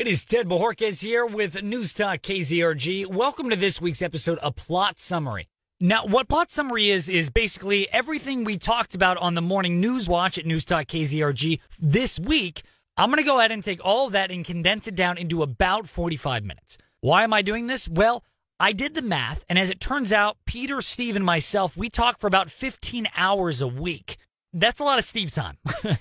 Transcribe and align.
It 0.00 0.08
is 0.08 0.24
Ted 0.24 0.48
Bojorquez 0.48 1.02
here 1.02 1.26
with 1.26 1.62
News 1.62 1.92
Talk 1.92 2.22
KZRG. 2.22 3.04
Welcome 3.04 3.50
to 3.50 3.54
this 3.54 3.82
week's 3.82 4.00
episode 4.00 4.38
of 4.38 4.56
Plot 4.56 4.98
Summary. 4.98 5.50
Now, 5.78 6.06
what 6.06 6.26
Plot 6.26 6.50
Summary 6.50 6.88
is, 6.88 7.06
is 7.10 7.28
basically 7.28 7.86
everything 7.92 8.42
we 8.42 8.56
talked 8.56 8.94
about 8.94 9.18
on 9.18 9.34
the 9.34 9.42
morning 9.42 9.78
news 9.78 10.08
watch 10.08 10.38
at 10.38 10.46
News 10.46 10.64
Talk 10.64 10.86
KZRG 10.86 11.60
this 11.78 12.18
week. 12.18 12.62
I'm 12.96 13.10
going 13.10 13.18
to 13.18 13.24
go 13.24 13.40
ahead 13.40 13.52
and 13.52 13.62
take 13.62 13.84
all 13.84 14.06
of 14.06 14.14
that 14.14 14.30
and 14.30 14.42
condense 14.42 14.88
it 14.88 14.94
down 14.94 15.18
into 15.18 15.42
about 15.42 15.86
45 15.86 16.44
minutes. 16.44 16.78
Why 17.02 17.22
am 17.22 17.34
I 17.34 17.42
doing 17.42 17.66
this? 17.66 17.86
Well, 17.86 18.24
I 18.58 18.72
did 18.72 18.94
the 18.94 19.02
math, 19.02 19.44
and 19.50 19.58
as 19.58 19.68
it 19.68 19.80
turns 19.80 20.14
out, 20.14 20.38
Peter, 20.46 20.80
Steve, 20.80 21.14
and 21.14 21.26
myself, 21.26 21.76
we 21.76 21.90
talk 21.90 22.18
for 22.18 22.26
about 22.26 22.50
15 22.50 23.06
hours 23.18 23.60
a 23.60 23.68
week. 23.68 24.16
That's 24.50 24.80
a 24.80 24.84
lot 24.84 24.98
of 24.98 25.04
Steve 25.04 25.30
time. 25.30 25.58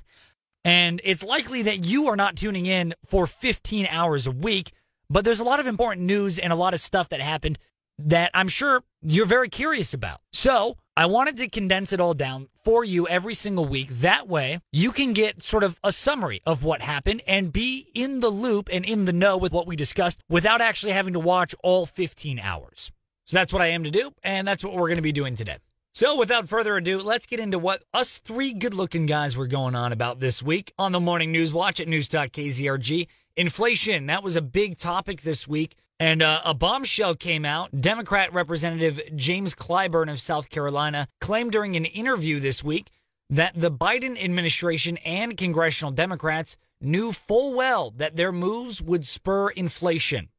And 0.69 1.01
it's 1.03 1.23
likely 1.23 1.63
that 1.63 1.87
you 1.87 2.05
are 2.09 2.15
not 2.15 2.35
tuning 2.35 2.67
in 2.67 2.93
for 3.03 3.25
15 3.25 3.87
hours 3.89 4.27
a 4.27 4.31
week, 4.31 4.71
but 5.09 5.25
there's 5.25 5.39
a 5.39 5.43
lot 5.43 5.59
of 5.59 5.65
important 5.65 6.05
news 6.05 6.37
and 6.37 6.53
a 6.53 6.55
lot 6.55 6.75
of 6.75 6.79
stuff 6.79 7.09
that 7.09 7.19
happened 7.19 7.57
that 7.97 8.29
I'm 8.35 8.47
sure 8.47 8.83
you're 9.01 9.25
very 9.25 9.49
curious 9.49 9.95
about. 9.95 10.21
So 10.31 10.77
I 10.95 11.07
wanted 11.07 11.37
to 11.37 11.49
condense 11.49 11.91
it 11.91 11.99
all 11.99 12.13
down 12.13 12.49
for 12.63 12.83
you 12.83 13.07
every 13.07 13.33
single 13.33 13.65
week. 13.65 13.89
That 13.89 14.27
way 14.27 14.59
you 14.71 14.91
can 14.91 15.13
get 15.13 15.41
sort 15.41 15.63
of 15.63 15.79
a 15.83 15.91
summary 15.91 16.39
of 16.45 16.63
what 16.63 16.83
happened 16.83 17.23
and 17.25 17.51
be 17.51 17.89
in 17.95 18.19
the 18.19 18.29
loop 18.29 18.69
and 18.71 18.85
in 18.85 19.05
the 19.05 19.13
know 19.13 19.37
with 19.37 19.51
what 19.51 19.65
we 19.65 19.75
discussed 19.75 20.21
without 20.29 20.61
actually 20.61 20.91
having 20.91 21.13
to 21.13 21.19
watch 21.19 21.55
all 21.63 21.87
15 21.87 22.37
hours. 22.37 22.91
So 23.25 23.37
that's 23.37 23.51
what 23.51 23.63
I 23.63 23.67
am 23.67 23.85
to 23.85 23.91
do, 23.91 24.11
and 24.21 24.47
that's 24.47 24.63
what 24.63 24.73
we're 24.73 24.87
going 24.87 24.97
to 24.97 25.01
be 25.01 25.11
doing 25.11 25.35
today. 25.35 25.57
So, 25.91 26.15
without 26.15 26.47
further 26.47 26.77
ado, 26.77 26.99
let's 26.99 27.25
get 27.25 27.39
into 27.39 27.57
what 27.57 27.83
us 27.95 28.19
three 28.19 28.53
good 28.53 28.75
looking 28.75 29.07
guys 29.07 29.35
were 29.35 29.47
going 29.47 29.73
on 29.73 29.91
about 29.91 30.19
this 30.19 30.43
week 30.43 30.71
on 30.77 30.91
the 30.91 30.99
Morning 30.99 31.31
News 31.31 31.51
Watch 31.51 31.79
at 31.79 31.87
News 31.87 32.07
Talk 32.07 32.29
KZRG. 32.29 33.07
Inflation, 33.35 34.05
that 34.05 34.21
was 34.21 34.35
a 34.35 34.41
big 34.41 34.77
topic 34.77 35.21
this 35.21 35.47
week. 35.47 35.75
And 35.99 36.21
uh, 36.21 36.41
a 36.45 36.53
bombshell 36.53 37.15
came 37.15 37.43
out. 37.43 37.81
Democrat 37.81 38.31
Representative 38.31 39.01
James 39.15 39.55
Clyburn 39.55 40.11
of 40.11 40.21
South 40.21 40.49
Carolina 40.49 41.07
claimed 41.19 41.51
during 41.51 41.75
an 41.75 41.85
interview 41.85 42.39
this 42.39 42.63
week 42.63 42.91
that 43.29 43.59
the 43.59 43.71
Biden 43.71 44.23
administration 44.23 44.97
and 44.97 45.37
congressional 45.37 45.91
Democrats 45.91 46.55
knew 46.79 47.11
full 47.11 47.53
well 47.53 47.91
that 47.97 48.15
their 48.15 48.31
moves 48.31 48.79
would 48.79 49.07
spur 49.07 49.49
inflation. 49.49 50.29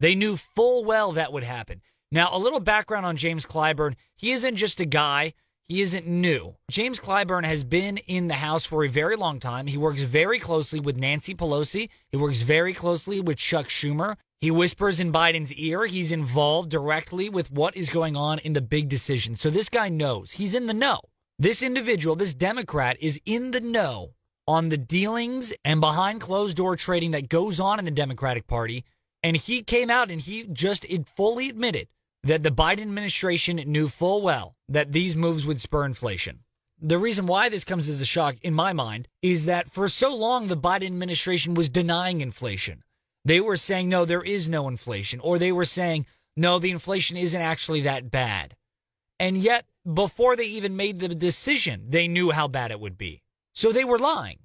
They 0.00 0.14
knew 0.16 0.36
full 0.36 0.84
well 0.84 1.12
that 1.12 1.32
would 1.32 1.44
happen. 1.44 1.80
Now, 2.12 2.30
a 2.32 2.38
little 2.38 2.58
background 2.58 3.06
on 3.06 3.16
James 3.16 3.46
Clyburn. 3.46 3.94
He 4.16 4.32
isn't 4.32 4.56
just 4.56 4.80
a 4.80 4.84
guy, 4.84 5.32
he 5.66 5.80
isn't 5.80 6.08
new. 6.08 6.56
James 6.68 6.98
Clyburn 6.98 7.44
has 7.44 7.62
been 7.62 7.98
in 7.98 8.26
the 8.26 8.34
House 8.34 8.64
for 8.64 8.82
a 8.82 8.88
very 8.88 9.14
long 9.14 9.38
time. 9.38 9.68
He 9.68 9.78
works 9.78 10.02
very 10.02 10.40
closely 10.40 10.80
with 10.80 10.96
Nancy 10.96 11.36
Pelosi, 11.36 11.88
he 12.08 12.16
works 12.16 12.40
very 12.40 12.74
closely 12.74 13.20
with 13.20 13.36
Chuck 13.36 13.68
Schumer. 13.68 14.16
He 14.40 14.50
whispers 14.50 14.98
in 14.98 15.12
Biden's 15.12 15.52
ear. 15.52 15.84
He's 15.84 16.10
involved 16.10 16.70
directly 16.70 17.28
with 17.28 17.52
what 17.52 17.76
is 17.76 17.90
going 17.90 18.16
on 18.16 18.38
in 18.38 18.54
the 18.54 18.62
big 18.62 18.88
decision. 18.88 19.36
So 19.36 19.50
this 19.50 19.68
guy 19.68 19.90
knows. 19.90 20.32
He's 20.32 20.54
in 20.54 20.66
the 20.66 20.74
know. 20.74 21.00
This 21.38 21.62
individual, 21.62 22.16
this 22.16 22.34
Democrat, 22.34 22.96
is 23.00 23.20
in 23.26 23.50
the 23.50 23.60
know 23.60 24.14
on 24.48 24.70
the 24.70 24.78
dealings 24.78 25.52
and 25.62 25.78
behind 25.80 26.22
closed 26.22 26.56
door 26.56 26.74
trading 26.74 27.10
that 27.10 27.28
goes 27.28 27.60
on 27.60 27.78
in 27.78 27.84
the 27.84 27.90
Democratic 27.90 28.46
Party. 28.46 28.84
And 29.22 29.36
he 29.36 29.62
came 29.62 29.90
out 29.90 30.10
and 30.10 30.22
he 30.22 30.44
just 30.44 30.86
fully 31.14 31.50
admitted 31.50 31.88
that 32.22 32.42
the 32.42 32.50
Biden 32.50 32.82
administration 32.82 33.56
knew 33.56 33.88
full 33.88 34.22
well 34.22 34.56
that 34.68 34.92
these 34.92 35.16
moves 35.16 35.46
would 35.46 35.60
spur 35.60 35.84
inflation. 35.84 36.40
The 36.80 36.98
reason 36.98 37.26
why 37.26 37.48
this 37.48 37.64
comes 37.64 37.88
as 37.88 38.00
a 38.00 38.06
shock 38.06 38.36
in 38.42 38.54
my 38.54 38.72
mind 38.72 39.08
is 39.22 39.44
that 39.46 39.70
for 39.70 39.88
so 39.88 40.14
long 40.14 40.46
the 40.46 40.56
Biden 40.56 40.86
administration 40.86 41.54
was 41.54 41.68
denying 41.68 42.20
inflation. 42.20 42.82
They 43.24 43.40
were 43.40 43.56
saying, 43.56 43.88
no, 43.88 44.04
there 44.04 44.22
is 44.22 44.48
no 44.48 44.66
inflation, 44.66 45.20
or 45.20 45.38
they 45.38 45.52
were 45.52 45.66
saying, 45.66 46.06
no, 46.36 46.58
the 46.58 46.70
inflation 46.70 47.18
isn't 47.18 47.40
actually 47.40 47.82
that 47.82 48.10
bad. 48.10 48.56
And 49.18 49.36
yet, 49.36 49.66
before 49.92 50.36
they 50.36 50.46
even 50.46 50.76
made 50.76 50.98
the 50.98 51.08
decision, 51.08 51.84
they 51.88 52.08
knew 52.08 52.30
how 52.30 52.48
bad 52.48 52.70
it 52.70 52.80
would 52.80 52.96
be. 52.96 53.22
So 53.54 53.72
they 53.72 53.84
were 53.84 53.98
lying 53.98 54.38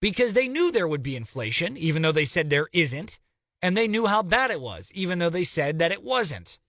because 0.00 0.32
they 0.32 0.46
knew 0.46 0.70
there 0.70 0.86
would 0.86 1.02
be 1.02 1.16
inflation, 1.16 1.76
even 1.76 2.02
though 2.02 2.12
they 2.12 2.24
said 2.24 2.50
there 2.50 2.68
isn't, 2.72 3.18
and 3.60 3.76
they 3.76 3.88
knew 3.88 4.06
how 4.06 4.22
bad 4.22 4.52
it 4.52 4.60
was, 4.60 4.90
even 4.94 5.18
though 5.18 5.30
they 5.30 5.44
said 5.44 5.80
that 5.80 5.92
it 5.92 6.04
wasn't. 6.04 6.60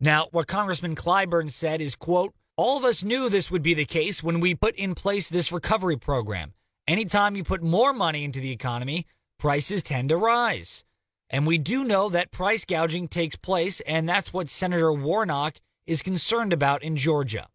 Now, 0.00 0.28
what 0.30 0.46
Congressman 0.46 0.94
Clyburn 0.94 1.50
said 1.50 1.80
is, 1.80 1.96
quote, 1.96 2.32
all 2.56 2.76
of 2.76 2.84
us 2.84 3.02
knew 3.02 3.28
this 3.28 3.50
would 3.50 3.62
be 3.62 3.74
the 3.74 3.84
case 3.84 4.22
when 4.22 4.38
we 4.38 4.54
put 4.54 4.76
in 4.76 4.94
place 4.94 5.28
this 5.28 5.50
recovery 5.50 5.96
program. 5.96 6.54
Anytime 6.86 7.36
you 7.36 7.42
put 7.42 7.62
more 7.62 7.92
money 7.92 8.24
into 8.24 8.40
the 8.40 8.52
economy, 8.52 9.06
prices 9.38 9.82
tend 9.82 10.08
to 10.10 10.16
rise. 10.16 10.84
And 11.30 11.46
we 11.46 11.58
do 11.58 11.84
know 11.84 12.08
that 12.08 12.30
price 12.30 12.64
gouging 12.64 13.08
takes 13.08 13.36
place, 13.36 13.80
and 13.80 14.08
that's 14.08 14.32
what 14.32 14.48
Senator 14.48 14.92
Warnock 14.92 15.56
is 15.86 16.00
concerned 16.00 16.52
about 16.52 16.82
in 16.82 16.96
Georgia. 16.96 17.48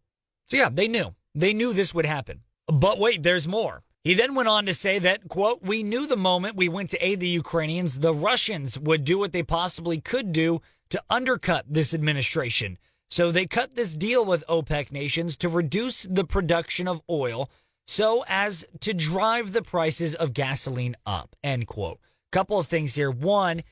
So, 0.46 0.56
yeah, 0.56 0.68
they 0.70 0.86
knew. 0.86 1.14
They 1.34 1.54
knew 1.54 1.72
this 1.72 1.94
would 1.94 2.06
happen. 2.06 2.42
But 2.66 2.98
wait, 2.98 3.22
there's 3.22 3.48
more. 3.48 3.82
He 4.04 4.12
then 4.12 4.34
went 4.34 4.50
on 4.50 4.66
to 4.66 4.74
say 4.74 4.98
that, 4.98 5.28
quote, 5.28 5.62
we 5.62 5.82
knew 5.82 6.06
the 6.06 6.16
moment 6.16 6.56
we 6.56 6.68
went 6.68 6.90
to 6.90 7.04
aid 7.04 7.20
the 7.20 7.28
Ukrainians, 7.28 8.00
the 8.00 8.12
Russians 8.12 8.78
would 8.78 9.02
do 9.02 9.18
what 9.18 9.32
they 9.32 9.42
possibly 9.42 9.98
could 9.98 10.30
do 10.30 10.60
to 10.90 11.02
undercut 11.10 11.66
this 11.68 11.94
administration. 11.94 12.78
So 13.10 13.30
they 13.30 13.46
cut 13.46 13.74
this 13.74 13.94
deal 13.94 14.24
with 14.24 14.44
OPEC 14.48 14.90
nations 14.90 15.36
to 15.38 15.48
reduce 15.48 16.02
the 16.02 16.24
production 16.24 16.88
of 16.88 17.02
oil 17.08 17.50
so 17.86 18.24
as 18.28 18.66
to 18.80 18.94
drive 18.94 19.52
the 19.52 19.62
prices 19.62 20.14
of 20.14 20.32
gasoline 20.32 20.96
up. 21.04 21.36
End 21.42 21.66
quote. 21.66 22.00
Couple 22.32 22.58
of 22.58 22.66
things 22.66 22.94
here. 22.94 23.10
One, 23.10 23.62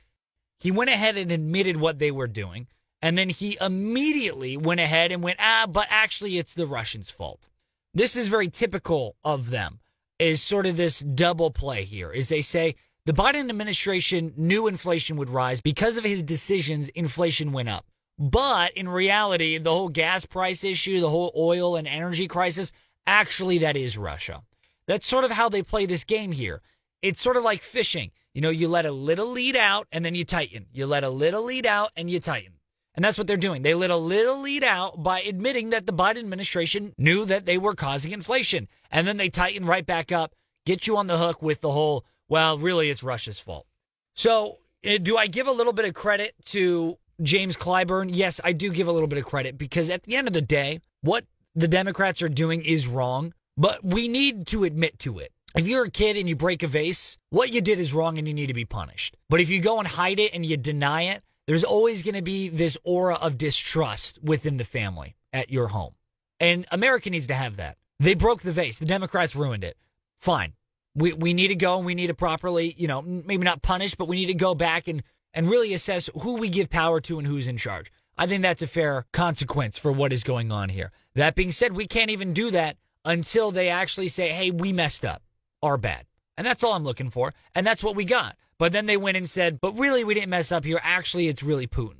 he 0.60 0.70
went 0.70 0.90
ahead 0.90 1.16
and 1.16 1.32
admitted 1.32 1.78
what 1.78 1.98
they 1.98 2.10
were 2.10 2.28
doing. 2.28 2.68
And 3.00 3.18
then 3.18 3.30
he 3.30 3.58
immediately 3.60 4.56
went 4.56 4.78
ahead 4.78 5.10
and 5.10 5.22
went, 5.22 5.38
ah, 5.40 5.66
but 5.68 5.88
actually 5.90 6.38
it's 6.38 6.54
the 6.54 6.66
Russians' 6.66 7.10
fault. 7.10 7.48
This 7.92 8.14
is 8.14 8.28
very 8.28 8.48
typical 8.48 9.16
of 9.24 9.50
them, 9.50 9.80
is 10.20 10.40
sort 10.40 10.66
of 10.66 10.76
this 10.76 11.00
double 11.00 11.50
play 11.50 11.82
here, 11.82 12.12
is 12.12 12.28
they 12.28 12.42
say, 12.42 12.76
the 13.04 13.12
Biden 13.12 13.48
administration 13.48 14.32
knew 14.36 14.68
inflation 14.68 15.16
would 15.16 15.30
rise. 15.30 15.60
Because 15.60 15.96
of 15.96 16.04
his 16.04 16.22
decisions, 16.22 16.88
inflation 16.88 17.50
went 17.50 17.68
up. 17.68 17.86
But 18.16 18.76
in 18.76 18.88
reality, 18.88 19.58
the 19.58 19.72
whole 19.72 19.88
gas 19.88 20.24
price 20.24 20.62
issue, 20.62 21.00
the 21.00 21.10
whole 21.10 21.32
oil 21.36 21.74
and 21.74 21.88
energy 21.88 22.28
crisis, 22.28 22.70
actually, 23.04 23.58
that 23.58 23.76
is 23.76 23.98
Russia. 23.98 24.42
That's 24.86 25.08
sort 25.08 25.24
of 25.24 25.32
how 25.32 25.48
they 25.48 25.62
play 25.62 25.84
this 25.84 26.04
game 26.04 26.30
here. 26.30 26.62
It's 27.00 27.20
sort 27.20 27.36
of 27.36 27.42
like 27.42 27.62
fishing. 27.62 28.12
You 28.34 28.40
know, 28.40 28.50
you 28.50 28.68
let 28.68 28.86
a 28.86 28.92
little 28.92 29.26
lead 29.26 29.56
out 29.56 29.88
and 29.90 30.04
then 30.04 30.14
you 30.14 30.24
tighten. 30.24 30.66
You 30.72 30.86
let 30.86 31.02
a 31.02 31.10
little 31.10 31.42
lead 31.42 31.66
out 31.66 31.90
and 31.96 32.08
you 32.08 32.20
tighten. 32.20 32.54
And 32.94 33.04
that's 33.04 33.18
what 33.18 33.26
they're 33.26 33.36
doing. 33.36 33.62
They 33.62 33.74
let 33.74 33.90
a 33.90 33.96
little 33.96 34.40
lead 34.40 34.62
out 34.62 35.02
by 35.02 35.22
admitting 35.22 35.70
that 35.70 35.86
the 35.86 35.92
Biden 35.92 36.18
administration 36.18 36.94
knew 36.96 37.24
that 37.24 37.46
they 37.46 37.58
were 37.58 37.74
causing 37.74 38.12
inflation. 38.12 38.68
And 38.90 39.08
then 39.08 39.16
they 39.16 39.28
tighten 39.28 39.66
right 39.66 39.84
back 39.84 40.12
up, 40.12 40.34
get 40.66 40.86
you 40.86 40.96
on 40.96 41.08
the 41.08 41.18
hook 41.18 41.42
with 41.42 41.62
the 41.62 41.72
whole 41.72 42.04
well, 42.32 42.56
really, 42.56 42.88
it's 42.88 43.02
Russia's 43.02 43.38
fault. 43.38 43.66
So, 44.14 44.56
uh, 44.88 44.96
do 44.96 45.18
I 45.18 45.26
give 45.26 45.46
a 45.46 45.52
little 45.52 45.74
bit 45.74 45.84
of 45.84 45.92
credit 45.92 46.34
to 46.46 46.96
James 47.22 47.58
Clyburn? 47.58 48.08
Yes, 48.10 48.40
I 48.42 48.52
do 48.52 48.70
give 48.70 48.88
a 48.88 48.92
little 48.92 49.06
bit 49.06 49.18
of 49.18 49.26
credit 49.26 49.58
because 49.58 49.90
at 49.90 50.04
the 50.04 50.16
end 50.16 50.28
of 50.28 50.32
the 50.32 50.40
day, 50.40 50.80
what 51.02 51.26
the 51.54 51.68
Democrats 51.68 52.22
are 52.22 52.30
doing 52.30 52.64
is 52.64 52.86
wrong, 52.86 53.34
but 53.58 53.84
we 53.84 54.08
need 54.08 54.46
to 54.46 54.64
admit 54.64 54.98
to 55.00 55.18
it. 55.18 55.30
If 55.54 55.68
you're 55.68 55.84
a 55.84 55.90
kid 55.90 56.16
and 56.16 56.26
you 56.26 56.34
break 56.34 56.62
a 56.62 56.66
vase, 56.66 57.18
what 57.28 57.52
you 57.52 57.60
did 57.60 57.78
is 57.78 57.92
wrong 57.92 58.16
and 58.16 58.26
you 58.26 58.32
need 58.32 58.46
to 58.46 58.54
be 58.54 58.64
punished. 58.64 59.14
But 59.28 59.40
if 59.40 59.50
you 59.50 59.60
go 59.60 59.78
and 59.78 59.86
hide 59.86 60.18
it 60.18 60.32
and 60.32 60.46
you 60.46 60.56
deny 60.56 61.02
it, 61.02 61.22
there's 61.46 61.64
always 61.64 62.02
going 62.02 62.14
to 62.14 62.22
be 62.22 62.48
this 62.48 62.78
aura 62.82 63.16
of 63.16 63.36
distrust 63.36 64.18
within 64.22 64.56
the 64.56 64.64
family 64.64 65.16
at 65.34 65.50
your 65.50 65.68
home. 65.68 65.96
And 66.40 66.64
America 66.70 67.10
needs 67.10 67.26
to 67.26 67.34
have 67.34 67.56
that. 67.56 67.76
They 68.00 68.14
broke 68.14 68.40
the 68.40 68.52
vase. 68.52 68.78
The 68.78 68.86
Democrats 68.86 69.36
ruined 69.36 69.64
it. 69.64 69.76
Fine 70.18 70.54
we, 70.94 71.12
we 71.12 71.34
need 71.34 71.48
to 71.48 71.54
go 71.54 71.76
and 71.76 71.86
we 71.86 71.94
need 71.94 72.08
to 72.08 72.14
properly, 72.14 72.74
you 72.78 72.86
know, 72.86 73.02
maybe 73.02 73.44
not 73.44 73.62
punish, 73.62 73.94
but 73.94 74.08
we 74.08 74.16
need 74.16 74.26
to 74.26 74.34
go 74.34 74.54
back 74.54 74.88
and, 74.88 75.02
and 75.32 75.48
really 75.48 75.72
assess 75.72 76.10
who 76.20 76.34
we 76.34 76.48
give 76.48 76.70
power 76.70 77.00
to 77.02 77.18
and 77.18 77.26
who's 77.26 77.46
in 77.46 77.56
charge. 77.56 77.90
I 78.16 78.26
think 78.26 78.42
that's 78.42 78.62
a 78.62 78.66
fair 78.66 79.06
consequence 79.12 79.78
for 79.78 79.90
what 79.90 80.12
is 80.12 80.22
going 80.22 80.52
on 80.52 80.68
here. 80.68 80.92
That 81.14 81.34
being 81.34 81.52
said, 81.52 81.72
we 81.72 81.86
can't 81.86 82.10
even 82.10 82.32
do 82.32 82.50
that 82.50 82.76
until 83.04 83.50
they 83.50 83.68
actually 83.68 84.08
say, 84.08 84.30
hey, 84.30 84.50
we 84.50 84.72
messed 84.72 85.04
up, 85.04 85.22
our 85.62 85.76
bad. 85.76 86.06
And 86.36 86.46
that's 86.46 86.62
all 86.62 86.74
I'm 86.74 86.84
looking 86.84 87.10
for. 87.10 87.32
And 87.54 87.66
that's 87.66 87.82
what 87.82 87.96
we 87.96 88.04
got. 88.04 88.36
But 88.58 88.72
then 88.72 88.86
they 88.86 88.96
went 88.96 89.16
and 89.16 89.28
said, 89.28 89.60
but 89.60 89.76
really, 89.78 90.04
we 90.04 90.14
didn't 90.14 90.30
mess 90.30 90.52
up 90.52 90.64
here. 90.64 90.80
Actually, 90.82 91.28
it's 91.28 91.42
really 91.42 91.66
Putin. 91.66 91.96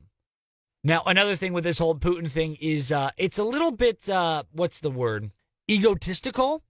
Now, 0.85 1.03
another 1.07 1.37
thing 1.37 1.53
with 1.53 1.65
this 1.65 1.79
whole 1.79 1.95
Putin 1.95 2.31
thing 2.31 2.57
is 2.61 2.93
uh, 2.93 3.11
it's 3.17 3.39
a 3.39 3.45
little 3.45 3.71
bit, 3.71 4.09
uh, 4.09 4.45
what's 4.53 4.81
the 4.81 4.91
word? 4.91 5.31
Egotistical 5.71 6.63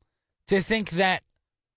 to 0.48 0.60
think 0.60 0.90
that 0.90 1.22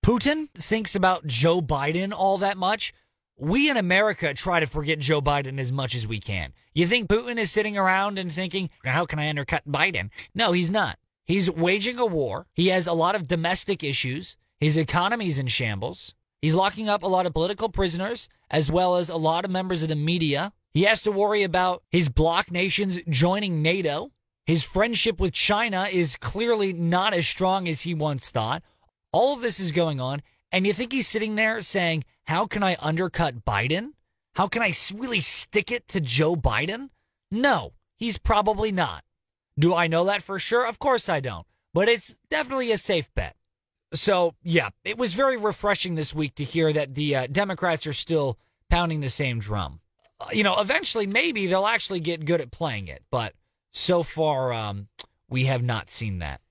Putin 0.05 0.49
thinks 0.53 0.93
about 0.93 1.25
Joe 1.25 1.61
Biden 1.61 2.13
all 2.15 2.37
that 2.37 2.59
much. 2.59 2.93
We 3.39 3.71
in 3.71 3.75
America 3.75 4.35
try 4.35 4.59
to 4.59 4.67
forget 4.67 4.99
Joe 4.99 5.19
Biden 5.19 5.59
as 5.59 5.71
much 5.71 5.95
as 5.95 6.05
we 6.05 6.19
can. 6.19 6.53
You 6.75 6.85
think 6.85 7.09
Putin 7.09 7.39
is 7.39 7.49
sitting 7.49 7.75
around 7.75 8.19
and 8.19 8.31
thinking, 8.31 8.69
how 8.83 9.07
can 9.07 9.17
I 9.17 9.27
undercut 9.29 9.63
Biden? 9.67 10.11
No, 10.35 10.51
he's 10.51 10.69
not. 10.69 10.99
He's 11.23 11.49
waging 11.49 11.97
a 11.97 12.05
war. 12.05 12.45
He 12.53 12.67
has 12.67 12.85
a 12.85 12.93
lot 12.93 13.15
of 13.15 13.27
domestic 13.27 13.83
issues. 13.83 14.37
His 14.59 14.77
economy's 14.77 15.39
in 15.39 15.47
shambles. 15.47 16.13
He's 16.39 16.53
locking 16.53 16.87
up 16.87 17.01
a 17.01 17.07
lot 17.07 17.25
of 17.25 17.33
political 17.33 17.69
prisoners 17.69 18.29
as 18.51 18.71
well 18.71 18.97
as 18.97 19.09
a 19.09 19.17
lot 19.17 19.43
of 19.43 19.49
members 19.49 19.81
of 19.81 19.89
the 19.89 19.95
media. 19.95 20.53
He 20.71 20.83
has 20.83 21.01
to 21.01 21.11
worry 21.11 21.41
about 21.41 21.81
his 21.89 22.09
bloc 22.09 22.51
nations 22.51 22.99
joining 23.09 23.63
NATO. 23.63 24.11
His 24.45 24.61
friendship 24.61 25.19
with 25.19 25.33
China 25.33 25.87
is 25.91 26.15
clearly 26.15 26.73
not 26.73 27.15
as 27.15 27.25
strong 27.25 27.67
as 27.67 27.81
he 27.81 27.95
once 27.95 28.29
thought. 28.29 28.61
All 29.15 29.33
of 29.33 29.39
this 29.39 29.61
is 29.61 29.71
going 29.71 30.01
on. 30.01 30.21
And 30.51 30.67
you 30.67 30.73
think 30.73 30.91
he's 30.91 31.07
sitting 31.07 31.35
there 31.35 31.61
saying, 31.61 32.03
How 32.25 32.47
can 32.47 32.63
I 32.63 32.75
undercut 32.81 33.45
Biden? 33.45 33.91
How 34.33 34.49
can 34.49 34.61
I 34.61 34.73
really 34.93 35.21
stick 35.21 35.71
it 35.71 35.87
to 35.87 36.01
Joe 36.01 36.35
Biden? 36.35 36.89
No, 37.31 37.71
he's 37.95 38.17
probably 38.17 38.73
not. 38.73 39.05
Do 39.57 39.73
I 39.73 39.87
know 39.87 40.03
that 40.03 40.21
for 40.21 40.37
sure? 40.37 40.67
Of 40.67 40.79
course 40.79 41.07
I 41.07 41.21
don't. 41.21 41.47
But 41.73 41.87
it's 41.87 42.17
definitely 42.29 42.73
a 42.73 42.77
safe 42.77 43.09
bet. 43.15 43.37
So, 43.93 44.35
yeah, 44.43 44.71
it 44.83 44.97
was 44.97 45.13
very 45.13 45.37
refreshing 45.37 45.95
this 45.95 46.13
week 46.13 46.35
to 46.35 46.43
hear 46.43 46.73
that 46.73 46.95
the 46.95 47.15
uh, 47.15 47.27
Democrats 47.27 47.87
are 47.87 47.93
still 47.93 48.37
pounding 48.69 48.99
the 48.99 49.07
same 49.07 49.39
drum. 49.39 49.79
Uh, 50.19 50.25
you 50.33 50.43
know, 50.43 50.59
eventually, 50.59 51.07
maybe 51.07 51.47
they'll 51.47 51.67
actually 51.67 52.01
get 52.01 52.25
good 52.25 52.41
at 52.41 52.51
playing 52.51 52.89
it. 52.89 53.03
But 53.09 53.33
so 53.71 54.03
far, 54.03 54.51
um, 54.51 54.89
we 55.29 55.45
have 55.45 55.63
not 55.63 55.89
seen 55.89 56.19
that. 56.19 56.41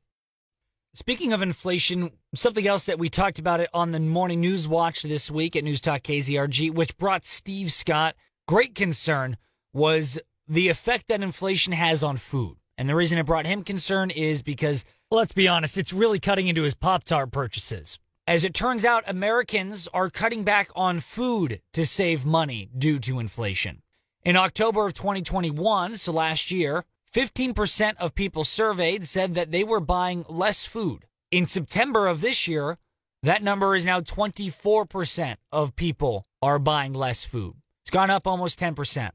Speaking 0.97 1.33
of 1.33 1.43
inflation, 1.43 2.13
something 2.37 2.69
else 2.69 2.87
that 2.87 3.01
we 3.01 3.11
talked 3.11 3.41
about 3.41 3.59
it 3.59 3.69
on 3.75 3.91
the 3.91 3.99
morning 3.99 4.41
news 4.41 4.69
watch 4.69 5.03
this 5.03 5.29
week 5.29 5.57
at 5.57 5.65
News 5.65 5.81
Talk 5.81 6.03
KZRG, 6.03 6.73
which 6.73 6.97
brought 6.97 7.27
Steve 7.27 7.73
Scott 7.73 8.15
great 8.47 8.77
concern, 8.77 9.37
was 9.73 10.21
the 10.47 10.69
effect 10.69 11.09
that 11.09 11.21
inflation 11.21 11.73
has 11.73 12.05
on 12.05 12.17
food. 12.17 12.59
And 12.79 12.89
the 12.89 12.95
reason 12.95 13.19
it 13.19 13.27
brought 13.27 13.45
him 13.45 13.65
concern 13.65 14.11
is 14.11 14.41
because, 14.41 14.85
let's 15.11 15.33
be 15.33 15.49
honest, 15.49 15.77
it's 15.77 15.93
really 15.93 16.21
cutting 16.21 16.47
into 16.47 16.63
his 16.63 16.77
Pop 16.77 17.03
Tart 17.03 17.33
purchases. 17.33 17.99
As 18.29 18.45
it 18.45 18.55
turns 18.55 18.85
out, 18.85 19.03
Americans 19.09 19.89
are 19.93 20.11
cutting 20.11 20.45
back 20.45 20.71
on 20.77 21.01
food 21.01 21.61
to 21.73 21.85
save 21.85 22.25
money 22.25 22.71
due 22.79 23.01
to 23.01 23.19
inflation. 23.19 23.83
In 24.23 24.37
October 24.37 24.87
of 24.87 24.95
2021, 24.95 25.97
so 25.97 26.13
last 26.13 26.53
year, 26.53 26.85
15% 27.15 27.95
of 27.99 28.17
people 28.17 28.43
surveyed 28.43 29.07
said 29.07 29.35
that 29.35 29.53
they 29.53 29.63
were 29.63 29.79
buying 29.79 30.25
less 30.29 30.65
food. 30.65 31.07
In 31.31 31.47
September 31.47 32.09
of 32.09 32.21
this 32.21 32.49
year, 32.49 32.79
that 33.23 33.43
number 33.43 33.77
is 33.77 33.85
now 33.85 34.01
24% 34.01 35.37
of 35.53 35.77
people 35.77 36.27
are 36.43 36.59
buying 36.59 36.93
less 36.93 37.25
food. 37.25 37.55
It's 37.83 37.91
gone 37.91 38.11
up 38.11 38.27
almost 38.27 38.59
10%. 38.59 39.11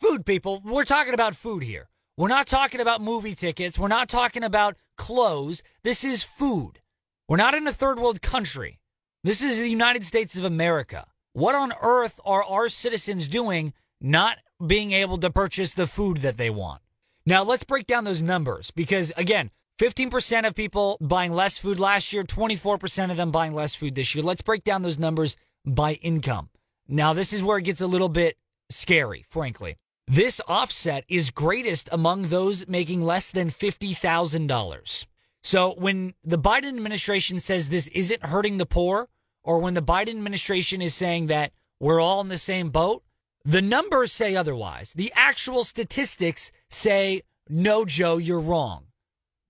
Food 0.00 0.24
people, 0.24 0.62
we're 0.64 0.86
talking 0.86 1.12
about 1.12 1.36
food 1.36 1.62
here. 1.62 1.90
We're 2.16 2.28
not 2.28 2.46
talking 2.46 2.80
about 2.80 3.02
movie 3.02 3.34
tickets. 3.34 3.78
We're 3.78 3.88
not 3.88 4.08
talking 4.08 4.42
about 4.42 4.76
clothes. 4.96 5.62
This 5.84 6.04
is 6.04 6.22
food. 6.22 6.80
We're 7.28 7.36
not 7.36 7.54
in 7.54 7.66
a 7.66 7.72
third 7.72 7.98
world 7.98 8.22
country. 8.22 8.80
This 9.24 9.42
is 9.42 9.58
the 9.58 9.68
United 9.68 10.06
States 10.06 10.36
of 10.36 10.44
America. 10.44 11.06
What 11.34 11.54
on 11.54 11.72
earth 11.82 12.18
are 12.24 12.42
our 12.42 12.70
citizens 12.70 13.28
doing 13.28 13.74
not 14.00 14.38
being 14.66 14.92
able 14.92 15.18
to 15.18 15.30
purchase 15.30 15.74
the 15.74 15.86
food 15.86 16.18
that 16.18 16.38
they 16.38 16.50
want? 16.50 16.81
Now, 17.24 17.44
let's 17.44 17.64
break 17.64 17.86
down 17.86 18.04
those 18.04 18.22
numbers 18.22 18.70
because, 18.70 19.12
again, 19.16 19.50
15% 19.80 20.46
of 20.46 20.54
people 20.54 20.98
buying 21.00 21.32
less 21.32 21.58
food 21.58 21.78
last 21.78 22.12
year, 22.12 22.24
24% 22.24 23.10
of 23.10 23.16
them 23.16 23.30
buying 23.30 23.54
less 23.54 23.74
food 23.74 23.94
this 23.94 24.14
year. 24.14 24.24
Let's 24.24 24.42
break 24.42 24.64
down 24.64 24.82
those 24.82 24.98
numbers 24.98 25.36
by 25.64 25.94
income. 25.94 26.50
Now, 26.88 27.12
this 27.12 27.32
is 27.32 27.42
where 27.42 27.58
it 27.58 27.62
gets 27.62 27.80
a 27.80 27.86
little 27.86 28.08
bit 28.08 28.36
scary, 28.70 29.24
frankly. 29.28 29.76
This 30.08 30.40
offset 30.48 31.04
is 31.08 31.30
greatest 31.30 31.88
among 31.92 32.24
those 32.24 32.66
making 32.66 33.02
less 33.02 33.30
than 33.30 33.50
$50,000. 33.50 35.06
So 35.42 35.74
when 35.78 36.14
the 36.22 36.38
Biden 36.38 36.68
administration 36.68 37.40
says 37.40 37.68
this 37.68 37.88
isn't 37.88 38.26
hurting 38.26 38.58
the 38.58 38.66
poor, 38.66 39.08
or 39.42 39.58
when 39.58 39.74
the 39.74 39.82
Biden 39.82 40.10
administration 40.10 40.82
is 40.82 40.94
saying 40.94 41.26
that 41.28 41.52
we're 41.80 42.00
all 42.00 42.20
in 42.20 42.28
the 42.28 42.38
same 42.38 42.70
boat, 42.70 43.02
the 43.44 43.62
numbers 43.62 44.12
say 44.12 44.36
otherwise. 44.36 44.92
The 44.92 45.12
actual 45.14 45.64
statistics 45.64 46.52
say, 46.70 47.22
no, 47.48 47.84
Joe, 47.84 48.16
you're 48.18 48.40
wrong. 48.40 48.86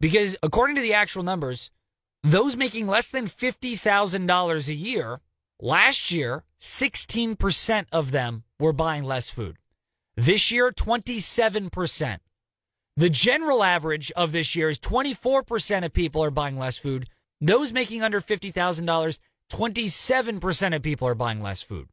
Because 0.00 0.36
according 0.42 0.76
to 0.76 0.82
the 0.82 0.94
actual 0.94 1.22
numbers, 1.22 1.70
those 2.22 2.56
making 2.56 2.86
less 2.86 3.10
than 3.10 3.28
$50,000 3.28 4.68
a 4.68 4.74
year, 4.74 5.20
last 5.60 6.10
year, 6.10 6.44
16% 6.60 7.86
of 7.92 8.12
them 8.12 8.44
were 8.58 8.72
buying 8.72 9.04
less 9.04 9.28
food. 9.28 9.58
This 10.16 10.50
year, 10.50 10.70
27%. 10.70 12.18
The 12.96 13.10
general 13.10 13.64
average 13.64 14.12
of 14.12 14.32
this 14.32 14.54
year 14.54 14.68
is 14.68 14.78
24% 14.78 15.84
of 15.84 15.92
people 15.92 16.22
are 16.22 16.30
buying 16.30 16.58
less 16.58 16.76
food. 16.76 17.08
Those 17.40 17.72
making 17.72 18.02
under 18.02 18.20
$50,000, 18.20 19.18
27% 19.50 20.76
of 20.76 20.82
people 20.82 21.08
are 21.08 21.14
buying 21.14 21.42
less 21.42 21.62
food. 21.62 21.88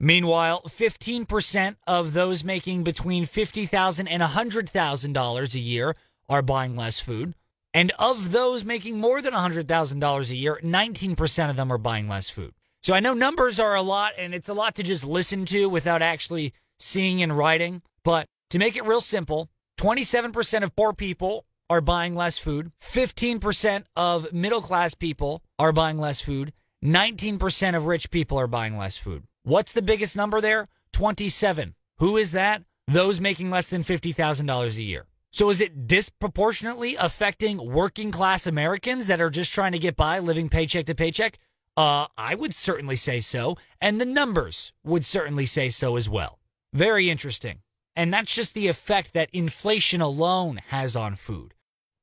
Meanwhile, 0.00 0.62
15% 0.68 1.76
of 1.86 2.12
those 2.12 2.44
making 2.44 2.84
between 2.84 3.26
$50,000 3.26 4.06
and 4.08 4.22
$100,000 4.22 5.54
a 5.54 5.58
year 5.58 5.96
are 6.28 6.42
buying 6.42 6.76
less 6.76 7.00
food. 7.00 7.34
And 7.74 7.90
of 7.98 8.32
those 8.32 8.64
making 8.64 8.98
more 8.98 9.20
than 9.20 9.34
$100,000 9.34 10.30
a 10.30 10.34
year, 10.34 10.60
19% 10.62 11.50
of 11.50 11.56
them 11.56 11.72
are 11.72 11.78
buying 11.78 12.08
less 12.08 12.30
food. 12.30 12.54
So 12.82 12.94
I 12.94 13.00
know 13.00 13.12
numbers 13.12 13.58
are 13.58 13.74
a 13.74 13.82
lot 13.82 14.12
and 14.16 14.34
it's 14.34 14.48
a 14.48 14.54
lot 14.54 14.74
to 14.76 14.82
just 14.82 15.04
listen 15.04 15.44
to 15.46 15.68
without 15.68 16.00
actually 16.00 16.54
seeing 16.78 17.22
and 17.22 17.36
writing. 17.36 17.82
But 18.04 18.28
to 18.50 18.58
make 18.58 18.76
it 18.76 18.86
real 18.86 19.00
simple, 19.00 19.50
27% 19.78 20.62
of 20.62 20.74
poor 20.76 20.92
people 20.92 21.44
are 21.68 21.80
buying 21.80 22.14
less 22.14 22.38
food. 22.38 22.72
15% 22.82 23.84
of 23.96 24.32
middle 24.32 24.62
class 24.62 24.94
people 24.94 25.42
are 25.58 25.72
buying 25.72 25.98
less 25.98 26.20
food. 26.20 26.52
19% 26.84 27.76
of 27.76 27.86
rich 27.86 28.10
people 28.10 28.38
are 28.38 28.46
buying 28.46 28.78
less 28.78 28.96
food. 28.96 29.24
What's 29.48 29.72
the 29.72 29.80
biggest 29.80 30.14
number 30.14 30.42
there? 30.42 30.68
27. 30.92 31.74
Who 32.00 32.18
is 32.18 32.32
that? 32.32 32.64
Those 32.86 33.18
making 33.18 33.48
less 33.48 33.70
than 33.70 33.82
$50,000 33.82 34.76
a 34.76 34.82
year. 34.82 35.06
So 35.30 35.48
is 35.48 35.62
it 35.62 35.86
disproportionately 35.86 36.96
affecting 36.96 37.72
working 37.72 38.12
class 38.12 38.46
Americans 38.46 39.06
that 39.06 39.22
are 39.22 39.30
just 39.30 39.50
trying 39.50 39.72
to 39.72 39.78
get 39.78 39.96
by 39.96 40.18
living 40.18 40.50
paycheck 40.50 40.84
to 40.84 40.94
paycheck? 40.94 41.38
Uh, 41.78 42.08
I 42.18 42.34
would 42.34 42.54
certainly 42.54 42.94
say 42.94 43.20
so. 43.20 43.56
And 43.80 43.98
the 43.98 44.04
numbers 44.04 44.74
would 44.84 45.06
certainly 45.06 45.46
say 45.46 45.70
so 45.70 45.96
as 45.96 46.10
well. 46.10 46.40
Very 46.74 47.08
interesting. 47.08 47.60
And 47.96 48.12
that's 48.12 48.34
just 48.34 48.52
the 48.52 48.68
effect 48.68 49.14
that 49.14 49.30
inflation 49.32 50.02
alone 50.02 50.60
has 50.66 50.94
on 50.94 51.16
food. 51.16 51.54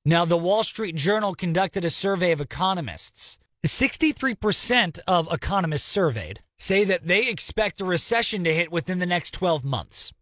Now, 0.03 0.25
the 0.25 0.36
Wall 0.36 0.63
Street 0.63 0.95
Journal 0.95 1.36
conducted 1.36 1.86
a 1.86 1.91
survey 1.91 2.31
of 2.31 2.41
economists. 2.41 3.38
63% 3.63 4.98
of 5.06 5.31
economists 5.31 5.86
surveyed 5.86 6.39
say 6.57 6.84
that 6.84 7.07
they 7.07 7.28
expect 7.28 7.81
a 7.81 7.86
recession 7.86 8.44
to 8.44 8.54
hit 8.54 8.72
within 8.72 9.00
the 9.00 9.06
next 9.06 9.31
12 9.31 9.63
months. 9.63 10.13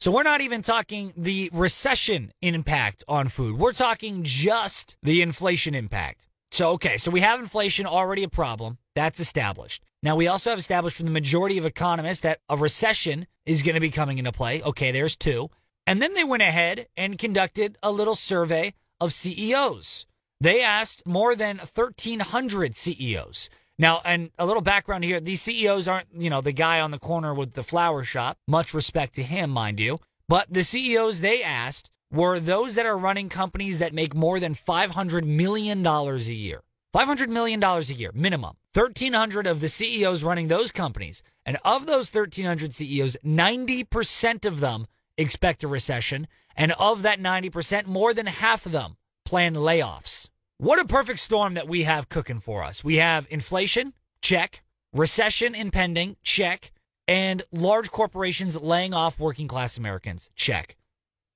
So 0.00 0.10
we're 0.10 0.24
not 0.24 0.40
even 0.40 0.62
talking 0.62 1.12
the 1.16 1.48
recession 1.52 2.32
impact 2.42 3.04
on 3.06 3.28
food. 3.28 3.58
We're 3.58 3.72
talking 3.72 4.24
just 4.24 4.96
the 5.02 5.22
inflation 5.22 5.74
impact. 5.74 6.26
So, 6.50 6.70
okay, 6.72 6.98
so 6.98 7.10
we 7.10 7.20
have 7.20 7.40
inflation 7.40 7.86
already 7.86 8.24
a 8.24 8.28
problem. 8.28 8.78
That's 8.94 9.20
established. 9.20 9.82
Now, 10.02 10.16
we 10.16 10.26
also 10.26 10.50
have 10.50 10.58
established 10.58 10.96
from 10.96 11.06
the 11.06 11.12
majority 11.12 11.56
of 11.56 11.64
economists 11.64 12.20
that 12.22 12.40
a 12.48 12.56
recession 12.56 13.26
is 13.46 13.62
going 13.62 13.74
to 13.74 13.80
be 13.80 13.90
coming 13.90 14.18
into 14.18 14.32
play. 14.32 14.60
Okay, 14.62 14.90
there's 14.90 15.16
two. 15.16 15.50
And 15.86 16.02
then 16.02 16.14
they 16.14 16.24
went 16.24 16.42
ahead 16.42 16.88
and 16.96 17.18
conducted 17.18 17.78
a 17.82 17.92
little 17.92 18.14
survey 18.14 18.74
of 19.00 19.12
CEOs. 19.12 20.06
They 20.40 20.60
asked 20.62 21.06
more 21.06 21.36
than 21.36 21.58
1,300 21.58 22.74
CEOs. 22.74 23.48
Now, 23.78 24.00
and 24.04 24.30
a 24.38 24.46
little 24.46 24.62
background 24.62 25.04
here 25.04 25.20
these 25.20 25.42
CEOs 25.42 25.88
aren't, 25.88 26.08
you 26.16 26.30
know, 26.30 26.40
the 26.40 26.52
guy 26.52 26.80
on 26.80 26.90
the 26.90 26.98
corner 26.98 27.34
with 27.34 27.54
the 27.54 27.64
flower 27.64 28.04
shop. 28.04 28.38
Much 28.46 28.74
respect 28.74 29.14
to 29.16 29.22
him, 29.22 29.50
mind 29.50 29.80
you. 29.80 29.98
But 30.28 30.52
the 30.52 30.64
CEOs 30.64 31.20
they 31.20 31.42
asked 31.42 31.90
were 32.10 32.38
those 32.38 32.74
that 32.74 32.86
are 32.86 32.96
running 32.96 33.28
companies 33.28 33.78
that 33.78 33.94
make 33.94 34.14
more 34.14 34.38
than 34.38 34.54
$500 34.54 35.24
million 35.24 35.84
a 35.86 36.16
year. 36.18 36.62
$500 36.94 37.28
million 37.28 37.62
a 37.62 37.80
year, 37.80 38.10
minimum. 38.14 38.56
1,300 38.74 39.46
of 39.46 39.60
the 39.60 39.68
CEOs 39.68 40.22
running 40.22 40.48
those 40.48 40.70
companies. 40.70 41.22
And 41.44 41.56
of 41.64 41.86
those 41.86 42.12
1,300 42.12 42.74
CEOs, 42.74 43.16
90% 43.24 44.44
of 44.44 44.60
them 44.60 44.86
expect 45.16 45.64
a 45.64 45.68
recession. 45.68 46.28
And 46.54 46.72
of 46.72 47.02
that 47.02 47.18
90%, 47.18 47.86
more 47.86 48.12
than 48.12 48.26
half 48.26 48.66
of 48.66 48.72
them 48.72 48.96
plan 49.24 49.54
layoffs. 49.54 50.28
What 50.62 50.80
a 50.80 50.84
perfect 50.84 51.18
storm 51.18 51.54
that 51.54 51.66
we 51.66 51.82
have 51.82 52.08
cooking 52.08 52.38
for 52.38 52.62
us. 52.62 52.84
We 52.84 52.98
have 52.98 53.26
inflation, 53.30 53.94
check, 54.20 54.62
recession 54.92 55.56
impending, 55.56 56.18
check, 56.22 56.70
and 57.08 57.42
large 57.50 57.90
corporations 57.90 58.54
laying 58.54 58.94
off 58.94 59.18
working 59.18 59.48
class 59.48 59.76
Americans, 59.76 60.30
check. 60.36 60.76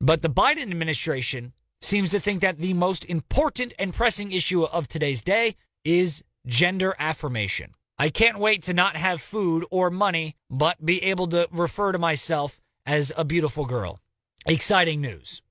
But 0.00 0.22
the 0.22 0.30
Biden 0.30 0.70
administration 0.70 1.54
seems 1.80 2.08
to 2.10 2.20
think 2.20 2.40
that 2.42 2.58
the 2.58 2.72
most 2.72 3.04
important 3.06 3.74
and 3.80 3.92
pressing 3.92 4.30
issue 4.30 4.62
of 4.62 4.86
today's 4.86 5.22
day 5.22 5.56
is 5.84 6.22
gender 6.46 6.94
affirmation. 6.96 7.72
I 7.98 8.10
can't 8.10 8.38
wait 8.38 8.62
to 8.62 8.74
not 8.74 8.94
have 8.94 9.20
food 9.20 9.64
or 9.72 9.90
money, 9.90 10.36
but 10.48 10.86
be 10.86 11.02
able 11.02 11.26
to 11.30 11.48
refer 11.50 11.90
to 11.90 11.98
myself 11.98 12.60
as 12.86 13.10
a 13.16 13.24
beautiful 13.24 13.64
girl. 13.64 13.98
Exciting 14.46 15.00
news. 15.00 15.42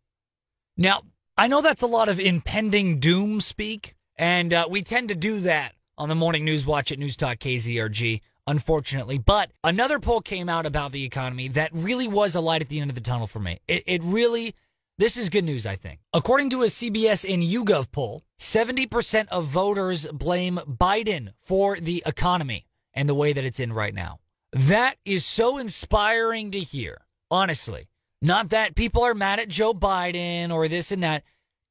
Now, 0.78 1.02
I 1.38 1.48
know 1.48 1.62
that's 1.62 1.82
a 1.82 1.88
lot 1.88 2.10
of 2.10 2.20
impending 2.20 3.00
doom 3.00 3.42
speak, 3.42 3.96
and 4.16 4.54
uh, 4.54 4.68
we 4.70 4.82
tend 4.82 5.10
to 5.10 5.16
do 5.16 5.40
that 5.42 5.74
on 5.98 6.10
the 6.10 6.16
morning 6.16 6.46
news 6.46 6.66
watch 6.66 6.92
at 6.92 7.00
News 7.00 7.18
Talk 7.18 7.38
KZRG 7.40 8.22
unfortunately. 8.48 9.18
But 9.18 9.52
another 9.64 10.00
poll 10.00 10.22
came 10.22 10.50
out 10.50 10.66
about 10.66 10.92
the 10.92 11.04
economy 11.04 11.48
that 11.50 11.72
really 11.74 12.08
was 12.08 12.36
a 12.36 12.42
light 12.42 12.62
at 12.62 12.70
the 12.70 12.80
end 12.80 12.92
of 12.92 12.96
the 12.96 13.02
tunnel 13.02 13.28
for 13.28 13.40
me. 13.40 13.60
It, 13.68 13.84
it 13.86 14.04
really, 14.04 14.56
this 14.98 15.18
is 15.18 15.30
good 15.30 15.44
news, 15.44 15.66
I 15.66 15.76
think. 15.76 16.00
According 16.14 16.50
to 16.52 16.64
a 16.64 16.68
CBS 16.68 17.32
and 17.32 17.44
YouGov 17.44 17.92
poll, 17.92 18.24
70% 18.40 19.28
of 19.30 19.46
voters 19.46 20.06
blame 20.08 20.60
Biden 20.68 21.34
for 21.42 21.80
the 21.80 22.04
economy 22.06 22.68
and 22.94 23.10
the 23.10 23.16
way 23.16 23.34
that 23.34 23.44
it's 23.44 23.60
in 23.60 23.74
right 23.74 23.94
now. 23.94 24.20
That 24.52 24.96
is 25.04 25.26
so 25.26 25.58
inspiring 25.58 26.52
to 26.52 26.60
hear, 26.60 27.02
honestly. 27.30 27.88
Not 28.26 28.50
that 28.50 28.74
people 28.74 29.04
are 29.04 29.14
mad 29.14 29.40
at 29.40 29.50
Joe 29.50 29.72
Biden 29.72 30.52
or 30.52 30.68
this 30.68 30.92
and 30.92 31.04
that. 31.04 31.22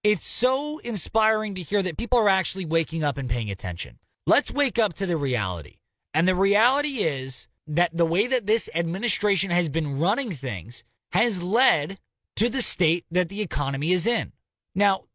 It's 0.05 0.25
so 0.25 0.79
inspiring 0.79 1.57
to 1.57 1.63
hear 1.63 1.83
that 1.83 1.97
people 1.97 2.17
are 2.17 2.29
actually 2.29 2.65
waking 2.65 3.03
up 3.03 3.19
and 3.19 3.29
paying 3.29 3.51
attention. 3.51 3.99
Let's 4.25 4.53
wake 4.53 4.79
up 4.79 4.95
to 4.95 5.07
the 5.07 5.17
reality. 5.17 5.79
And 6.15 6.29
the 6.29 6.37
reality 6.37 6.99
is 6.99 7.49
that 7.67 7.97
the 7.97 8.07
way 8.07 8.29
that 8.29 8.47
this 8.47 8.71
administration 8.73 9.51
has 9.51 9.69
been 9.69 9.99
running 9.99 10.31
things 10.31 10.85
has 11.11 11.43
led 11.43 11.99
to 12.37 12.49
the 12.49 12.63
state 12.63 13.05
that 13.11 13.29
the 13.31 13.41
economy 13.41 13.91
is 13.91 14.07
in. 14.07 14.31
Now, 14.77 15.07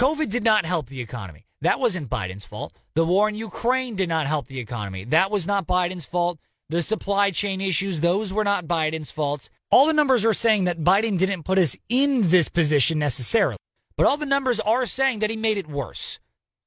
COVID 0.00 0.28
did 0.28 0.42
not 0.42 0.66
help 0.66 0.88
the 0.88 1.00
economy. 1.00 1.46
That 1.60 1.78
wasn't 1.78 2.10
Biden's 2.10 2.44
fault. 2.44 2.72
The 2.94 3.04
war 3.04 3.28
in 3.28 3.36
Ukraine 3.36 3.94
did 3.94 4.08
not 4.08 4.26
help 4.26 4.48
the 4.48 4.58
economy. 4.58 5.04
That 5.04 5.30
was 5.30 5.46
not 5.46 5.68
Biden's 5.68 6.06
fault. 6.06 6.40
The 6.70 6.82
supply 6.82 7.30
chain 7.30 7.60
issues, 7.60 8.00
those 8.00 8.32
were 8.32 8.42
not 8.42 8.66
Biden's 8.66 9.12
faults. 9.12 9.48
All 9.70 9.86
the 9.86 9.92
numbers 9.92 10.24
are 10.24 10.32
saying 10.32 10.64
that 10.64 10.82
Biden 10.82 11.18
didn't 11.18 11.42
put 11.42 11.58
us 11.58 11.76
in 11.90 12.28
this 12.28 12.48
position 12.48 12.98
necessarily, 12.98 13.58
but 13.96 14.06
all 14.06 14.16
the 14.16 14.24
numbers 14.24 14.60
are 14.60 14.86
saying 14.86 15.18
that 15.18 15.28
he 15.28 15.36
made 15.36 15.58
it 15.58 15.68
worse. 15.68 16.18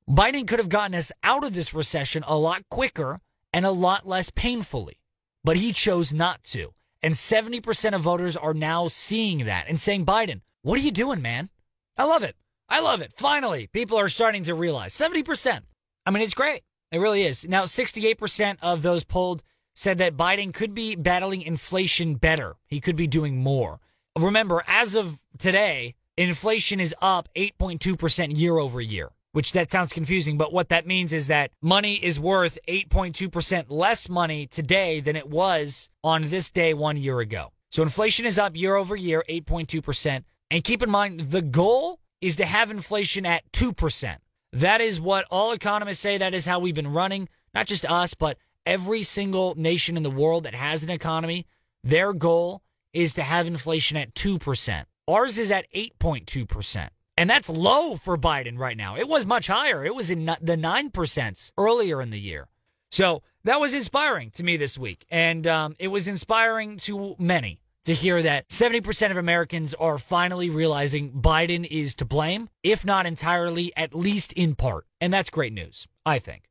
Biden 0.07 0.47
could 0.47 0.59
have 0.59 0.69
gotten 0.69 0.93
us 0.93 1.11
out 1.23 1.43
of 1.43 1.53
this 1.53 1.73
recession 1.73 2.23
a 2.27 2.37
lot 2.37 2.69
quicker 2.69 3.19
and 3.51 3.65
a 3.65 3.71
lot 3.71 4.07
less 4.07 4.29
painfully, 4.29 4.99
but 5.43 5.57
he 5.57 5.73
chose 5.73 6.13
not 6.13 6.43
to. 6.43 6.73
And 7.01 7.15
70% 7.15 7.95
of 7.95 8.01
voters 8.01 8.37
are 8.37 8.53
now 8.53 8.87
seeing 8.87 9.45
that 9.45 9.65
and 9.67 9.79
saying, 9.79 10.05
Biden, 10.05 10.41
what 10.61 10.77
are 10.77 10.83
you 10.83 10.91
doing, 10.91 11.23
man? 11.23 11.49
I 11.97 12.03
love 12.03 12.21
it. 12.21 12.35
I 12.69 12.81
love 12.81 13.01
it. 13.01 13.13
Finally, 13.17 13.67
people 13.67 13.97
are 13.97 14.09
starting 14.09 14.43
to 14.43 14.53
realize 14.53 14.93
70%. 14.93 15.61
I 16.05 16.11
mean, 16.11 16.21
it's 16.21 16.35
great. 16.35 16.61
It 16.91 16.99
really 16.99 17.23
is. 17.23 17.47
Now, 17.47 17.63
68% 17.63 18.57
of 18.61 18.83
those 18.83 19.03
polled 19.03 19.41
said 19.81 19.97
that 19.97 20.15
Biden 20.15 20.53
could 20.53 20.75
be 20.75 20.93
battling 20.93 21.41
inflation 21.41 22.13
better. 22.13 22.55
He 22.67 22.79
could 22.79 22.95
be 22.95 23.07
doing 23.07 23.37
more. 23.37 23.79
Remember, 24.15 24.63
as 24.67 24.93
of 24.93 25.23
today, 25.39 25.95
inflation 26.15 26.79
is 26.79 26.93
up 27.01 27.27
8.2% 27.35 28.37
year 28.37 28.59
over 28.59 28.79
year, 28.79 29.09
which 29.31 29.53
that 29.53 29.71
sounds 29.71 29.91
confusing, 29.91 30.37
but 30.37 30.53
what 30.53 30.69
that 30.69 30.85
means 30.85 31.11
is 31.11 31.25
that 31.27 31.49
money 31.63 31.95
is 31.95 32.19
worth 32.19 32.59
8.2% 32.67 33.65
less 33.69 34.07
money 34.07 34.45
today 34.45 34.99
than 34.99 35.15
it 35.15 35.27
was 35.27 35.89
on 36.03 36.29
this 36.29 36.51
day 36.51 36.75
one 36.75 36.97
year 36.97 37.19
ago. 37.19 37.51
So 37.71 37.81
inflation 37.81 38.27
is 38.27 38.37
up 38.37 38.55
year 38.55 38.75
over 38.75 38.95
year, 38.95 39.23
8.2%. 39.27 40.23
And 40.51 40.63
keep 40.63 40.83
in 40.83 40.91
mind, 40.91 41.31
the 41.31 41.41
goal 41.41 41.99
is 42.21 42.35
to 42.35 42.45
have 42.45 42.69
inflation 42.69 43.25
at 43.25 43.51
2%. 43.51 44.17
That 44.53 44.79
is 44.79 45.01
what 45.01 45.25
all 45.31 45.53
economists 45.53 46.01
say. 46.01 46.19
That 46.19 46.35
is 46.35 46.45
how 46.45 46.59
we've 46.59 46.75
been 46.75 46.93
running, 46.93 47.29
not 47.55 47.65
just 47.65 47.83
us, 47.89 48.13
but 48.13 48.37
every 48.65 49.03
single 49.03 49.55
nation 49.55 49.97
in 49.97 50.03
the 50.03 50.09
world 50.09 50.43
that 50.43 50.55
has 50.55 50.83
an 50.83 50.89
economy, 50.89 51.47
their 51.83 52.13
goal 52.13 52.61
is 52.93 53.13
to 53.13 53.23
have 53.23 53.47
inflation 53.47 53.97
at 53.97 54.13
2%. 54.13 54.85
Ours 55.07 55.37
is 55.37 55.51
at 55.51 55.71
8.2%. 55.73 56.89
And 57.17 57.29
that's 57.29 57.49
low 57.49 57.95
for 57.95 58.17
Biden 58.17 58.57
right 58.57 58.77
now. 58.77 58.95
It 58.95 59.07
was 59.07 59.25
much 59.25 59.47
higher. 59.47 59.85
It 59.85 59.95
was 59.95 60.09
in 60.09 60.25
the 60.25 60.55
9% 60.55 61.51
earlier 61.57 62.01
in 62.01 62.09
the 62.09 62.19
year. 62.19 62.47
So 62.89 63.21
that 63.43 63.59
was 63.59 63.73
inspiring 63.73 64.31
to 64.31 64.43
me 64.43 64.57
this 64.57 64.77
week. 64.77 65.05
And 65.09 65.45
um, 65.47 65.75
it 65.79 65.89
was 65.89 66.07
inspiring 66.07 66.77
to 66.79 67.15
many 67.19 67.59
to 67.85 67.93
hear 67.93 68.21
that 68.21 68.47
70% 68.49 69.11
of 69.11 69.17
Americans 69.17 69.73
are 69.75 69.97
finally 69.97 70.49
realizing 70.49 71.11
Biden 71.11 71.67
is 71.69 71.95
to 71.95 72.05
blame, 72.05 72.49
if 72.63 72.85
not 72.85 73.05
entirely, 73.05 73.71
at 73.75 73.95
least 73.95 74.33
in 74.33 74.55
part. 74.55 74.85
And 74.99 75.11
that's 75.11 75.29
great 75.29 75.53
news, 75.53 75.87
I 76.05 76.19
think. 76.19 76.43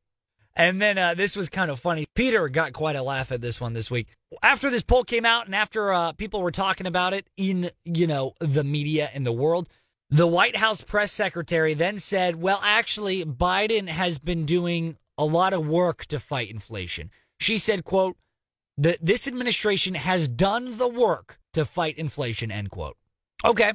And 0.55 0.81
then 0.81 0.97
uh, 0.97 1.13
this 1.13 1.35
was 1.35 1.49
kind 1.49 1.71
of 1.71 1.79
funny. 1.79 2.05
Peter 2.13 2.49
got 2.49 2.73
quite 2.73 2.95
a 2.95 3.03
laugh 3.03 3.31
at 3.31 3.41
this 3.41 3.61
one 3.61 3.73
this 3.73 3.89
week. 3.89 4.07
After 4.43 4.69
this 4.69 4.83
poll 4.83 5.03
came 5.03 5.25
out 5.25 5.45
and 5.45 5.55
after 5.55 5.93
uh, 5.93 6.11
people 6.11 6.41
were 6.41 6.51
talking 6.51 6.87
about 6.87 7.13
it 7.13 7.27
in, 7.37 7.71
you 7.85 8.05
know, 8.05 8.33
the 8.39 8.63
media 8.63 9.09
and 9.13 9.25
the 9.25 9.31
world, 9.31 9.69
the 10.09 10.27
White 10.27 10.57
House 10.57 10.81
press 10.81 11.11
secretary 11.11 11.73
then 11.73 11.97
said, 11.97 12.41
well, 12.41 12.59
actually, 12.63 13.23
Biden 13.23 13.87
has 13.87 14.17
been 14.17 14.45
doing 14.45 14.97
a 15.17 15.23
lot 15.23 15.53
of 15.53 15.65
work 15.65 16.05
to 16.07 16.19
fight 16.19 16.49
inflation. 16.49 17.11
She 17.39 17.57
said, 17.57 17.85
quote, 17.85 18.17
that 18.77 18.97
this 19.01 19.27
administration 19.27 19.95
has 19.95 20.27
done 20.27 20.77
the 20.77 20.87
work 20.87 21.39
to 21.53 21.63
fight 21.63 21.97
inflation, 21.97 22.51
end 22.51 22.71
quote. 22.71 22.97
Okay, 23.45 23.73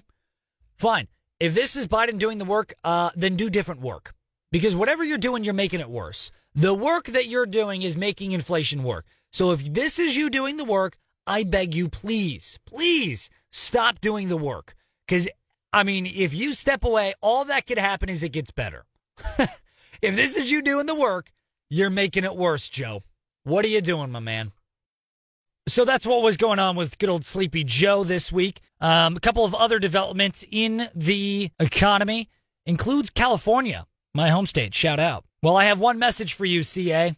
fine. 0.76 1.09
If 1.38 1.54
this 1.54 1.76
is 1.76 1.87
Biden 1.87 2.18
doing 2.18 2.38
the 2.38 2.45
work, 2.45 2.75
uh, 2.85 3.11
then 3.14 3.37
do 3.37 3.49
different 3.49 3.80
work. 3.80 4.14
Because 4.52 4.76
whatever 4.76 5.04
you're 5.04 5.18
doing, 5.18 5.44
you're 5.44 5.54
making 5.54 5.80
it 5.80 5.90
worse. 5.90 6.30
The 6.54 6.74
work 6.74 7.06
that 7.06 7.28
you're 7.28 7.46
doing 7.46 7.82
is 7.82 7.96
making 7.96 8.32
inflation 8.32 8.82
work. 8.82 9.04
So 9.32 9.50
if 9.52 9.64
this 9.74 9.98
is 9.98 10.16
you 10.16 10.30
doing 10.30 10.56
the 10.56 10.64
work, 10.64 10.96
I 11.26 11.44
beg 11.44 11.74
you, 11.74 11.88
please, 11.88 12.58
please 12.64 13.28
stop 13.50 14.00
doing 14.00 14.28
the 14.28 14.36
work. 14.36 14.74
Because, 15.06 15.28
I 15.72 15.82
mean, 15.82 16.06
if 16.06 16.32
you 16.32 16.54
step 16.54 16.84
away, 16.84 17.14
all 17.20 17.44
that 17.44 17.66
could 17.66 17.78
happen 17.78 18.08
is 18.08 18.22
it 18.22 18.30
gets 18.30 18.50
better. 18.50 18.84
if 19.38 20.16
this 20.16 20.36
is 20.36 20.50
you 20.50 20.62
doing 20.62 20.86
the 20.86 20.94
work, 20.94 21.32
you're 21.68 21.90
making 21.90 22.24
it 22.24 22.36
worse, 22.36 22.68
Joe. 22.68 23.02
What 23.44 23.64
are 23.64 23.68
you 23.68 23.80
doing, 23.80 24.10
my 24.10 24.20
man? 24.20 24.52
So 25.68 25.84
that's 25.84 26.06
what 26.06 26.22
was 26.22 26.36
going 26.36 26.60
on 26.60 26.76
with 26.76 26.98
good 26.98 27.08
old 27.08 27.24
Sleepy 27.24 27.64
Joe 27.64 28.04
this 28.04 28.30
week. 28.30 28.60
Um, 28.80 29.16
a 29.16 29.20
couple 29.20 29.44
of 29.44 29.54
other 29.54 29.80
developments 29.80 30.44
in 30.50 30.88
the 30.94 31.50
economy 31.58 32.28
includes 32.64 33.10
California, 33.10 33.86
my 34.16 34.30
home 34.30 34.46
state. 34.46 34.75
Shout 34.75 34.99
out. 34.99 35.25
Well, 35.42 35.56
I 35.56 35.66
have 35.66 35.78
one 35.78 35.99
message 35.99 36.32
for 36.35 36.46
you, 36.46 36.62
CA. 36.62 37.16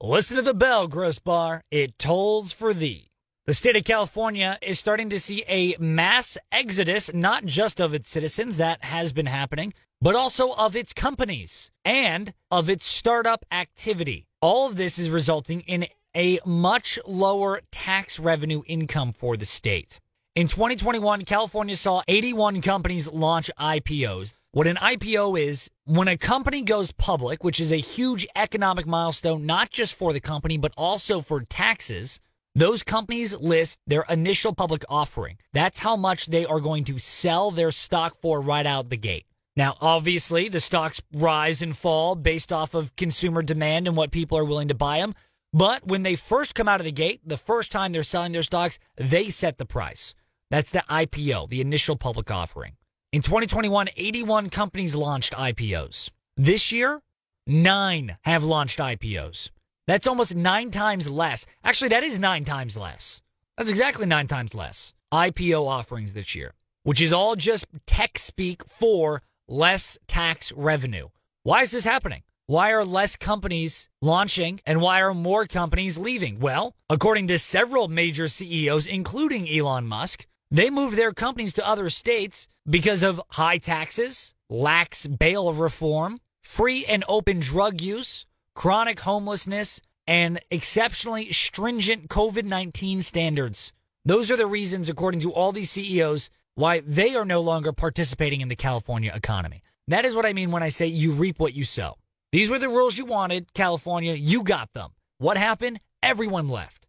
Listen 0.00 0.36
to 0.36 0.42
the 0.42 0.54
bell, 0.54 0.86
Gross 0.86 1.18
Bar. 1.18 1.62
It 1.70 1.98
tolls 1.98 2.52
for 2.52 2.74
thee. 2.74 3.10
The 3.46 3.54
state 3.54 3.76
of 3.76 3.84
California 3.84 4.58
is 4.62 4.78
starting 4.78 5.10
to 5.10 5.20
see 5.20 5.44
a 5.48 5.76
mass 5.78 6.38
exodus, 6.52 7.12
not 7.12 7.44
just 7.46 7.80
of 7.80 7.92
its 7.94 8.08
citizens, 8.08 8.56
that 8.58 8.84
has 8.84 9.12
been 9.12 9.26
happening, 9.26 9.74
but 10.00 10.14
also 10.14 10.52
of 10.52 10.76
its 10.76 10.92
companies 10.92 11.70
and 11.84 12.34
of 12.50 12.68
its 12.68 12.86
startup 12.86 13.44
activity. 13.50 14.26
All 14.40 14.66
of 14.66 14.76
this 14.76 14.98
is 14.98 15.10
resulting 15.10 15.60
in 15.62 15.86
a 16.14 16.38
much 16.46 16.98
lower 17.06 17.62
tax 17.70 18.18
revenue 18.18 18.62
income 18.66 19.12
for 19.12 19.36
the 19.36 19.46
state. 19.46 20.00
In 20.36 20.48
2021, 20.48 21.22
California 21.22 21.76
saw 21.76 22.02
81 22.08 22.60
companies 22.60 23.06
launch 23.06 23.52
IPOs. 23.56 24.34
What 24.50 24.66
an 24.66 24.74
IPO 24.78 25.40
is, 25.40 25.70
when 25.84 26.08
a 26.08 26.16
company 26.16 26.62
goes 26.62 26.90
public, 26.90 27.44
which 27.44 27.60
is 27.60 27.70
a 27.70 27.76
huge 27.76 28.26
economic 28.34 28.84
milestone, 28.84 29.46
not 29.46 29.70
just 29.70 29.94
for 29.94 30.12
the 30.12 30.18
company, 30.18 30.58
but 30.58 30.74
also 30.76 31.20
for 31.20 31.42
taxes, 31.42 32.18
those 32.52 32.82
companies 32.82 33.36
list 33.36 33.78
their 33.86 34.04
initial 34.08 34.52
public 34.52 34.84
offering. 34.88 35.36
That's 35.52 35.78
how 35.78 35.94
much 35.94 36.26
they 36.26 36.44
are 36.44 36.58
going 36.58 36.82
to 36.86 36.98
sell 36.98 37.52
their 37.52 37.70
stock 37.70 38.20
for 38.20 38.40
right 38.40 38.66
out 38.66 38.90
the 38.90 38.96
gate. 38.96 39.26
Now, 39.54 39.76
obviously, 39.80 40.48
the 40.48 40.58
stocks 40.58 41.00
rise 41.12 41.62
and 41.62 41.76
fall 41.76 42.16
based 42.16 42.52
off 42.52 42.74
of 42.74 42.96
consumer 42.96 43.42
demand 43.42 43.86
and 43.86 43.96
what 43.96 44.10
people 44.10 44.36
are 44.36 44.44
willing 44.44 44.66
to 44.66 44.74
buy 44.74 44.98
them. 44.98 45.14
But 45.52 45.86
when 45.86 46.02
they 46.02 46.16
first 46.16 46.56
come 46.56 46.66
out 46.66 46.80
of 46.80 46.84
the 46.84 46.90
gate, 46.90 47.20
the 47.24 47.36
first 47.36 47.70
time 47.70 47.92
they're 47.92 48.02
selling 48.02 48.32
their 48.32 48.42
stocks, 48.42 48.80
they 48.96 49.30
set 49.30 49.58
the 49.58 49.64
price. 49.64 50.12
That's 50.54 50.70
the 50.70 50.84
IPO, 50.88 51.48
the 51.48 51.60
initial 51.60 51.96
public 51.96 52.30
offering. 52.30 52.76
In 53.12 53.22
2021, 53.22 53.88
81 53.96 54.50
companies 54.50 54.94
launched 54.94 55.32
IPOs. 55.32 56.10
This 56.36 56.70
year, 56.70 57.00
nine 57.44 58.18
have 58.22 58.44
launched 58.44 58.78
IPOs. 58.78 59.50
That's 59.88 60.06
almost 60.06 60.36
nine 60.36 60.70
times 60.70 61.10
less. 61.10 61.44
Actually, 61.64 61.88
that 61.88 62.04
is 62.04 62.20
nine 62.20 62.44
times 62.44 62.76
less. 62.76 63.20
That's 63.58 63.68
exactly 63.68 64.06
nine 64.06 64.28
times 64.28 64.54
less. 64.54 64.94
IPO 65.12 65.66
offerings 65.66 66.12
this 66.12 66.36
year, 66.36 66.54
which 66.84 67.00
is 67.00 67.12
all 67.12 67.34
just 67.34 67.66
tech 67.84 68.16
speak 68.16 68.64
for 68.64 69.22
less 69.48 69.98
tax 70.06 70.52
revenue. 70.52 71.08
Why 71.42 71.62
is 71.62 71.72
this 71.72 71.84
happening? 71.84 72.22
Why 72.46 72.70
are 72.70 72.84
less 72.84 73.16
companies 73.16 73.88
launching 74.00 74.60
and 74.64 74.80
why 74.80 75.00
are 75.00 75.14
more 75.14 75.46
companies 75.46 75.98
leaving? 75.98 76.38
Well, 76.38 76.76
according 76.88 77.26
to 77.26 77.40
several 77.40 77.88
major 77.88 78.28
CEOs, 78.28 78.86
including 78.86 79.48
Elon 79.48 79.88
Musk, 79.88 80.26
they 80.54 80.70
moved 80.70 80.96
their 80.96 81.12
companies 81.12 81.52
to 81.54 81.68
other 81.68 81.90
states 81.90 82.46
because 82.68 83.02
of 83.02 83.20
high 83.30 83.58
taxes, 83.58 84.34
lax 84.48 85.04
bail 85.04 85.52
reform, 85.52 86.18
free 86.42 86.84
and 86.86 87.02
open 87.08 87.40
drug 87.40 87.80
use, 87.80 88.24
chronic 88.54 89.00
homelessness, 89.00 89.80
and 90.06 90.38
exceptionally 90.52 91.32
stringent 91.32 92.08
COVID 92.08 92.44
19 92.44 93.02
standards. 93.02 93.72
Those 94.04 94.30
are 94.30 94.36
the 94.36 94.46
reasons, 94.46 94.88
according 94.88 95.22
to 95.22 95.32
all 95.32 95.50
these 95.50 95.72
CEOs, 95.72 96.30
why 96.54 96.80
they 96.86 97.16
are 97.16 97.24
no 97.24 97.40
longer 97.40 97.72
participating 97.72 98.40
in 98.40 98.46
the 98.46 98.54
California 98.54 99.10
economy. 99.12 99.60
That 99.88 100.04
is 100.04 100.14
what 100.14 100.26
I 100.26 100.32
mean 100.32 100.52
when 100.52 100.62
I 100.62 100.68
say 100.68 100.86
you 100.86 101.10
reap 101.10 101.40
what 101.40 101.54
you 101.54 101.64
sow. 101.64 101.96
These 102.30 102.48
were 102.48 102.60
the 102.60 102.68
rules 102.68 102.96
you 102.96 103.06
wanted, 103.06 103.52
California. 103.54 104.14
You 104.14 104.44
got 104.44 104.72
them. 104.72 104.90
What 105.18 105.36
happened? 105.36 105.80
Everyone 106.00 106.48
left. 106.48 106.83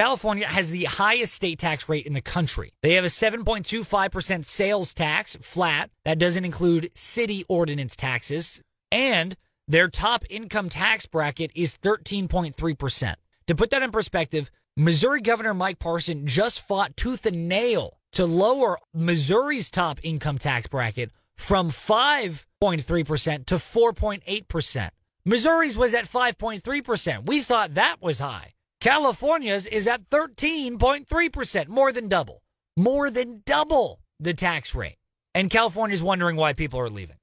California 0.00 0.46
has 0.46 0.70
the 0.70 0.84
highest 0.84 1.34
state 1.34 1.58
tax 1.58 1.86
rate 1.86 2.06
in 2.06 2.14
the 2.14 2.22
country. 2.22 2.72
They 2.82 2.94
have 2.94 3.04
a 3.04 3.08
7.25% 3.08 4.46
sales 4.46 4.94
tax, 4.94 5.36
flat. 5.42 5.90
That 6.06 6.18
doesn't 6.18 6.46
include 6.46 6.90
city 6.94 7.44
ordinance 7.50 7.96
taxes. 7.96 8.62
And 8.90 9.36
their 9.68 9.88
top 9.88 10.24
income 10.30 10.70
tax 10.70 11.04
bracket 11.04 11.50
is 11.54 11.76
13.3%. 11.76 13.14
To 13.48 13.54
put 13.54 13.68
that 13.68 13.82
in 13.82 13.90
perspective, 13.90 14.50
Missouri 14.74 15.20
Governor 15.20 15.52
Mike 15.52 15.78
Parson 15.78 16.26
just 16.26 16.66
fought 16.66 16.96
tooth 16.96 17.26
and 17.26 17.46
nail 17.46 17.98
to 18.12 18.24
lower 18.24 18.78
Missouri's 18.94 19.70
top 19.70 20.00
income 20.02 20.38
tax 20.38 20.66
bracket 20.66 21.10
from 21.36 21.70
5.3% 21.70 23.44
to 23.44 23.54
4.8%. 23.56 24.90
Missouri's 25.26 25.76
was 25.76 25.92
at 25.92 26.06
5.3%. 26.06 27.26
We 27.26 27.42
thought 27.42 27.74
that 27.74 27.96
was 28.00 28.20
high. 28.20 28.54
California's 28.80 29.66
is 29.66 29.86
at 29.86 30.08
13.3%, 30.08 31.68
more 31.68 31.92
than 31.92 32.08
double. 32.08 32.42
More 32.76 33.10
than 33.10 33.42
double 33.44 34.00
the 34.18 34.32
tax 34.32 34.74
rate. 34.74 34.96
And 35.34 35.50
California's 35.50 36.02
wondering 36.02 36.36
why 36.36 36.54
people 36.54 36.80
are 36.80 36.88
leaving. 36.88 37.16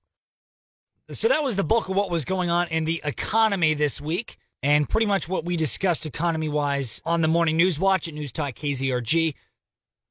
So 1.11 1.27
that 1.27 1.41
was 1.41 1.55
the 1.55 1.63
bulk 1.63 1.89
of 1.89 1.95
what 1.95 2.11
was 2.11 2.25
going 2.25 2.49
on 2.49 2.67
in 2.67 2.85
the 2.85 3.01
economy 3.03 3.73
this 3.73 3.99
week 3.99 4.37
and 4.61 4.89
pretty 4.89 5.07
much 5.07 5.29
what 5.29 5.45
we 5.45 5.55
discussed 5.55 6.05
economy 6.05 6.49
wise 6.49 7.01
on 7.05 7.21
the 7.21 7.27
morning 7.27 7.57
news 7.57 7.79
watch 7.79 8.07
at 8.07 8.13
News 8.13 8.31
Talk 8.31 8.55
KZRG. 8.55 9.33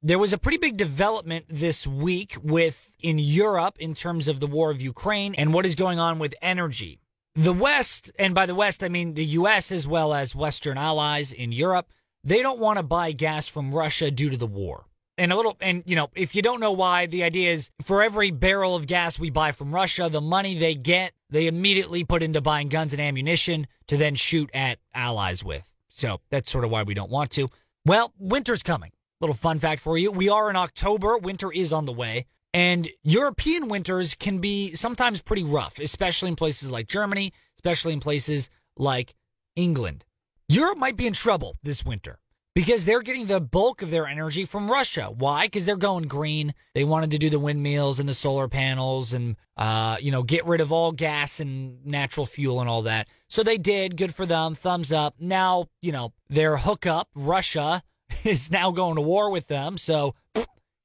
There 0.03 0.19
was 0.19 0.33
a 0.33 0.39
pretty 0.39 0.59
big 0.59 0.77
development 0.77 1.47
this 1.49 1.87
week 1.87 2.37
with 2.43 2.93
in 3.01 3.19
Europe 3.19 3.77
in 3.79 3.95
terms 3.95 4.27
of 4.27 4.41
the 4.41 4.47
war 4.47 4.71
of 4.71 4.81
Ukraine 4.81 5.35
and 5.35 5.53
what 5.53 5.67
is 5.67 5.75
going 5.75 5.99
on 5.99 6.19
with 6.19 6.35
energy. 6.41 7.01
The 7.39 7.53
West, 7.53 8.11
and 8.19 8.35
by 8.35 8.47
the 8.47 8.55
West 8.55 8.83
I 8.83 8.89
mean 8.89 9.13
the 9.13 9.25
US 9.27 9.71
as 9.71 9.87
well 9.87 10.15
as 10.15 10.35
Western 10.35 10.79
allies 10.79 11.33
in 11.33 11.53
Europe, 11.53 11.93
they 12.25 12.41
don't 12.41 12.59
want 12.59 12.79
to 12.79 12.83
buy 12.83 13.13
gas 13.13 13.47
from 13.47 13.75
Russia 13.75 14.11
due 14.11 14.31
to 14.31 14.39
the 14.39 14.47
war. 14.47 14.87
And 15.19 15.31
a 15.31 15.37
little, 15.37 15.55
and 15.61 15.83
you 15.85 15.97
know, 15.97 16.09
if 16.15 16.35
you 16.35 16.41
don't 16.41 16.61
know 16.61 16.73
why, 16.73 17.05
the 17.05 17.23
idea 17.23 17.53
is 17.53 17.71
for 17.83 18.03
every 18.03 18.31
barrel 18.31 18.75
of 18.75 18.87
gas 18.87 19.19
we 19.19 19.29
buy 19.29 19.53
from 19.53 19.75
Russia, 19.75 20.09
the 20.11 20.21
money 20.23 20.59
they 20.59 20.75
get, 20.75 21.13
they 21.29 21.47
immediately 21.47 22.05
put 22.05 22.23
into 22.23 22.41
buying 22.41 22.71
guns 22.71 22.95
and 22.95 23.03
ammunition 23.03 23.67
to 23.87 23.99
then 23.99 24.15
shoot 24.15 24.51
at 24.55 24.79
allies 24.95 25.45
with. 25.45 25.71
So 25.91 26.21
that's 26.31 26.51
sort 26.51 26.65
of 26.65 26.71
why 26.71 26.85
we 26.85 26.95
don't 26.95 27.11
want 27.11 27.31
to. 27.33 27.49
Well, 27.85 28.15
winter's 28.19 28.63
coming. 28.63 28.93
Little 29.21 29.37
fun 29.37 29.59
fact 29.59 29.83
for 29.83 29.99
you. 29.99 30.11
We 30.11 30.31
are 30.31 30.49
in 30.49 30.57
October. 30.57 31.19
Winter 31.19 31.53
is 31.53 31.71
on 31.71 31.85
the 31.85 31.93
way. 31.93 32.27
And 32.57 32.89
European 33.03 33.69
winters 33.69 34.15
can 34.15 34.39
be 34.39 34.73
sometimes 34.73 35.21
pretty 35.21 35.45
rough, 35.45 35.79
especially 35.79 36.31
in 36.31 36.37
places 36.37 36.71
like 36.71 36.89
Germany, 36.89 37.35
especially 37.59 37.93
in 37.93 38.01
places 38.01 38.49
like 38.79 39.15
England. 39.57 40.07
Europe 40.49 40.79
might 40.79 40.97
be 40.97 41.07
in 41.07 41.13
trouble 41.13 41.57
this 41.63 41.85
winter 41.85 42.19
because 42.55 42.87
they're 42.87 43.03
getting 43.03 43.27
the 43.27 43.43
bulk 43.43 43.83
of 43.83 43.91
their 43.91 44.07
energy 44.07 44.47
from 44.47 44.71
Russia. 44.71 45.13
Why? 45.15 45.49
Because 45.49 45.67
they're 45.67 45.77
going 45.77 46.09
green. 46.09 46.55
They 46.75 46.83
wanted 46.83 47.11
to 47.11 47.19
do 47.19 47.29
the 47.29 47.39
windmills 47.39 48.01
and 48.01 48.09
the 48.09 48.15
solar 48.15 48.49
panels 48.49 49.13
and, 49.13 49.37
uh, 49.59 49.99
you 50.01 50.11
know, 50.11 50.23
get 50.23 50.47
rid 50.47 50.63
of 50.63 50.73
all 50.73 50.93
gas 50.93 51.41
and 51.41 51.85
natural 51.85 52.25
fuel 52.25 52.63
and 52.63 52.71
all 52.71 52.81
that. 52.83 53.07
So 53.29 53.43
they 53.43 53.59
did. 53.59 53.99
Good 53.99 54.15
for 54.15 54.25
them. 54.25 54.55
Thumbs 54.55 54.91
up. 54.91 55.17
Now, 55.21 55.67
you 55.83 55.93
know, 55.93 56.15
their 56.31 56.57
hookup, 56.57 57.11
Russia, 57.15 57.83
is 58.25 58.51
now 58.51 58.71
going 58.71 58.95
to 58.95 59.03
war 59.03 59.29
with 59.29 59.49
them. 59.49 59.77
So 59.77 60.15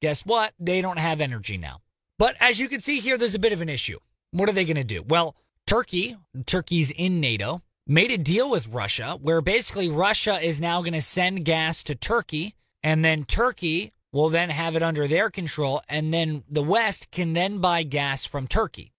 guess 0.02 0.26
what? 0.26 0.54
They 0.60 0.82
don't 0.82 1.00
have 1.00 1.22
energy 1.22 1.58
now. 1.58 1.82
But 2.18 2.36
as 2.40 2.60
you 2.60 2.68
can 2.68 2.82
see 2.82 3.00
here, 3.00 3.18
there's 3.18 3.36
a 3.36 3.40
bit 3.40 3.54
of 3.54 3.62
an 3.62 3.70
issue. 3.70 4.00
What 4.32 4.50
are 4.50 4.54
they 4.54 4.66
going 4.66 4.76
to 4.76 4.84
do? 4.84 5.02
Well, 5.02 5.36
Turkey, 5.68 6.18
Turkey's 6.46 6.92
in 6.92 7.20
NATO 7.20 7.62
made 7.88 8.12
a 8.12 8.18
deal 8.18 8.50
with 8.50 8.68
Russia 8.68 9.18
where 9.22 9.42
basically 9.42 9.90
Russia 9.90 10.40
is 10.40 10.62
now 10.62 10.82
going 10.82 10.94
to 10.94 11.02
send 11.02 11.46
gas 11.46 11.84
to 11.84 11.96
Turkey 11.96 12.56
and 12.84 13.04
then 13.04 13.26
Turkey 13.26 13.92
will 14.14 14.30
then 14.30 14.50
have 14.50 14.76
it 14.76 14.84
under 14.84 15.08
their 15.08 15.30
control 15.30 15.82
and 15.90 16.14
then 16.14 16.44
the 16.50 16.64
West 16.64 17.12
can 17.12 17.34
then 17.34 17.58
buy 17.58 17.84
gas 17.84 18.26
from 18.26 18.48
Turkey. 18.48 18.94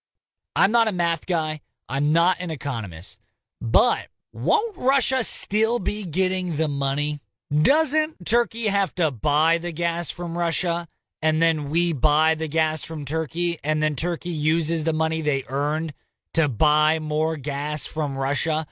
I'm 0.54 0.72
not 0.72 0.88
a 0.88 0.92
math 0.92 1.26
guy, 1.26 1.60
I'm 1.88 2.12
not 2.12 2.36
an 2.40 2.50
economist, 2.50 3.20
but 3.60 4.08
won't 4.32 4.76
Russia 4.76 5.24
still 5.24 5.78
be 5.78 6.04
getting 6.04 6.56
the 6.56 6.68
money? 6.68 7.21
Doesn't 7.52 8.24
Turkey 8.24 8.68
have 8.68 8.94
to 8.94 9.10
buy 9.10 9.58
the 9.58 9.72
gas 9.72 10.08
from 10.08 10.38
Russia 10.38 10.88
and 11.20 11.42
then 11.42 11.68
we 11.68 11.92
buy 11.92 12.34
the 12.34 12.48
gas 12.48 12.82
from 12.82 13.04
Turkey 13.04 13.58
and 13.62 13.82
then 13.82 13.94
Turkey 13.94 14.30
uses 14.30 14.84
the 14.84 14.94
money 14.94 15.20
they 15.20 15.44
earned 15.48 15.92
to 16.32 16.48
buy 16.48 16.98
more 16.98 17.36
gas 17.36 17.84
from 17.84 18.16
Russia. 18.16 18.66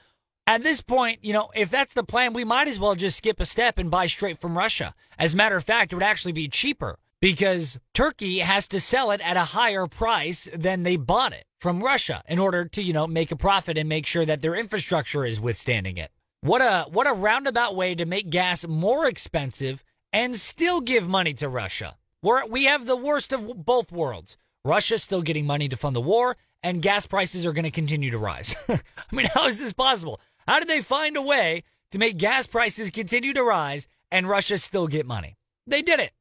At 0.47 0.63
this 0.63 0.81
point, 0.81 1.19
you 1.21 1.31
know, 1.31 1.51
if 1.53 1.69
that's 1.69 1.93
the 1.93 2.03
plan, 2.03 2.33
we 2.33 2.43
might 2.43 2.67
as 2.67 2.79
well 2.79 2.95
just 2.95 3.17
skip 3.17 3.39
a 3.39 3.45
step 3.45 3.77
and 3.77 3.91
buy 3.91 4.07
straight 4.07 4.41
from 4.41 4.57
Russia. 4.57 4.95
As 5.19 5.35
a 5.35 5.37
matter 5.37 5.57
of 5.57 5.63
fact, 5.63 5.93
it 5.93 5.95
would 5.95 6.03
actually 6.03 6.31
be 6.31 6.47
cheaper 6.47 6.97
because 7.19 7.77
Turkey 7.93 8.39
has 8.39 8.67
to 8.69 8.79
sell 8.79 9.11
it 9.11 9.21
at 9.21 9.37
a 9.37 9.53
higher 9.53 9.85
price 9.85 10.49
than 10.55 10.81
they 10.81 10.95
bought 10.95 11.33
it 11.33 11.45
from 11.59 11.83
Russia 11.83 12.23
in 12.27 12.39
order 12.39 12.65
to, 12.65 12.81
you 12.81 12.93
know, 12.93 13.05
make 13.05 13.31
a 13.31 13.35
profit 13.35 13.77
and 13.77 13.87
make 13.87 14.07
sure 14.07 14.25
that 14.25 14.41
their 14.41 14.55
infrastructure 14.55 15.23
is 15.23 15.39
withstanding 15.39 15.97
it. 15.97 16.09
What 16.43 16.59
a 16.59 16.89
what 16.89 17.05
a 17.05 17.13
roundabout 17.13 17.75
way 17.75 17.93
to 17.93 18.03
make 18.03 18.31
gas 18.31 18.65
more 18.67 19.05
expensive 19.05 19.83
and 20.11 20.35
still 20.35 20.81
give 20.81 21.07
money 21.07 21.35
to 21.35 21.47
Russia. 21.47 21.97
We're, 22.23 22.47
we 22.47 22.65
have 22.65 22.87
the 22.87 22.95
worst 22.95 23.31
of 23.31 23.63
both 23.63 23.91
worlds. 23.91 24.37
Russia's 24.65 25.03
still 25.03 25.21
getting 25.21 25.45
money 25.45 25.69
to 25.69 25.77
fund 25.77 25.95
the 25.95 26.01
war, 26.01 26.37
and 26.63 26.81
gas 26.81 27.05
prices 27.05 27.45
are 27.45 27.53
going 27.53 27.65
to 27.65 27.71
continue 27.71 28.09
to 28.09 28.17
rise. 28.17 28.55
I 28.69 28.79
mean, 29.11 29.27
how 29.35 29.45
is 29.45 29.59
this 29.59 29.71
possible? 29.71 30.19
How 30.47 30.57
did 30.57 30.67
they 30.67 30.81
find 30.81 31.15
a 31.15 31.21
way 31.21 31.63
to 31.91 31.99
make 31.99 32.17
gas 32.17 32.47
prices 32.47 32.89
continue 32.89 33.33
to 33.33 33.43
rise 33.43 33.87
and 34.11 34.27
Russia 34.27 34.57
still 34.57 34.87
get 34.87 35.05
money? 35.05 35.37
They 35.67 35.83
did 35.83 35.99
it. 35.99 36.11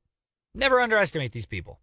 Never 0.55 0.81
underestimate 0.83 1.33
these 1.33 1.47
people. 1.47 1.81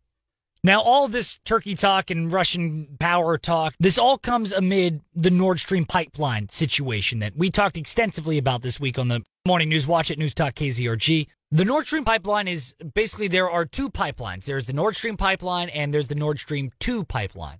Now, 0.67 0.81
all 0.81 1.07
this 1.07 1.39
Turkey 1.45 1.75
talk 1.75 2.11
and 2.11 2.29
Russian 2.29 2.97
power 2.99 3.37
talk, 3.37 3.73
this 3.79 3.97
all 3.97 4.17
comes 4.17 4.51
amid 4.51 4.99
the 5.15 5.31
Nord 5.31 5.61
Stream 5.61 5.85
pipeline 5.85 6.49
situation 6.49 7.19
that 7.19 7.37
we 7.37 7.49
talked 7.49 7.77
extensively 7.77 8.37
about 8.37 8.63
this 8.63 8.77
week 8.77 8.99
on 8.99 9.07
the 9.07 9.23
morning 9.45 9.69
news 9.69 9.87
watch 9.87 10.11
at 10.11 10.17
News 10.17 10.33
Talk 10.33 10.55
KZRG. 10.55 11.27
The 11.51 11.63
Nord 11.63 11.85
Stream 11.85 12.03
pipeline 12.03 12.49
is 12.49 12.75
basically 12.93 13.29
there 13.29 13.49
are 13.49 13.63
two 13.63 13.89
pipelines. 13.89 14.43
There's 14.43 14.67
the 14.67 14.73
Nord 14.73 14.97
Stream 14.97 15.15
pipeline 15.15 15.69
and 15.69 15.93
there's 15.93 16.09
the 16.09 16.15
Nord 16.15 16.37
Stream 16.37 16.71
2 16.81 17.05
pipeline. 17.05 17.59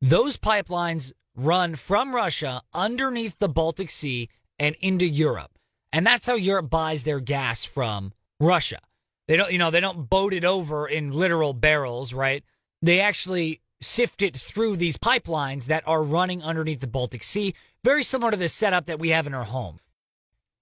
Those 0.00 0.38
pipelines 0.38 1.12
run 1.36 1.74
from 1.74 2.14
Russia 2.14 2.62
underneath 2.72 3.38
the 3.38 3.50
Baltic 3.50 3.90
Sea 3.90 4.30
and 4.58 4.76
into 4.80 5.06
Europe. 5.06 5.58
And 5.92 6.06
that's 6.06 6.24
how 6.24 6.36
Europe 6.36 6.70
buys 6.70 7.04
their 7.04 7.20
gas 7.20 7.66
from 7.66 8.14
Russia. 8.40 8.78
They 9.28 9.36
don't, 9.36 9.52
you 9.52 9.58
know, 9.58 9.70
they 9.70 9.80
don't 9.80 10.08
boat 10.08 10.32
it 10.32 10.44
over 10.44 10.86
in 10.86 11.10
literal 11.10 11.52
barrels, 11.52 12.12
right? 12.12 12.44
They 12.82 13.00
actually 13.00 13.60
sift 13.80 14.22
it 14.22 14.36
through 14.36 14.76
these 14.76 14.96
pipelines 14.96 15.64
that 15.66 15.86
are 15.86 16.02
running 16.02 16.42
underneath 16.42 16.80
the 16.80 16.86
Baltic 16.86 17.22
Sea, 17.22 17.54
very 17.84 18.02
similar 18.02 18.30
to 18.30 18.36
the 18.36 18.48
setup 18.48 18.86
that 18.86 18.98
we 18.98 19.10
have 19.10 19.26
in 19.26 19.34
our 19.34 19.44
home. 19.44 19.80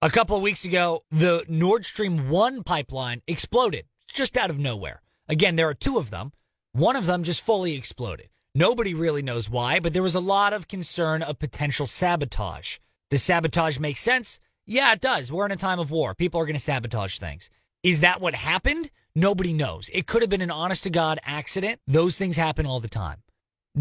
A 0.01 0.09
couple 0.09 0.35
of 0.35 0.41
weeks 0.41 0.65
ago, 0.65 1.03
the 1.09 1.45
Nord 1.47 1.85
Stream 1.85 2.29
1 2.29 2.63
pipeline 2.63 3.21
exploded 3.27 3.85
just 4.07 4.37
out 4.37 4.49
of 4.49 4.59
nowhere. 4.59 5.01
Again, 5.27 5.55
there 5.55 5.69
are 5.69 5.73
two 5.73 5.97
of 5.97 6.09
them. 6.09 6.31
One 6.73 6.95
of 6.95 7.05
them 7.05 7.23
just 7.23 7.43
fully 7.43 7.75
exploded. 7.75 8.29
Nobody 8.53 8.93
really 8.93 9.21
knows 9.21 9.49
why, 9.49 9.79
but 9.79 9.93
there 9.93 10.03
was 10.03 10.15
a 10.15 10.19
lot 10.19 10.53
of 10.53 10.67
concern 10.67 11.21
of 11.21 11.39
potential 11.39 11.87
sabotage. 11.87 12.77
Does 13.09 13.23
sabotage 13.23 13.79
make 13.79 13.97
sense? 13.97 14.39
Yeah, 14.65 14.93
it 14.93 15.01
does. 15.01 15.31
We're 15.31 15.45
in 15.45 15.51
a 15.51 15.57
time 15.57 15.79
of 15.79 15.91
war. 15.91 16.13
People 16.13 16.39
are 16.39 16.45
going 16.45 16.55
to 16.55 16.61
sabotage 16.61 17.17
things. 17.17 17.49
Is 17.85 17.99
that 17.99 18.19
what 18.19 18.33
happened? 18.33 18.89
Nobody 19.13 19.53
knows. 19.53 19.91
It 19.93 20.07
could 20.07 20.23
have 20.23 20.29
been 20.31 20.41
an 20.41 20.49
honest 20.49 20.81
to 20.83 20.89
God 20.89 21.19
accident. 21.23 21.79
Those 21.85 22.17
things 22.17 22.35
happen 22.35 22.65
all 22.65 22.79
the 22.79 22.89
time. 22.89 23.21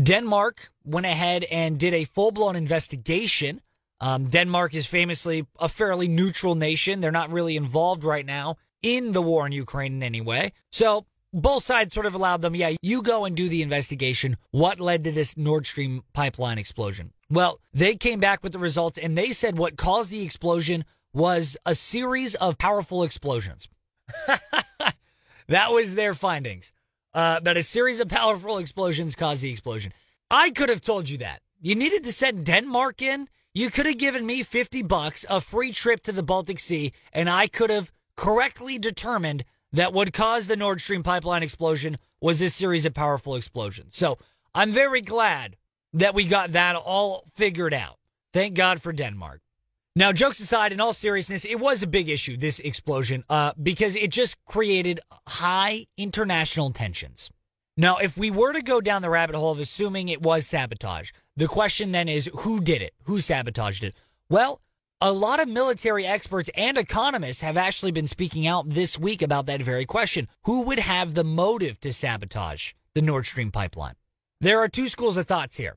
Denmark 0.00 0.70
went 0.84 1.06
ahead 1.06 1.44
and 1.44 1.78
did 1.78 1.94
a 1.94 2.04
full 2.04 2.30
blown 2.30 2.54
investigation. 2.54 3.62
Um, 4.00 4.28
Denmark 4.28 4.74
is 4.74 4.84
famously 4.84 5.46
a 5.58 5.70
fairly 5.70 6.06
neutral 6.06 6.54
nation. 6.54 7.00
They're 7.00 7.10
not 7.10 7.32
really 7.32 7.56
involved 7.56 8.04
right 8.04 8.26
now 8.26 8.58
in 8.82 9.12
the 9.12 9.22
war 9.22 9.46
in 9.46 9.52
Ukraine 9.52 9.94
in 9.94 10.02
any 10.02 10.20
way. 10.20 10.52
So 10.70 11.06
both 11.32 11.64
sides 11.64 11.94
sort 11.94 12.04
of 12.04 12.14
allowed 12.14 12.42
them, 12.42 12.54
yeah, 12.54 12.72
you 12.82 13.00
go 13.00 13.24
and 13.24 13.34
do 13.34 13.48
the 13.48 13.62
investigation. 13.62 14.36
What 14.50 14.80
led 14.80 15.04
to 15.04 15.12
this 15.12 15.34
Nord 15.34 15.64
Stream 15.64 16.04
pipeline 16.12 16.58
explosion? 16.58 17.14
Well, 17.30 17.58
they 17.72 17.96
came 17.96 18.20
back 18.20 18.42
with 18.42 18.52
the 18.52 18.58
results 18.58 18.98
and 18.98 19.16
they 19.16 19.32
said 19.32 19.56
what 19.56 19.78
caused 19.78 20.10
the 20.10 20.20
explosion 20.20 20.84
was 21.14 21.56
a 21.64 21.74
series 21.74 22.34
of 22.34 22.58
powerful 22.58 23.02
explosions. 23.02 23.66
that 25.48 25.72
was 25.72 25.94
their 25.94 26.14
findings. 26.14 26.72
Uh, 27.12 27.38
that 27.40 27.56
a 27.56 27.62
series 27.62 28.00
of 28.00 28.08
powerful 28.08 28.58
explosions 28.58 29.14
caused 29.14 29.42
the 29.42 29.50
explosion. 29.50 29.92
I 30.30 30.50
could 30.50 30.68
have 30.68 30.80
told 30.80 31.08
you 31.08 31.18
that. 31.18 31.42
You 31.60 31.76
needed 31.76 32.02
to 32.04 32.12
send 32.12 32.44
Denmark 32.44 33.00
in. 33.00 33.28
You 33.52 33.70
could 33.70 33.86
have 33.86 33.98
given 33.98 34.26
me 34.26 34.42
50 34.42 34.82
bucks, 34.82 35.24
a 35.30 35.40
free 35.40 35.70
trip 35.70 36.02
to 36.02 36.12
the 36.12 36.24
Baltic 36.24 36.58
Sea, 36.58 36.92
and 37.12 37.30
I 37.30 37.46
could 37.46 37.70
have 37.70 37.92
correctly 38.16 38.78
determined 38.78 39.44
that 39.72 39.92
what 39.92 40.12
caused 40.12 40.48
the 40.48 40.56
Nord 40.56 40.80
Stream 40.80 41.04
pipeline 41.04 41.44
explosion 41.44 41.96
was 42.20 42.40
this 42.40 42.54
series 42.54 42.84
of 42.84 42.94
powerful 42.94 43.36
explosions. 43.36 43.96
So 43.96 44.18
I'm 44.54 44.72
very 44.72 45.00
glad 45.00 45.56
that 45.92 46.14
we 46.14 46.24
got 46.24 46.52
that 46.52 46.74
all 46.74 47.24
figured 47.34 47.74
out. 47.74 47.98
Thank 48.32 48.54
God 48.54 48.82
for 48.82 48.92
Denmark. 48.92 49.43
Now, 49.96 50.10
jokes 50.10 50.40
aside, 50.40 50.72
in 50.72 50.80
all 50.80 50.92
seriousness, 50.92 51.44
it 51.44 51.60
was 51.60 51.80
a 51.80 51.86
big 51.86 52.08
issue, 52.08 52.36
this 52.36 52.58
explosion, 52.58 53.22
uh, 53.30 53.52
because 53.62 53.94
it 53.94 54.10
just 54.10 54.44
created 54.44 54.98
high 55.28 55.86
international 55.96 56.72
tensions. 56.72 57.30
Now, 57.76 57.98
if 57.98 58.16
we 58.16 58.28
were 58.28 58.52
to 58.52 58.62
go 58.62 58.80
down 58.80 59.02
the 59.02 59.10
rabbit 59.10 59.36
hole 59.36 59.52
of 59.52 59.60
assuming 59.60 60.08
it 60.08 60.20
was 60.20 60.48
sabotage, 60.48 61.12
the 61.36 61.46
question 61.46 61.92
then 61.92 62.08
is 62.08 62.28
who 62.38 62.60
did 62.60 62.82
it? 62.82 62.92
Who 63.04 63.20
sabotaged 63.20 63.84
it? 63.84 63.94
Well, 64.28 64.60
a 65.00 65.12
lot 65.12 65.38
of 65.38 65.48
military 65.48 66.04
experts 66.04 66.50
and 66.56 66.76
economists 66.76 67.42
have 67.42 67.56
actually 67.56 67.92
been 67.92 68.08
speaking 68.08 68.48
out 68.48 68.70
this 68.70 68.98
week 68.98 69.22
about 69.22 69.46
that 69.46 69.62
very 69.62 69.86
question. 69.86 70.26
Who 70.42 70.62
would 70.62 70.80
have 70.80 71.14
the 71.14 71.24
motive 71.24 71.80
to 71.82 71.92
sabotage 71.92 72.72
the 72.94 73.02
Nord 73.02 73.26
Stream 73.26 73.52
pipeline? 73.52 73.94
There 74.40 74.58
are 74.58 74.68
two 74.68 74.88
schools 74.88 75.16
of 75.16 75.26
thoughts 75.26 75.56
here. 75.56 75.76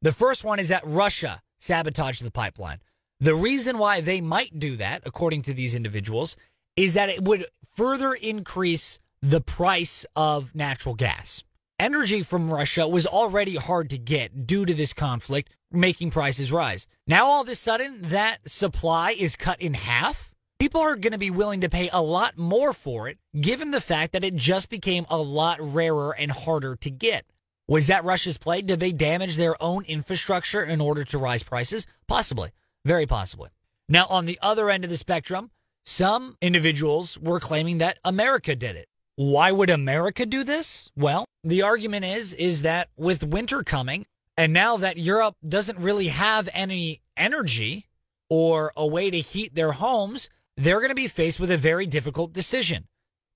The 0.00 0.12
first 0.12 0.42
one 0.42 0.58
is 0.58 0.68
that 0.68 0.82
Russia 0.84 1.42
sabotaged 1.60 2.24
the 2.24 2.32
pipeline. 2.32 2.80
The 3.22 3.36
reason 3.36 3.78
why 3.78 4.00
they 4.00 4.20
might 4.20 4.58
do 4.58 4.76
that, 4.78 5.02
according 5.06 5.42
to 5.42 5.54
these 5.54 5.76
individuals, 5.76 6.34
is 6.74 6.94
that 6.94 7.08
it 7.08 7.22
would 7.22 7.46
further 7.72 8.14
increase 8.14 8.98
the 9.20 9.40
price 9.40 10.04
of 10.16 10.56
natural 10.56 10.96
gas. 10.96 11.44
Energy 11.78 12.22
from 12.22 12.52
Russia 12.52 12.88
was 12.88 13.06
already 13.06 13.54
hard 13.54 13.90
to 13.90 13.96
get 13.96 14.44
due 14.44 14.66
to 14.66 14.74
this 14.74 14.92
conflict, 14.92 15.54
making 15.70 16.10
prices 16.10 16.50
rise. 16.50 16.88
Now, 17.06 17.26
all 17.26 17.42
of 17.42 17.48
a 17.48 17.54
sudden, 17.54 18.00
that 18.02 18.40
supply 18.50 19.12
is 19.12 19.36
cut 19.36 19.62
in 19.62 19.74
half. 19.74 20.34
People 20.58 20.80
are 20.80 20.96
going 20.96 21.12
to 21.12 21.16
be 21.18 21.30
willing 21.30 21.60
to 21.60 21.68
pay 21.68 21.88
a 21.92 22.02
lot 22.02 22.36
more 22.36 22.72
for 22.72 23.06
it, 23.06 23.18
given 23.40 23.70
the 23.70 23.80
fact 23.80 24.10
that 24.14 24.24
it 24.24 24.34
just 24.34 24.68
became 24.68 25.06
a 25.08 25.18
lot 25.18 25.60
rarer 25.60 26.10
and 26.10 26.32
harder 26.32 26.74
to 26.74 26.90
get. 26.90 27.24
Was 27.68 27.86
that 27.86 28.04
Russia's 28.04 28.36
play? 28.36 28.62
Did 28.62 28.80
they 28.80 28.90
damage 28.90 29.36
their 29.36 29.62
own 29.62 29.84
infrastructure 29.84 30.64
in 30.64 30.80
order 30.80 31.04
to 31.04 31.18
rise 31.18 31.44
prices? 31.44 31.86
Possibly. 32.08 32.50
Very 32.84 33.06
possibly. 33.06 33.50
Now, 33.88 34.06
on 34.06 34.24
the 34.24 34.38
other 34.42 34.70
end 34.70 34.84
of 34.84 34.90
the 34.90 34.96
spectrum, 34.96 35.50
some 35.84 36.36
individuals 36.40 37.18
were 37.18 37.40
claiming 37.40 37.78
that 37.78 37.98
America 38.04 38.54
did 38.54 38.76
it. 38.76 38.88
Why 39.16 39.52
would 39.52 39.70
America 39.70 40.24
do 40.24 40.42
this? 40.42 40.90
Well, 40.96 41.26
the 41.44 41.62
argument 41.62 42.04
is 42.04 42.32
is 42.32 42.62
that 42.62 42.88
with 42.96 43.22
winter 43.22 43.62
coming 43.62 44.06
and 44.36 44.52
now 44.52 44.76
that 44.78 44.96
Europe 44.96 45.36
doesn't 45.46 45.78
really 45.78 46.08
have 46.08 46.48
any 46.52 47.02
energy 47.16 47.86
or 48.30 48.72
a 48.76 48.86
way 48.86 49.10
to 49.10 49.20
heat 49.20 49.54
their 49.54 49.72
homes, 49.72 50.30
they're 50.56 50.78
going 50.78 50.88
to 50.88 50.94
be 50.94 51.08
faced 51.08 51.38
with 51.38 51.50
a 51.50 51.58
very 51.58 51.86
difficult 51.86 52.32
decision. 52.32 52.86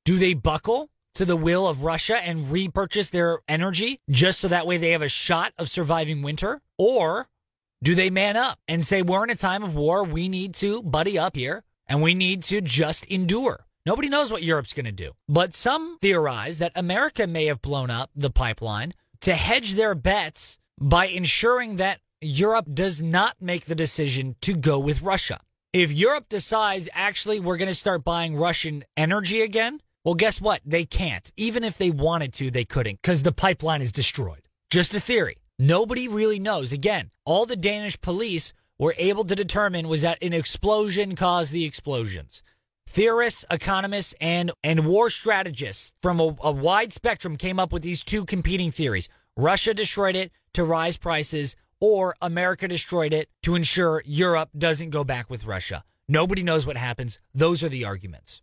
Do 0.04 0.18
they 0.18 0.35
buckle 0.35 0.88
to 1.14 1.24
the 1.24 1.37
will 1.37 1.66
of 1.66 1.85
Russia 1.85 2.16
and 2.16 2.50
repurchase 2.50 3.11
their 3.11 3.40
energy 3.48 4.00
just 4.09 4.40
so 4.40 4.48
that 4.48 4.66
way 4.66 4.78
they 4.78 4.92
have 4.92 5.02
a 5.02 5.09
shot 5.09 5.52
of 5.59 5.68
surviving 5.68 6.22
winter? 6.22 6.62
Or 6.78 7.28
do 7.87 7.94
they 7.94 8.11
man 8.11 8.37
up 8.37 8.59
and 8.66 8.85
say, 8.85 9.01
we're 9.01 9.22
in 9.22 9.31
a 9.31 9.37
time 9.37 9.62
of 9.62 9.77
war. 9.77 10.03
We 10.03 10.29
need 10.29 10.55
to 10.55 10.83
buddy 10.83 11.16
up 11.16 11.37
here 11.37 11.62
and 11.87 12.03
we 12.03 12.14
need 12.14 12.42
to 12.42 12.61
just 12.61 13.05
endure? 13.05 13.64
Nobody 13.87 14.09
knows 14.09 14.33
what 14.33 14.42
Europe's 14.42 14.72
going 14.72 14.87
to 14.87 14.90
do. 14.90 15.12
But 15.29 15.55
some 15.55 15.96
theorize 16.01 16.59
that 16.59 16.72
America 16.75 17.29
may 17.29 17.46
have 17.46 17.62
blown 17.62 17.88
up 17.88 18.11
the 18.16 18.29
pipeline 18.29 18.92
to 19.20 19.37
hedge 19.37 19.75
their 19.75 19.94
bets 19.94 20.59
by 20.81 21.07
ensuring 21.07 21.77
that 21.77 22.01
Europe 22.20 22.66
does 22.75 23.05
not 23.05 23.37
make 23.40 23.66
the 23.66 23.77
decision 23.77 24.35
to 24.40 24.55
go 24.55 24.81
with 24.81 25.03
Russia. 25.03 25.38
If 25.72 25.92
Europe 25.92 26.29
decides, 26.29 26.88
actually, 26.92 27.38
we're 27.38 27.57
going 27.57 27.68
to 27.68 27.72
start 27.75 28.03
buying 28.03 28.35
Russian 28.35 28.83
energy 28.96 29.42
again, 29.42 29.81
well, 30.05 30.16
guess 30.16 30.40
what? 30.40 30.61
They 30.66 30.87
can't. 30.87 31.31
Even 31.37 31.62
if 31.62 31.79
they 31.79 31.90
wanted 31.90 32.33
to, 32.33 32.51
they 32.51 32.64
couldn't 32.64 33.01
because 33.01 33.22
the 33.22 33.31
pipeline 33.31 33.81
is 33.81 33.92
destroyed. 33.92 34.42
Just 34.70 34.92
a 34.92 34.99
theory. 34.99 35.37
Nobody 35.59 36.07
really 36.07 36.38
knows. 36.38 36.71
Again, 36.71 37.11
all 37.25 37.47
the 37.47 37.57
Danish 37.57 37.99
police 38.01 38.53
were 38.79 38.95
able 38.99 39.25
to 39.25 39.35
determine 39.35 39.88
was 39.88 40.03
that 40.03 40.23
an 40.23 40.35
explosion 40.35 41.16
caused 41.16 41.51
the 41.51 41.64
explosions. 41.64 42.42
Theorists, 42.87 43.45
economists, 43.51 44.14
and, 44.21 44.53
and 44.62 44.87
war 44.87 45.09
strategists 45.09 45.95
from 46.03 46.21
a, 46.21 46.37
a 46.42 46.53
wide 46.53 46.92
spectrum 46.92 47.37
came 47.37 47.59
up 47.59 47.73
with 47.73 47.83
these 47.83 48.05
two 48.05 48.27
competing 48.27 48.71
theories. 48.71 49.09
Russia 49.35 49.73
destroyed 49.73 50.14
it 50.14 50.31
to 50.53 50.62
rise 50.62 50.99
prices, 50.99 51.57
or 51.81 52.16
America 52.21 52.69
destroyed 52.69 53.14
it 53.14 53.29
to 53.42 53.55
ensure 53.55 54.03
Europe 54.05 54.51
doesn't 54.57 54.90
go 54.90 55.05
back 55.05 55.31
with 55.31 55.47
Russia. 55.47 55.85
Nobody 56.07 56.42
knows 56.42 56.66
what 56.66 56.77
happens. 56.77 57.19
Those 57.35 57.64
are 57.64 57.69
the 57.69 57.85
arguments. 57.85 58.42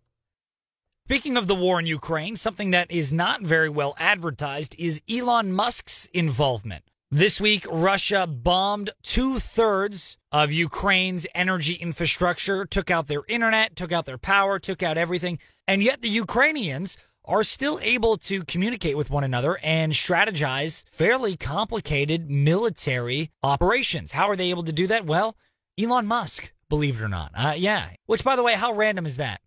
Speaking 1.06 1.38
of 1.38 1.48
the 1.48 1.56
war 1.56 1.80
in 1.80 1.86
Ukraine, 1.86 2.36
something 2.36 2.72
that 2.72 2.90
is 2.90 3.14
not 3.14 3.42
very 3.42 3.70
well 3.70 3.94
advertised 3.98 4.76
is 4.80 5.02
Elon 5.10 5.54
Musk's 5.54 6.08
involvement. 6.08 6.84
This 7.16 7.40
week, 7.40 7.68
Russia 7.70 8.26
bombed 8.26 8.90
two 9.04 9.38
thirds 9.38 10.18
of 10.32 10.52
Ukraine's 10.52 11.28
energy 11.36 11.76
infrastructure, 11.76 12.66
took 12.66 12.90
out 12.90 13.06
their 13.06 13.22
internet, 13.28 13.76
took 13.76 13.92
out 13.92 14.06
their 14.06 14.18
power, 14.18 14.58
took 14.58 14.82
out 14.82 14.98
everything. 14.98 15.38
And 15.68 15.84
yet 15.84 16.02
the 16.02 16.10
Ukrainians 16.10 16.98
are 17.24 17.44
still 17.44 17.80
able 17.84 18.18
to 18.18 18.44
communicate 18.46 18.98
with 18.98 19.12
one 19.12 19.24
another 19.24 19.60
and 19.62 19.94
strategize 19.94 20.86
fairly 20.92 21.38
complicated 21.38 22.32
military 22.32 23.30
operations. 23.44 24.14
How 24.14 24.28
are 24.28 24.36
they 24.36 24.50
able 24.50 24.64
to 24.64 24.74
do 24.74 24.88
that? 24.88 25.06
Well, 25.06 25.38
Elon 25.80 26.08
Musk, 26.08 26.52
believe 26.68 27.00
it 27.00 27.04
or 27.04 27.10
not. 27.10 27.30
Uh, 27.36 27.54
yeah. 27.56 27.90
Which, 28.08 28.24
by 28.24 28.36
the 28.36 28.42
way, 28.42 28.56
how 28.56 28.74
random 28.74 29.06
is 29.06 29.18
that? 29.18 29.40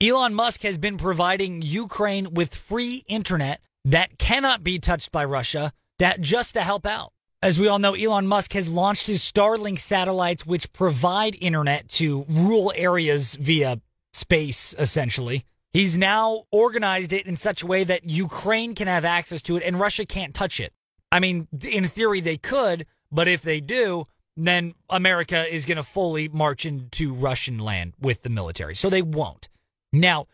Elon 0.00 0.32
Musk 0.32 0.62
has 0.62 0.78
been 0.78 0.96
providing 0.96 1.60
Ukraine 1.60 2.34
with 2.34 2.54
free 2.54 3.02
internet 3.08 3.62
that 3.84 4.16
cannot 4.16 4.62
be 4.62 4.78
touched 4.78 5.10
by 5.10 5.24
Russia 5.24 5.72
that 6.00 6.20
just 6.20 6.54
to 6.54 6.62
help 6.62 6.84
out. 6.84 7.12
As 7.42 7.58
we 7.58 7.68
all 7.68 7.78
know, 7.78 7.94
Elon 7.94 8.26
Musk 8.26 8.52
has 8.52 8.68
launched 8.68 9.06
his 9.06 9.22
Starlink 9.22 9.78
satellites, 9.78 10.44
which 10.44 10.72
provide 10.74 11.36
internet 11.40 11.88
to 11.90 12.26
rural 12.28 12.72
areas 12.76 13.34
via 13.34 13.80
space, 14.12 14.74
essentially. 14.78 15.44
He's 15.72 15.96
now 15.96 16.44
organized 16.50 17.12
it 17.12 17.26
in 17.26 17.36
such 17.36 17.62
a 17.62 17.66
way 17.66 17.84
that 17.84 18.10
Ukraine 18.10 18.74
can 18.74 18.88
have 18.88 19.04
access 19.04 19.40
to 19.42 19.56
it 19.56 19.62
and 19.62 19.78
Russia 19.80 20.04
can't 20.04 20.34
touch 20.34 20.60
it. 20.60 20.72
I 21.12 21.20
mean, 21.20 21.48
in 21.62 21.86
theory, 21.86 22.20
they 22.20 22.36
could, 22.36 22.86
but 23.10 23.28
if 23.28 23.42
they 23.42 23.60
do, 23.60 24.06
then 24.36 24.74
America 24.88 25.52
is 25.52 25.64
going 25.64 25.76
to 25.76 25.82
fully 25.82 26.28
march 26.28 26.66
into 26.66 27.14
Russian 27.14 27.58
land 27.58 27.94
with 28.00 28.22
the 28.22 28.28
military. 28.30 28.74
So 28.74 28.90
they 28.90 29.02
won't. 29.02 29.48
Now, 29.92 30.26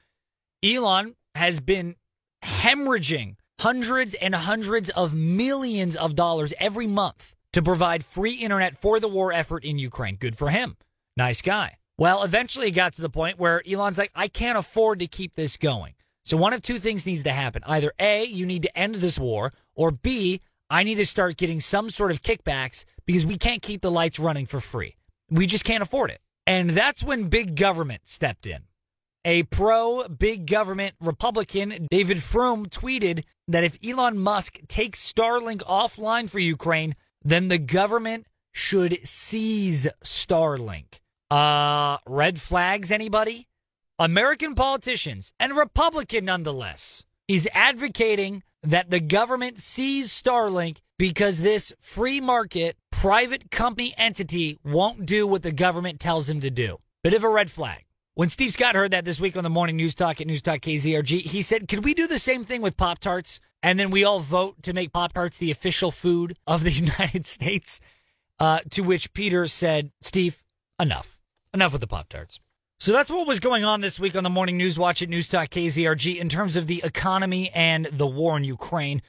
Elon 0.65 1.15
has 1.35 1.61
been 1.61 1.97
hemorrhaging 2.45 3.37
hundreds 3.61 4.15
and 4.15 4.35
hundreds 4.35 4.91
of 4.91 5.15
millions 5.15 5.97
of 5.97 6.15
dollars 6.15 6.53
every 6.61 6.87
month 6.87 7.35
to 7.53 7.63
provide 7.63 8.05
free 8.05 8.35
internet 8.35 8.77
for 8.77 9.01
the 9.01 9.09
war 9.09 9.33
effort 9.33 9.65
in 9.65 9.79
Ukraine. 9.79 10.17
Good 10.17 10.37
for 10.37 10.51
him. 10.51 10.77
Nice 11.17 11.41
guy. 11.41 11.79
Well, 11.99 12.23
eventually 12.23 12.69
it 12.69 12.73
got 12.73 12.93
to 12.95 13.03
the 13.03 13.09
point 13.09 13.39
where 13.39 13.63
Elon's 13.67 13.97
like, 13.97 14.13
I 14.15 14.29
can't 14.29 14.59
afford 14.59 14.99
to 14.99 15.07
keep 15.07 15.35
this 15.35 15.57
going. 15.57 15.95
So 16.25 16.37
one 16.37 16.53
of 16.53 16.61
two 16.61 16.79
things 16.79 17.07
needs 17.07 17.23
to 17.23 17.33
happen. 17.33 17.63
Either 17.67 17.93
A, 17.99 18.25
you 18.25 18.45
need 18.45 18.63
to 18.63 18.79
end 18.79 18.97
this 18.97 19.19
war, 19.19 19.53
or 19.75 19.91
B, 19.91 20.43
I 20.69 20.83
need 20.83 20.97
to 20.97 21.07
start 21.07 21.37
getting 21.37 21.61
some 21.61 21.89
sort 21.89 22.11
of 22.11 22.21
kickbacks 22.21 22.85
because 23.07 23.25
we 23.25 23.39
can't 23.39 23.63
keep 23.63 23.81
the 23.81 23.91
lights 23.91 24.19
running 24.19 24.45
for 24.45 24.61
free. 24.61 24.97
We 25.31 25.47
just 25.47 25.65
can't 25.65 25.83
afford 25.83 26.11
it. 26.11 26.21
And 26.47 26.71
that's 26.71 27.03
when 27.03 27.29
big 27.29 27.57
government 27.57 28.03
stepped 28.09 28.47
in. 28.47 28.65
A 29.25 29.45
pro 29.45 30.07
big 30.09 30.47
government 30.47 30.95
Republican, 31.01 31.89
David 31.91 32.23
Frum, 32.23 32.67
tweeted 32.67 33.25
that 33.49 33.65
if 33.65 33.79
Elon 33.85 34.19
Musk 34.19 34.59
takes 34.69 35.13
Starlink 35.13 35.63
offline 35.63 36.29
for 36.29 36.39
Ukraine, 36.39 36.95
then 37.23 37.49
the 37.49 37.59
government 37.59 38.27
should 38.53 38.99
seize 39.07 39.87
Starlink. 40.05 41.01
Uh, 41.31 41.99
red 42.07 42.41
flags, 42.41 42.91
anybody? 42.91 43.49
American 43.99 44.55
politicians, 44.55 45.33
and 45.41 45.57
Republican 45.57 46.25
nonetheless, 46.25 47.05
is 47.29 47.49
advocating 47.55 48.43
that 48.63 48.91
the 48.91 49.01
government 49.01 49.61
seize 49.61 50.11
Starlink 50.11 50.79
because 50.99 51.41
this 51.41 51.73
free 51.81 52.21
market 52.21 52.77
private 52.91 53.51
company 53.51 53.95
entity 53.97 54.59
won't 54.65 55.07
do 55.07 55.27
what 55.27 55.43
the 55.43 55.53
government 55.53 56.01
tells 56.01 56.29
him 56.29 56.41
to 56.41 56.51
do. 56.51 56.79
Bit 57.03 57.15
of 57.15 57.25
a 57.25 57.29
red 57.29 57.51
flag. 57.51 57.86
When 58.17 58.31
Steve 58.31 58.53
Scott 58.53 58.75
heard 58.75 58.93
that 58.93 59.05
this 59.05 59.21
week 59.21 59.37
on 59.37 59.45
the 59.45 59.51
morning 59.51 59.77
news 59.77 59.95
talk 59.95 60.23
at 60.23 60.27
News 60.27 60.41
Talk 60.41 60.61
KZRG, 60.61 61.21
he 61.21 61.43
said, 61.43 61.69
Could 61.69 61.85
we 61.85 61.93
do 61.93 62.07
the 62.07 62.19
same 62.19 62.45
thing 62.45 62.63
with 62.63 62.79
Pop 62.79 62.99
Tarts? 62.99 63.41
And 63.63 63.79
then 63.79 63.91
we 63.91 64.05
all 64.05 64.21
vote 64.21 64.63
to 64.63 64.73
make 64.73 64.91
Pop 64.91 65.13
Tarts 65.13 65.37
the 65.37 65.51
official 65.51 65.91
food 65.91 66.39
of 66.47 66.65
the 66.65 66.71
United 66.73 67.27
States. 67.27 67.79
Uh, 68.41 68.61
to 68.71 68.81
which 68.81 69.13
Peter 69.13 69.47
said, 69.47 69.91
Steve, 70.01 70.43
enough. 70.81 71.21
Enough 71.53 71.73
with 71.73 71.83
the 71.83 71.87
Pop 71.87 72.09
Tarts. 72.09 72.41
So 72.81 72.91
that's 72.91 73.11
what 73.11 73.27
was 73.27 73.39
going 73.39 73.67
on 73.67 73.83
this 73.83 74.01
week 74.01 74.17
on 74.17 74.25
the 74.25 74.31
morning 74.31 74.57
news 74.57 74.79
watch 74.79 75.03
at 75.03 75.11
News 75.11 75.29
Talk 75.29 75.51
KZRG 75.51 76.17
in 76.17 76.31
terms 76.31 76.57
of 76.57 76.69
the 76.69 76.81
economy 76.85 77.51
and 77.55 77.85
the 77.93 78.07
war 78.07 78.39
in 78.39 78.45
Ukraine. 78.45 79.03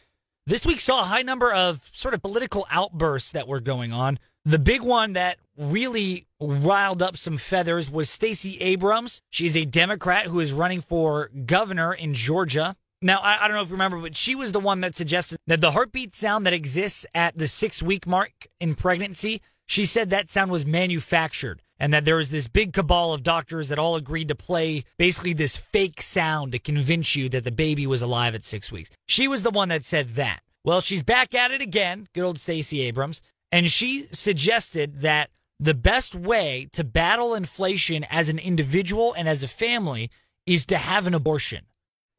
This 0.45 0.65
week 0.65 0.81
saw 0.81 1.03
a 1.03 1.05
high 1.05 1.21
number 1.21 1.53
of 1.53 1.89
sort 1.93 2.13
of 2.13 2.21
political 2.21 2.67
outbursts 2.69 3.31
that 3.31 3.47
were 3.47 3.61
going 3.61 3.93
on. 3.93 4.19
The 4.43 4.59
big 4.59 4.81
one 4.81 5.13
that 5.13 5.37
really 5.57 6.27
riled 6.39 7.01
up 7.01 7.17
some 7.17 7.37
feathers 7.37 7.89
was 7.89 8.09
Stacey 8.09 8.57
Abrams. 8.59 9.21
She's 9.29 9.57
a 9.57 9.65
Democrat 9.65 10.27
who 10.27 10.39
is 10.39 10.53
running 10.53 10.81
for 10.81 11.29
governor 11.45 11.93
in 11.93 12.13
Georgia. 12.13 12.75
Now, 13.01 13.19
I, 13.19 13.43
I, 13.43 13.47
don't 13.47 13.57
know 13.57 13.63
if 13.63 13.69
you 13.69 13.73
remember, 13.73 13.99
but 13.99 14.15
she 14.15 14.35
was 14.35 14.51
the 14.51 14.59
one 14.59 14.81
that 14.81 14.95
suggested 14.95 15.37
that 15.47 15.61
the 15.61 15.71
heartbeat 15.71 16.15
sound 16.15 16.45
that 16.45 16.53
exists 16.53 17.05
at 17.13 17.37
the 17.37 17.47
six 17.47 17.81
week 17.83 18.07
mark 18.07 18.47
in 18.59 18.75
pregnancy, 18.75 19.41
she 19.67 19.85
said 19.85 20.09
that 20.09 20.31
sound 20.31 20.49
was 20.49 20.65
manufactured 20.65 21.61
and 21.79 21.93
that 21.93 22.05
there 22.05 22.15
was 22.15 22.29
this 22.29 22.47
big 22.47 22.73
cabal 22.73 23.13
of 23.13 23.21
doctors 23.21 23.69
that 23.69 23.77
all 23.77 23.95
agreed 23.95 24.27
to 24.29 24.35
play 24.35 24.83
basically 24.97 25.33
this 25.33 25.57
fake 25.57 26.01
sound 26.01 26.51
to 26.51 26.59
convince 26.59 27.15
you 27.15 27.29
that 27.29 27.43
the 27.43 27.51
baby 27.51 27.85
was 27.85 28.01
alive 28.01 28.33
at 28.33 28.43
six 28.43 28.71
weeks. 28.71 28.89
She 29.07 29.27
was 29.27 29.43
the 29.43 29.51
one 29.51 29.69
that 29.69 29.83
said 29.83 30.09
that. 30.15 30.41
Well, 30.63 30.81
she's 30.81 31.03
back 31.03 31.35
at 31.35 31.51
it 31.51 31.61
again, 31.61 32.07
good 32.13 32.23
old 32.23 32.39
Stacey 32.39 32.81
Abrams, 32.81 33.21
and 33.51 33.69
she 33.69 34.07
suggested 34.11 35.01
that 35.01 35.29
the 35.59 35.73
best 35.73 36.13
way 36.13 36.69
to 36.73 36.83
battle 36.83 37.33
inflation 37.33 38.05
as 38.09 38.29
an 38.29 38.39
individual 38.39 39.13
and 39.13 39.27
as 39.27 39.43
a 39.43 39.47
family 39.47 40.11
is 40.45 40.65
to 40.65 40.77
have 40.77 41.07
an 41.07 41.13
abortion. 41.13 41.65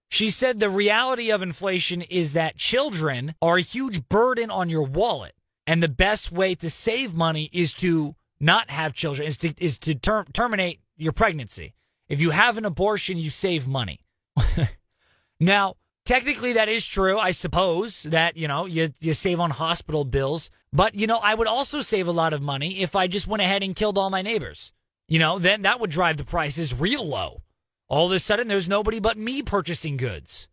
She 0.08 0.30
said 0.30 0.58
the 0.58 0.70
reality 0.70 1.30
of 1.30 1.42
inflation 1.42 2.02
is 2.02 2.32
that 2.32 2.56
children 2.56 3.34
are 3.42 3.58
a 3.58 3.62
huge 3.62 4.08
burden 4.08 4.50
on 4.50 4.70
your 4.70 4.82
wallet. 4.82 5.34
And 5.66 5.82
the 5.82 5.88
best 5.88 6.32
way 6.32 6.54
to 6.56 6.70
save 6.70 7.14
money 7.14 7.50
is 7.52 7.74
to 7.74 8.16
not 8.40 8.70
have 8.70 8.94
children, 8.94 9.28
is 9.28 9.36
to, 9.38 9.52
is 9.58 9.78
to 9.80 9.94
ter- 9.94 10.24
terminate 10.32 10.80
your 10.96 11.12
pregnancy. 11.12 11.74
If 12.08 12.22
you 12.22 12.30
have 12.30 12.56
an 12.56 12.64
abortion, 12.64 13.18
you 13.18 13.28
save 13.28 13.66
money. 13.66 14.00
now, 15.40 15.76
technically, 16.08 16.54
that 16.54 16.70
is 16.70 16.86
true. 16.86 17.18
I 17.18 17.32
suppose 17.32 18.04
that, 18.04 18.34
you 18.34 18.48
know, 18.48 18.64
you, 18.64 18.88
you 18.98 19.12
save 19.12 19.38
on 19.38 19.50
hospital 19.50 20.04
bills. 20.06 20.48
But, 20.72 20.94
you 20.94 21.06
know, 21.06 21.18
I 21.18 21.34
would 21.34 21.46
also 21.46 21.82
save 21.82 22.08
a 22.08 22.12
lot 22.12 22.32
of 22.32 22.40
money 22.40 22.80
if 22.80 22.96
I 22.96 23.08
just 23.08 23.26
went 23.26 23.42
ahead 23.42 23.62
and 23.62 23.76
killed 23.76 23.98
all 23.98 24.08
my 24.08 24.22
neighbors. 24.22 24.72
You 25.06 25.18
know, 25.18 25.38
then 25.38 25.62
that 25.62 25.80
would 25.80 25.90
drive 25.90 26.16
the 26.16 26.24
prices 26.24 26.78
real 26.78 27.06
low. 27.06 27.42
All 27.88 28.06
of 28.06 28.12
a 28.12 28.18
sudden, 28.18 28.48
there's 28.48 28.70
nobody 28.70 29.00
but 29.00 29.18
me 29.18 29.42
purchasing 29.42 29.98
goods. 29.98 30.48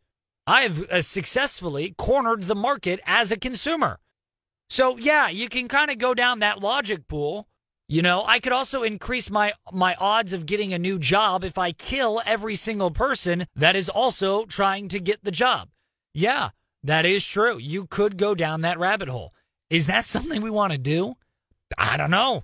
I've 0.46 0.90
uh, 0.90 1.02
successfully 1.02 1.96
cornered 1.98 2.44
the 2.44 2.56
market 2.56 3.00
as 3.06 3.32
a 3.32 3.38
consumer. 3.38 4.00
So, 4.70 4.98
yeah, 4.98 5.30
you 5.30 5.48
can 5.48 5.70
kind 5.70 5.90
of 5.90 6.00
go 6.00 6.14
down 6.14 6.40
that 6.40 6.60
logic 6.60 7.08
pool. 7.08 7.48
You 7.88 8.02
know, 8.02 8.24
I 8.26 8.40
could 8.40 8.52
also 8.52 8.82
increase 8.82 9.30
my 9.30 9.54
my 9.72 9.96
odds 9.96 10.34
of 10.34 10.48
getting 10.48 10.74
a 10.74 10.80
new 10.80 10.98
job 10.98 11.44
if 11.44 11.58
I 11.58 11.72
kill 11.72 12.22
every 12.26 12.56
single 12.56 12.90
person 12.90 13.46
that 13.56 13.76
is 13.76 13.90
also 13.90 14.46
trying 14.46 14.88
to 14.90 15.00
get 15.00 15.24
the 15.24 15.32
job. 15.32 15.70
Yeah, 16.14 16.50
that 16.84 17.06
is 17.06 17.26
true. 17.26 17.58
You 17.58 17.86
could 17.86 18.18
go 18.18 18.34
down 18.34 18.62
that 18.62 18.80
rabbit 18.80 19.10
hole. 19.10 19.34
Is 19.70 19.86
that 19.88 20.06
something 20.06 20.42
we 20.42 20.50
want 20.50 20.72
to 20.72 20.80
do? 20.80 21.16
I 21.78 21.98
don't 21.98 22.12
know. 22.12 22.44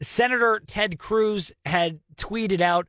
Senator 0.00 0.60
Ted 0.64 0.98
Cruz 0.98 1.52
had 1.64 2.00
tweeted 2.16 2.60
out 2.60 2.86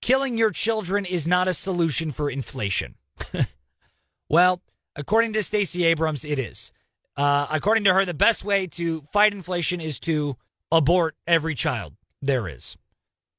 killing 0.00 0.38
your 0.38 0.50
children 0.50 1.04
is 1.04 1.26
not 1.26 1.48
a 1.48 1.54
solution 1.54 2.12
for 2.12 2.30
inflation. 2.30 2.94
well, 4.28 4.62
according 4.96 5.32
to 5.32 5.42
Stacey 5.42 5.84
Abrams, 5.84 6.24
it 6.24 6.38
is. 6.38 6.72
Uh, 7.16 7.46
according 7.50 7.84
to 7.84 7.94
her, 7.94 8.04
the 8.04 8.14
best 8.14 8.44
way 8.44 8.66
to 8.66 9.02
fight 9.12 9.32
inflation 9.32 9.80
is 9.80 9.98
to 10.00 10.36
abort 10.74 11.14
every 11.26 11.54
child 11.54 11.94
there 12.20 12.48
is. 12.48 12.76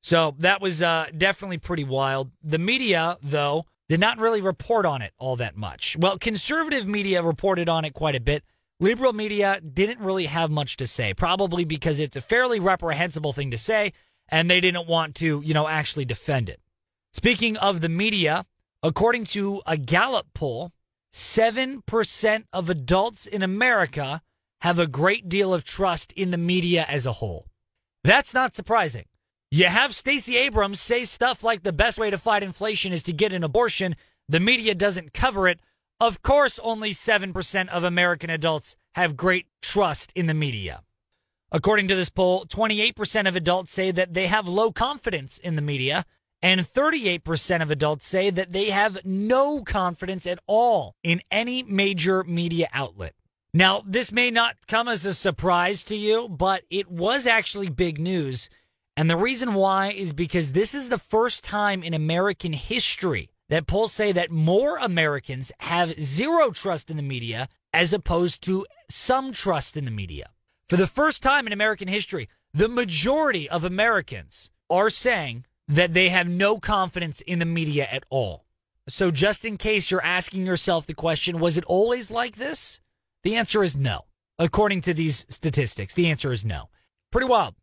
So 0.02 0.36
that 0.40 0.62
was 0.62 0.82
uh, 0.82 1.08
definitely 1.16 1.58
pretty 1.58 1.84
wild. 1.84 2.32
The 2.44 2.60
media, 2.60 3.18
though, 3.22 3.66
did 3.90 4.00
not 4.00 4.20
really 4.20 4.42
report 4.42 4.86
on 4.86 5.02
it 5.02 5.14
all 5.18 5.36
that 5.36 5.58
much. 5.58 5.98
Well, 6.00 6.18
conservative 6.18 6.88
media 6.88 7.22
reported 7.22 7.68
on 7.68 7.86
it 7.86 7.94
quite 7.94 8.16
a 8.16 8.20
bit. 8.20 8.44
Liberal 8.80 9.14
media 9.14 9.62
didn't 9.62 10.00
really 10.00 10.26
have 10.26 10.50
much 10.50 10.78
to 10.78 10.88
say, 10.88 11.14
probably 11.14 11.66
because 11.66 12.00
it's 12.00 12.18
a 12.18 12.22
fairly 12.22 12.60
reprehensible 12.60 13.34
thing 13.34 13.52
to 13.52 13.58
say 13.58 13.94
and 14.30 14.50
they 14.50 14.60
didn't 14.60 14.88
want 14.88 15.16
to, 15.16 15.42
you 15.44 15.54
know, 15.54 15.68
actually 15.68 16.06
defend 16.06 16.50
it. 16.50 16.60
Speaking 17.14 17.58
of 17.58 17.82
the 17.82 17.90
media, 17.90 18.46
according 18.84 19.26
to 19.26 19.62
a 19.66 19.78
Gallup 19.78 20.28
poll, 20.34 20.72
7% 21.14 22.44
of 22.52 22.70
adults 22.70 23.26
in 23.26 23.42
America 23.42 24.22
have 24.66 24.80
a 24.80 24.88
great 24.88 25.30
deal 25.30 25.54
of 25.54 25.64
trust 25.64 26.12
in 26.14 26.32
the 26.32 26.40
media 26.40 26.84
as 26.90 27.06
a 27.06 27.12
whole. 27.12 27.46
That's 28.04 28.34
not 28.34 28.56
surprising. 28.56 29.06
You 29.52 29.66
have 29.66 29.94
Stacey 29.94 30.38
Abrams 30.38 30.82
say 30.82 31.06
stuff 31.06 31.44
like 31.44 31.62
the 31.62 31.72
best 31.72 32.00
way 32.00 32.10
to 32.10 32.18
fight 32.18 32.42
inflation 32.42 32.92
is 32.92 33.04
to 33.04 33.14
get 33.14 33.32
an 33.32 33.44
abortion. 33.44 33.96
The 34.28 34.40
media 34.40 34.74
doesn't 34.74 35.14
cover 35.14 35.48
it. 35.48 35.60
Of 36.00 36.24
course, 36.24 36.58
only 36.64 36.96
7% 36.96 37.68
of 37.70 37.84
American 37.84 38.32
adults 38.32 38.76
have 38.96 39.16
great 39.16 39.46
trust 39.62 40.12
in 40.16 40.26
the 40.26 40.34
media. 40.34 40.82
According 41.52 41.88
to 41.90 41.96
this 41.96 42.10
poll, 42.10 42.46
28% 42.46 43.28
of 43.28 43.36
adults 43.36 43.72
say 43.72 43.92
that 43.92 44.14
they 44.16 44.26
have 44.26 44.48
low 44.48 44.72
confidence 44.72 45.38
in 45.38 45.56
the 45.56 45.62
media, 45.62 46.06
and 46.42 46.62
38% 46.62 47.62
of 47.62 47.70
adults 47.70 48.08
say 48.08 48.32
that 48.32 48.50
they 48.50 48.72
have 48.72 49.06
no 49.06 49.64
confidence 49.64 50.26
at 50.26 50.40
all 50.48 50.96
in 51.04 51.22
any 51.30 51.62
major 51.62 52.24
media 52.24 52.68
outlet. 52.74 53.14
Now, 53.56 53.84
this 53.86 54.12
may 54.12 54.32
not 54.32 54.58
come 54.68 54.90
as 54.90 55.06
a 55.06 55.14
surprise 55.14 55.86
to 55.86 55.96
you, 55.96 56.28
but 56.28 56.64
it 56.70 56.92
was 56.92 57.26
actually 57.26 57.70
big 57.70 58.02
news. 58.02 58.50
And 58.98 59.10
the 59.10 59.16
reason 59.16 59.54
why 59.54 59.92
is 59.92 60.12
because 60.12 60.52
this 60.52 60.74
is 60.74 60.90
the 60.90 61.00
first 61.00 61.42
time 61.42 61.82
in 61.82 61.94
American 61.94 62.52
history 62.52 63.30
that 63.48 63.66
polls 63.66 63.94
say 63.94 64.12
that 64.12 64.30
more 64.30 64.78
Americans 64.78 65.54
have 65.62 65.98
zero 66.02 66.52
trust 66.52 66.92
in 66.92 66.98
the 66.98 67.02
media 67.02 67.48
as 67.72 67.94
opposed 67.94 68.44
to 68.44 68.66
some 68.90 69.32
trust 69.32 69.78
in 69.78 69.86
the 69.86 69.90
media. 69.90 70.32
For 70.68 70.76
the 70.76 70.86
first 70.86 71.24
time 71.24 71.48
in 71.48 71.54
American 71.54 71.88
history, 71.88 72.28
the 72.54 72.68
majority 72.68 73.50
of 73.50 73.64
Americans 73.64 74.52
are 74.70 74.90
saying 74.90 75.46
that 75.66 75.94
they 75.94 76.10
have 76.10 76.28
no 76.28 76.60
confidence 76.60 77.22
in 77.22 77.40
the 77.40 77.46
media 77.46 77.88
at 77.90 78.04
all. 78.10 78.44
So, 78.90 79.12
just 79.12 79.46
in 79.46 79.56
case 79.56 79.90
you're 79.90 80.04
asking 80.04 80.46
yourself 80.46 80.86
the 80.86 80.94
question, 80.94 81.40
was 81.40 81.58
it 81.58 81.64
always 81.64 82.12
like 82.12 82.36
this? 82.36 82.82
The 83.26 83.36
answer 83.36 83.64
is 83.64 83.76
no. 83.76 84.06
According 84.38 84.82
to 84.82 84.94
these 84.94 85.26
statistics, 85.30 85.96
the 85.96 86.12
answer 86.12 86.32
is 86.32 86.46
no. 86.46 86.70
Pretty 87.12 87.26
wild. 87.26 87.56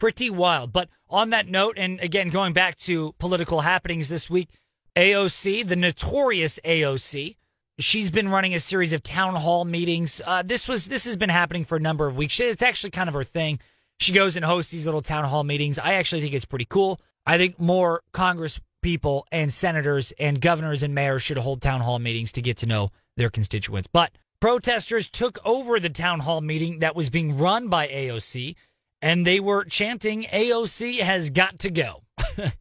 Pretty 0.00 0.30
wild. 0.30 0.72
But 0.72 0.88
on 1.08 1.30
that 1.30 1.46
note, 1.46 1.78
and 1.78 2.00
again, 2.00 2.28
going 2.28 2.52
back 2.52 2.76
to 2.78 3.14
political 3.20 3.60
happenings 3.60 4.08
this 4.08 4.28
week, 4.28 4.48
AOC, 4.96 5.68
the 5.68 5.76
notorious 5.76 6.58
AOC, 6.64 7.36
she's 7.78 8.10
been 8.10 8.30
running 8.30 8.52
a 8.52 8.58
series 8.58 8.92
of 8.92 9.04
town 9.04 9.36
hall 9.36 9.64
meetings. 9.64 10.20
Uh, 10.26 10.42
this 10.42 10.66
was 10.66 10.88
this 10.88 11.04
has 11.04 11.16
been 11.16 11.30
happening 11.30 11.64
for 11.64 11.76
a 11.76 11.80
number 11.80 12.08
of 12.08 12.16
weeks. 12.16 12.40
It's 12.40 12.60
actually 12.60 12.90
kind 12.90 13.08
of 13.08 13.14
her 13.14 13.22
thing. 13.22 13.60
She 14.00 14.12
goes 14.12 14.34
and 14.34 14.44
hosts 14.44 14.72
these 14.72 14.86
little 14.86 15.02
town 15.02 15.24
hall 15.26 15.44
meetings. 15.44 15.78
I 15.78 15.92
actually 15.92 16.20
think 16.20 16.34
it's 16.34 16.44
pretty 16.44 16.66
cool. 16.66 17.00
I 17.24 17.38
think 17.38 17.60
more 17.60 18.02
Congress 18.12 18.60
people 18.82 19.24
and 19.30 19.52
senators 19.52 20.12
and 20.18 20.40
governors 20.40 20.82
and 20.82 20.96
mayors 20.96 21.22
should 21.22 21.38
hold 21.38 21.62
town 21.62 21.82
hall 21.82 22.00
meetings 22.00 22.32
to 22.32 22.42
get 22.42 22.56
to 22.56 22.66
know 22.66 22.90
their 23.16 23.30
constituents. 23.30 23.88
But 23.92 24.10
protesters 24.46 25.08
took 25.08 25.40
over 25.44 25.80
the 25.80 25.90
town 25.90 26.20
hall 26.20 26.40
meeting 26.40 26.78
that 26.78 26.94
was 26.94 27.10
being 27.10 27.36
run 27.36 27.66
by 27.66 27.88
AOC 27.88 28.54
and 29.02 29.26
they 29.26 29.40
were 29.40 29.64
chanting 29.64 30.22
AOC 30.22 31.00
has 31.00 31.30
got 31.30 31.58
to 31.58 31.68
go. 31.68 32.04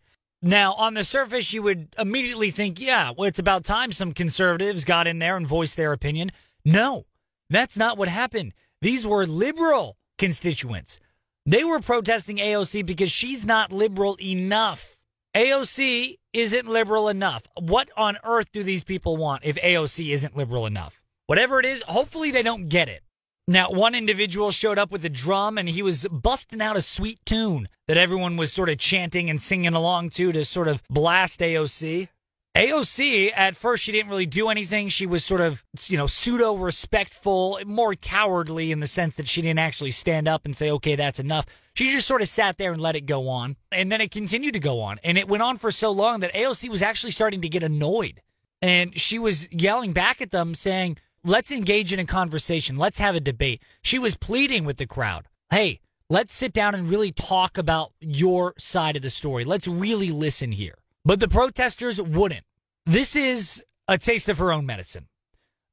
Now, 0.42 0.74
on 0.74 0.96
the 0.96 1.04
surface, 1.04 1.54
you 1.54 1.62
would 1.64 1.96
immediately 1.98 2.52
think, 2.52 2.80
yeah, 2.80 3.12
well, 3.16 3.28
it's 3.28 3.40
about 3.40 3.64
time 3.64 3.92
some 3.92 4.14
conservatives 4.14 4.84
got 4.84 5.08
in 5.08 5.18
there 5.20 5.38
and 5.38 5.48
voiced 5.48 5.76
their 5.78 5.92
opinion. 5.92 6.32
No, 6.64 7.06
that's 7.50 7.78
not 7.78 7.98
what 7.98 8.10
happened. 8.10 8.54
These 8.82 9.06
were 9.08 9.26
liberal 9.26 9.98
constituents. 10.20 11.00
They 11.46 11.64
were 11.64 11.80
protesting 11.80 12.38
AOC 12.38 12.86
because 12.86 13.12
she's 13.12 13.46
not 13.46 13.72
liberal 13.72 14.18
enough. 14.22 14.98
AOC 15.36 16.18
isn't 16.34 16.68
liberal 16.68 17.10
enough. 17.10 17.44
What 17.60 17.90
on 17.96 18.18
earth 18.24 18.52
do 18.52 18.62
these 18.62 18.84
people 18.84 19.18
want 19.18 19.46
if 19.46 19.56
AOC 19.58 20.12
isn't 20.14 20.38
liberal 20.38 20.66
enough? 20.68 21.02
Whatever 21.28 21.60
it 21.60 21.66
is, 21.66 21.82
hopefully 21.84 22.32
they 22.32 22.44
don't 22.44 22.70
get 22.70 22.88
it. 22.88 23.02
Now, 23.48 23.70
one 23.70 23.94
individual 23.94 24.52
showed 24.52 24.80
up 24.80 24.92
with 24.92 25.06
a 25.06 25.10
drum 25.10 25.58
and 25.58 25.70
he 25.70 25.84
was 25.84 26.08
busting 26.10 26.62
out 26.62 26.78
a 26.78 26.82
sweet 26.82 27.20
tune 27.26 27.68
that 27.88 27.98
everyone 27.98 28.38
was 28.38 28.52
sort 28.52 28.70
of 28.70 28.80
chanting 28.80 29.30
and 29.30 29.42
singing 29.42 29.74
along 29.74 30.10
to 30.12 30.32
to 30.32 30.44
sort 30.44 30.68
of 30.68 30.82
blast 30.90 31.40
AOC. 31.42 32.10
AOC, 32.56 33.32
at 33.36 33.58
first, 33.58 33.84
she 33.84 33.92
didn't 33.92 34.10
really 34.10 34.26
do 34.26 34.50
anything. 34.50 34.88
She 34.88 35.06
was 35.06 35.26
sort 35.26 35.42
of, 35.42 35.64
you 35.88 35.98
know, 35.98 36.08
pseudo 36.08 36.56
respectful, 36.56 37.60
more 37.66 37.96
cowardly 37.96 38.72
in 38.72 38.80
the 38.80 38.88
sense 38.88 39.16
that 39.18 39.28
she 39.28 39.42
didn't 39.42 39.60
actually 39.60 39.92
stand 39.92 40.28
up 40.28 40.46
and 40.46 40.56
say, 40.56 40.72
okay, 40.72 40.96
that's 40.96 41.20
enough. 41.20 41.46
She 41.74 41.92
just 41.92 42.08
sort 42.08 42.22
of 42.22 42.30
sat 42.30 42.58
there 42.58 42.72
and 42.72 42.82
let 42.82 42.96
it 42.96 43.06
go 43.06 43.28
on. 43.28 43.58
And 43.72 43.92
then 43.92 44.00
it 44.00 44.10
continued 44.10 44.54
to 44.54 44.60
go 44.60 44.80
on. 44.80 45.00
And 45.04 45.18
it 45.18 45.28
went 45.28 45.44
on 45.44 45.58
for 45.58 45.70
so 45.70 45.92
long 45.92 46.22
that 46.22 46.34
AOC 46.34 46.70
was 46.70 46.82
actually 46.82 47.12
starting 47.12 47.42
to 47.42 47.50
get 47.50 47.62
annoyed. 47.62 48.22
And 48.62 48.98
she 48.98 49.20
was 49.20 49.52
yelling 49.52 49.92
back 49.92 50.22
at 50.22 50.32
them 50.32 50.56
saying, 50.56 50.98
let's 51.26 51.52
engage 51.52 51.92
in 51.92 52.00
a 52.00 52.06
conversation. 52.06 52.78
Let's 52.78 53.00
have 53.00 53.16
a 53.16 53.20
debate. 53.20 53.62
She 53.82 54.00
was 54.00 54.16
pleading 54.16 54.64
with 54.64 54.78
the 54.78 54.86
crowd. 54.86 55.28
Hey, 55.50 55.82
let's 56.10 56.36
sit 56.36 56.54
down 56.54 56.76
and 56.76 56.90
really 56.90 57.12
talk 57.12 57.58
about 57.58 57.92
your 58.00 58.54
side 58.58 58.96
of 58.96 59.02
the 59.02 59.10
story. 59.10 59.44
Let's 59.44 59.68
really 59.68 60.12
listen 60.12 60.52
here. 60.52 60.76
But 61.04 61.20
the 61.20 61.28
protesters 61.28 62.02
wouldn't. 62.02 62.46
This 62.86 63.16
is 63.16 63.64
a 63.88 63.98
taste 63.98 64.30
of 64.30 64.38
her 64.38 64.52
own 64.52 64.66
medicine. 64.66 65.08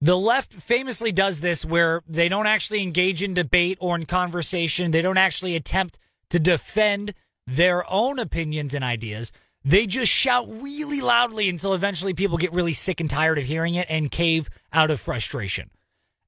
The 0.01 0.17
left 0.17 0.55
famously 0.55 1.13
does 1.13 1.41
this 1.41 1.65
where 1.65 2.03
they 2.09 2.29
don't 2.29 2.47
actually 2.47 2.83
engage 2.83 3.23
in 3.23 3.35
debate 3.35 3.79
or 3.81 3.95
in 3.95 4.07
conversation. 4.07 4.91
They 4.91 5.03
don't 5.03 5.19
actually 5.19 5.55
attempt 5.55 5.99
to 6.31 6.41
defend 6.41 7.15
their 7.47 7.91
own 7.91 8.19
opinions 8.19 8.75
and 8.75 8.83
ideas. 8.83 9.31
They 9.65 9.87
just 9.87 10.11
shout 10.11 10.47
really 10.49 11.01
loudly 11.01 11.49
until 11.49 11.75
eventually 11.75 12.15
people 12.15 12.37
get 12.37 12.53
really 12.53 12.73
sick 12.73 13.01
and 13.01 13.09
tired 13.09 13.39
of 13.39 13.45
hearing 13.45 13.75
it 13.75 13.87
and 13.89 14.11
cave 14.11 14.49
out 14.73 14.91
of 14.91 15.01
frustration. 15.01 15.71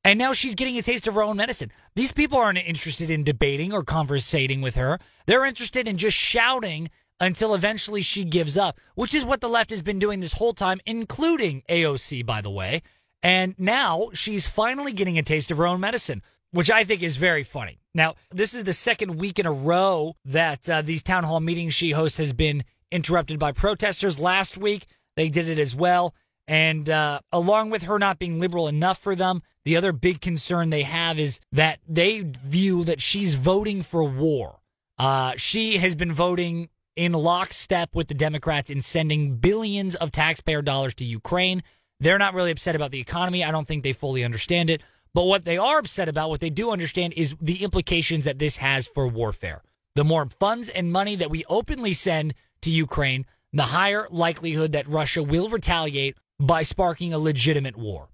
And 0.04 0.18
now 0.18 0.34
she's 0.34 0.54
getting 0.54 0.76
a 0.76 0.82
taste 0.82 1.06
of 1.06 1.14
her 1.14 1.22
own 1.22 1.38
medicine. 1.38 1.72
These 1.96 2.12
people 2.12 2.38
aren't 2.38 2.58
interested 2.58 3.10
in 3.10 3.24
debating 3.24 3.72
or 3.72 3.82
conversating 3.82 4.60
with 4.60 4.76
her. 4.76 4.98
They're 5.26 5.46
interested 5.46 5.88
in 5.88 5.96
just 5.96 6.16
shouting 6.16 6.90
until 7.18 7.54
eventually 7.54 8.02
she 8.02 8.24
gives 8.24 8.56
up, 8.56 8.78
which 8.94 9.14
is 9.14 9.24
what 9.24 9.40
the 9.40 9.48
left 9.48 9.70
has 9.70 9.82
been 9.82 9.98
doing 9.98 10.20
this 10.20 10.34
whole 10.34 10.52
time, 10.52 10.80
including 10.84 11.62
AOC, 11.68 12.26
by 12.26 12.42
the 12.42 12.50
way. 12.50 12.82
And 13.22 13.54
now 13.56 14.10
she's 14.12 14.46
finally 14.46 14.92
getting 14.92 15.16
a 15.16 15.22
taste 15.22 15.50
of 15.50 15.56
her 15.56 15.66
own 15.66 15.80
medicine, 15.80 16.22
which 16.50 16.70
I 16.70 16.84
think 16.84 17.02
is 17.02 17.16
very 17.16 17.42
funny. 17.42 17.80
Now, 17.94 18.16
this 18.30 18.52
is 18.52 18.64
the 18.64 18.72
second 18.74 19.16
week 19.16 19.38
in 19.38 19.46
a 19.46 19.52
row 19.52 20.16
that 20.24 20.68
uh, 20.68 20.82
these 20.82 21.02
town 21.02 21.24
hall 21.24 21.40
meetings 21.40 21.72
she 21.72 21.92
hosts 21.92 22.18
has 22.18 22.34
been 22.34 22.64
interrupted 22.90 23.38
by 23.38 23.52
protesters. 23.52 24.18
Last 24.18 24.56
week, 24.56 24.86
they 25.16 25.28
did 25.28 25.48
it 25.48 25.58
as 25.58 25.74
well. 25.74 26.14
And 26.46 26.90
uh, 26.90 27.20
along 27.32 27.70
with 27.70 27.84
her 27.84 27.98
not 27.98 28.18
being 28.18 28.38
liberal 28.38 28.68
enough 28.68 28.98
for 28.98 29.16
them, 29.16 29.42
the 29.64 29.76
other 29.76 29.92
big 29.92 30.20
concern 30.20 30.70
they 30.70 30.82
have 30.82 31.18
is 31.18 31.40
that 31.52 31.78
they 31.88 32.20
view 32.20 32.84
that 32.84 33.00
she's 33.00 33.34
voting 33.34 33.82
for 33.82 34.04
war. 34.04 34.60
Uh, 34.98 35.32
she 35.36 35.78
has 35.78 35.94
been 35.94 36.12
voting 36.12 36.68
in 36.96 37.12
lockstep 37.12 37.94
with 37.94 38.08
the 38.08 38.14
Democrats 38.14 38.70
in 38.70 38.80
sending 38.80 39.36
billions 39.36 39.94
of 39.94 40.12
taxpayer 40.12 40.62
dollars 40.62 40.94
to 40.94 41.04
Ukraine. 41.04 41.62
They're 41.98 42.18
not 42.18 42.34
really 42.34 42.50
upset 42.50 42.76
about 42.76 42.90
the 42.90 43.00
economy. 43.00 43.42
I 43.42 43.50
don't 43.50 43.66
think 43.66 43.82
they 43.82 43.92
fully 43.92 44.22
understand 44.22 44.70
it. 44.70 44.82
But 45.14 45.24
what 45.24 45.44
they 45.44 45.56
are 45.56 45.78
upset 45.78 46.08
about, 46.08 46.28
what 46.28 46.40
they 46.40 46.50
do 46.50 46.70
understand, 46.70 47.14
is 47.16 47.34
the 47.40 47.62
implications 47.62 48.24
that 48.24 48.38
this 48.38 48.58
has 48.58 48.86
for 48.86 49.06
warfare. 49.06 49.62
The 49.94 50.04
more 50.04 50.28
funds 50.28 50.68
and 50.68 50.92
money 50.92 51.14
that 51.16 51.30
we 51.30 51.44
openly 51.48 51.92
send 51.92 52.34
to 52.64 52.70
Ukraine, 52.70 53.24
the 53.52 53.64
higher 53.64 54.08
likelihood 54.10 54.72
that 54.72 54.88
Russia 54.88 55.22
will 55.22 55.48
retaliate 55.48 56.16
by 56.40 56.62
sparking 56.62 57.14
a 57.14 57.18
legitimate 57.18 57.76
war. 57.76 58.08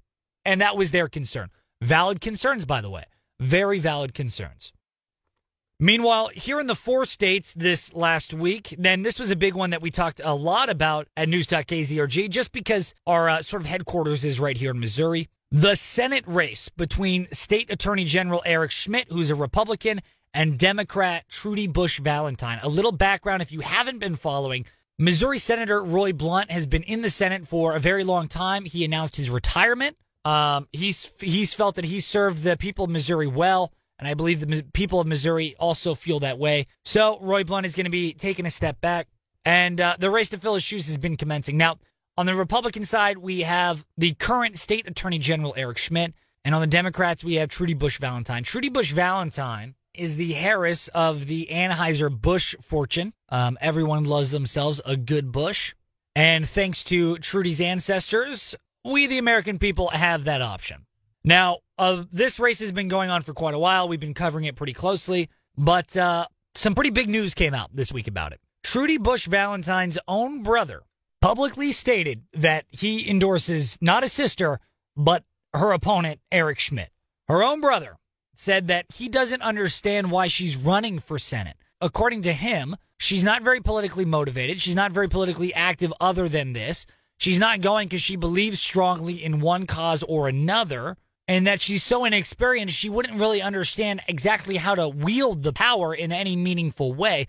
And 0.45 0.61
that 0.61 0.77
was 0.77 0.91
their 0.91 1.09
concern. 1.09 1.51
Valid 1.81 2.21
concerns, 2.21 2.65
by 2.65 2.81
the 2.81 2.91
way. 2.91 3.05
Very 3.41 3.79
valid 3.79 4.13
concerns. 4.15 4.73
Meanwhile, 5.83 6.29
here 6.35 6.61
in 6.61 6.67
the 6.67 6.75
four 6.75 7.07
states 7.07 7.55
this 7.55 7.95
last 7.95 8.35
week, 8.35 8.75
then 8.79 9.01
this 9.01 9.19
was 9.19 9.31
a 9.31 9.37
big 9.37 9.55
one 9.55 9.71
that 9.71 9.81
we 9.81 9.91
talked 9.91 10.21
a 10.23 10.35
lot 10.35 10.69
about 10.69 11.09
at 11.17 11.27
News.KZRG 11.31 12.29
just 12.29 12.53
because 12.53 12.95
our 13.07 13.31
uh, 13.31 13.43
sort 13.43 13.63
of 13.63 13.67
headquarters 13.67 14.23
is 14.23 14.39
right 14.39 14.59
here 14.59 14.73
in 14.73 14.79
Missouri. 14.79 15.31
The 15.51 15.77
Senate 15.77 16.25
race 16.27 16.69
between 16.69 17.29
State 17.33 17.71
Attorney 17.71 18.05
General 18.05 18.43
Eric 18.45 18.73
Schmitt, 18.73 19.11
who's 19.11 19.31
a 19.31 19.35
Republican, 19.35 20.03
and 20.33 20.59
Democrat 20.59 21.25
Trudy 21.29 21.67
Bush 21.67 22.01
Valentine. 22.01 22.61
A 22.63 22.69
little 22.69 22.93
background 22.93 23.43
if 23.43 23.53
you 23.53 23.61
haven't 23.61 23.99
been 23.99 24.17
following. 24.17 24.67
Missouri 24.99 25.39
Senator 25.39 25.83
Roy 25.83 26.13
Blunt 26.13 26.51
has 26.51 26.67
been 26.67 26.83
in 26.83 27.01
the 27.01 27.11
Senate 27.11 27.49
for 27.49 27.75
a 27.75 27.81
very 27.81 28.05
long 28.05 28.29
time. 28.29 28.65
He 28.65 28.85
announced 28.85 29.17
his 29.17 29.31
retirement. 29.31 29.97
Um, 30.25 30.69
he's 30.73 31.11
he's 31.19 31.55
felt 31.55 31.77
that 31.77 31.87
he 31.87 32.01
served 32.01 32.43
the 32.43 32.57
people 32.57 32.85
of 32.85 32.91
Missouri 32.91 33.27
well, 33.27 33.73
and 33.99 34.07
I 34.07 34.13
believe 34.13 34.47
the 34.47 34.63
people 34.75 35.01
of 35.01 35.07
Missouri 35.07 35.57
also 35.59 35.95
feel 35.95 36.21
that 36.21 36.39
way. 36.39 36.67
So 36.85 37.19
Roy 37.21 37.45
Blunt 37.45 37.65
is 37.65 37.75
going 37.75 37.85
to 37.85 37.91
be 37.91 38.13
taking 38.13 38.45
a 38.45 38.51
step 38.51 38.81
back, 38.83 39.09
and 39.45 39.81
uh, 39.81 39.97
the 39.99 40.11
race 40.11 40.29
to 40.31 40.39
fill 40.39 40.55
his 40.55 40.63
shoes 40.63 40.87
has 40.87 40.99
been 40.99 41.17
commencing. 41.17 41.57
Now, 41.57 41.79
on 42.19 42.27
the 42.27 42.35
Republican 42.35 42.85
side, 42.85 43.17
we 43.19 43.41
have 43.41 43.87
the 43.97 44.13
current 44.13 44.59
State 44.59 44.87
Attorney 44.87 45.19
General 45.19 45.55
Eric 45.57 45.79
Schmitt, 45.79 46.13
and 46.45 46.55
on 46.55 46.61
the 46.61 46.67
Democrats, 46.67 47.25
we 47.25 47.37
have 47.37 47.49
Trudy 47.49 47.73
Bush 47.73 47.99
Valentine. 47.99 48.43
Trudy 48.43 48.69
Bush 48.69 48.93
Valentine 48.93 49.75
is 50.01 50.17
the 50.17 50.33
Harris 50.33 50.89
of 50.89 51.27
the 51.27 51.47
Anheuser-Busch 51.51 52.55
fortune. 52.63 53.13
Um, 53.29 53.59
everyone 53.61 54.05
loves 54.05 54.31
themselves 54.31 54.81
a 54.87 54.97
good 54.97 55.31
Bush. 55.31 55.75
And 56.17 56.49
thanks 56.49 56.83
to 56.85 57.19
Trudy's 57.19 57.61
ancestors, 57.61 58.55
we, 58.83 59.07
the 59.07 59.19
American 59.19 59.59
people, 59.59 59.89
have 59.89 60.25
that 60.25 60.41
option. 60.41 60.87
Now, 61.23 61.59
uh, 61.79 62.05
this 62.11 62.41
race 62.41 62.61
has 62.61 62.73
been 62.73 62.89
going 62.89 63.11
on 63.11 63.21
for 63.21 63.35
quite 63.35 63.53
a 63.53 63.59
while. 63.59 63.89
We've 63.89 64.01
been 64.01 64.15
covering 64.15 64.47
it 64.47 64.57
pretty 64.57 64.73
closely, 64.73 65.29
but 65.55 65.95
uh, 65.99 66.27
some 66.55 66.75
pretty 66.75 66.91
big 66.91 67.11
news 67.11 67.35
came 67.35 67.53
out 67.53 67.69
this 67.75 67.93
week 67.93 68.09
about 68.09 68.33
it. 68.33 68.41
Trudy 68.63 68.97
Bush 68.97 69.27
Valentine's 69.27 69.99
own 70.09 70.43
brother 70.43 70.83
publicly 71.21 71.73
stated 71.73 72.23
that 72.33 72.65
he 72.71 73.09
endorses 73.09 73.77
not 73.83 74.03
a 74.03 74.09
sister, 74.09 74.61
but 74.97 75.25
her 75.53 75.73
opponent, 75.73 76.21
Eric 76.33 76.59
Schmitt. 76.59 76.91
Her 77.29 77.43
own 77.43 77.61
brother 77.61 77.99
said 78.41 78.69
that 78.69 78.87
he 78.95 79.07
doesn't 79.07 79.43
understand 79.43 80.11
why 80.11 80.27
she's 80.27 80.57
running 80.57 80.99
for 80.99 81.19
Senate. 81.19 81.59
According 81.79 82.23
to 82.23 82.33
him, 82.33 82.75
she's 82.97 83.23
not 83.23 83.43
very 83.43 83.61
politically 83.61 84.07
motivated. 84.07 84.63
She's 84.63 84.75
not 84.75 84.93
very 84.93 85.09
politically 85.09 85.53
active 85.53 85.93
other 86.01 86.27
than 86.27 86.55
this. 86.55 86.87
She's 87.19 87.39
not 87.39 87.61
going 87.61 87.89
because 87.89 88.01
she 88.01 88.17
believes 88.17 88.59
strongly 88.59 89.23
in 89.23 89.41
one 89.41 89.67
cause 89.67 90.03
or 90.05 90.27
another, 90.27 90.97
and 91.29 91.47
that 91.47 91.61
she's 91.61 91.83
so 91.83 92.07
inexperienced, 92.07 92.75
she 92.75 92.89
wouldn't 92.89 93.21
really 93.21 93.43
understand 93.43 94.01
exactly 94.09 94.57
how 94.57 94.75
to 94.75 94.89
wield 94.89 95.43
the 95.43 95.53
power 95.53 95.95
in 95.95 96.11
any 96.11 96.35
meaningful 96.35 96.95
way. 96.95 97.27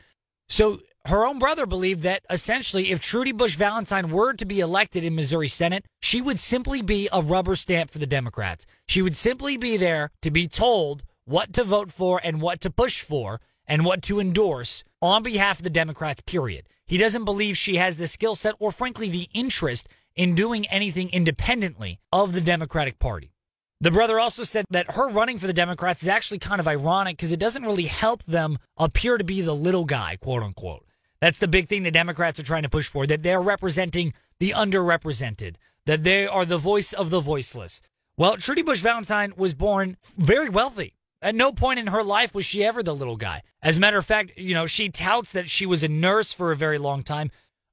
So 0.48 0.80
her 1.06 1.26
own 1.26 1.40
brother 1.40 1.66
believed 1.66 2.04
that 2.04 2.24
essentially, 2.30 2.92
if 2.92 3.02
Trudy 3.02 3.32
Bush 3.32 3.56
Valentine 3.56 4.12
were 4.12 4.34
to 4.34 4.46
be 4.46 4.60
elected 4.60 5.04
in 5.04 5.16
Missouri 5.16 5.48
Senate, 5.48 5.86
she 6.00 6.22
would 6.22 6.40
simply 6.40 6.82
be 6.82 7.10
a 7.12 7.22
rubber 7.22 7.56
stamp 7.56 7.90
for 7.90 8.00
the 8.00 8.06
Democrats. 8.06 8.66
She 8.88 9.02
would 9.02 9.16
simply 9.16 9.58
be 9.58 9.78
there 9.78 10.12
to 10.22 10.30
be 10.30 10.48
told 10.48 11.04
what 11.26 11.54
to 11.54 11.64
vote 11.64 11.92
for 11.92 12.22
and 12.24 12.42
what 12.42 12.62
to 12.62 12.70
push 12.70 13.02
for 13.02 13.42
and 13.66 13.84
what 13.84 14.02
to 14.04 14.20
endorse 14.20 14.84
on 15.02 15.24
behalf 15.24 15.60
of 15.60 15.64
the 15.64 15.70
Democrats, 15.70 16.22
period. 16.22 16.68
He 16.86 16.98
doesn't 16.98 17.26
believe 17.26 17.58
she 17.58 17.78
has 17.78 17.98
the 17.98 18.08
skill 18.08 18.36
set 18.36 18.56
or, 18.60 18.72
frankly, 18.72 19.10
the 19.10 19.30
interest 19.34 19.88
in 20.16 20.36
doing 20.36 20.68
anything 20.68 21.10
independently 21.10 22.00
of 22.12 22.34
the 22.34 22.42
Democratic 22.42 23.00
Party. 23.00 23.32
The 23.80 23.92
brother 23.92 24.20
also 24.20 24.44
said 24.44 24.66
that 24.70 24.92
her 24.92 25.10
running 25.10 25.40
for 25.40 25.48
the 25.48 25.54
Democrats 25.54 26.04
is 26.04 26.10
actually 26.10 26.38
kind 26.38 26.60
of 26.60 26.68
ironic 26.68 27.18
because 27.18 27.32
it 27.32 27.40
doesn't 27.40 27.64
really 27.64 27.86
help 27.86 28.24
them 28.26 28.60
appear 28.78 29.18
to 29.18 29.24
be 29.24 29.42
the 29.42 29.56
little 29.56 29.86
guy, 29.86 30.18
quote 30.22 30.44
unquote. 30.44 30.86
That's 31.22 31.40
the 31.40 31.48
big 31.48 31.70
thing 31.70 31.84
the 31.84 31.92
Democrats 31.92 32.40
are 32.40 32.44
trying 32.44 32.64
to 32.64 32.70
push 32.70 32.88
for 32.88 33.06
that 33.08 33.24
they're 33.24 33.40
representing 33.40 34.14
the 34.40 34.52
underrepresented, 34.52 35.56
that 35.86 36.04
they 36.04 36.26
are 36.26 36.46
the 36.46 36.58
voice 36.58 36.94
of 36.94 37.12
the 37.12 37.20
voiceless. 37.20 37.82
Well, 38.18 38.38
Trudy 38.38 38.64
Bush 38.64 38.82
Valentine 38.82 39.34
was 39.38 39.54
born 39.54 39.98
very 40.18 40.50
wealthy. 40.50 40.96
At 41.22 41.36
no 41.36 41.52
point 41.52 41.80
in 41.80 41.88
her 41.88 42.04
life 42.04 42.34
was 42.34 42.46
she 42.46 42.64
ever 42.64 42.82
the 42.82 42.96
little 42.96 43.16
guy. 43.16 43.44
As 43.62 43.78
a 43.78 43.80
matter 43.80 44.00
of 44.00 44.06
fact, 44.06 44.32
you 44.38 44.56
know, 44.56 44.66
she 44.66 44.90
touts 44.90 45.32
that 45.32 45.50
she 45.50 45.68
was 45.68 45.84
a 45.84 45.88
nurse 45.88 46.34
for 46.34 46.52
a 46.52 46.56
very 46.56 46.80
long 46.80 47.04
time. 47.04 47.30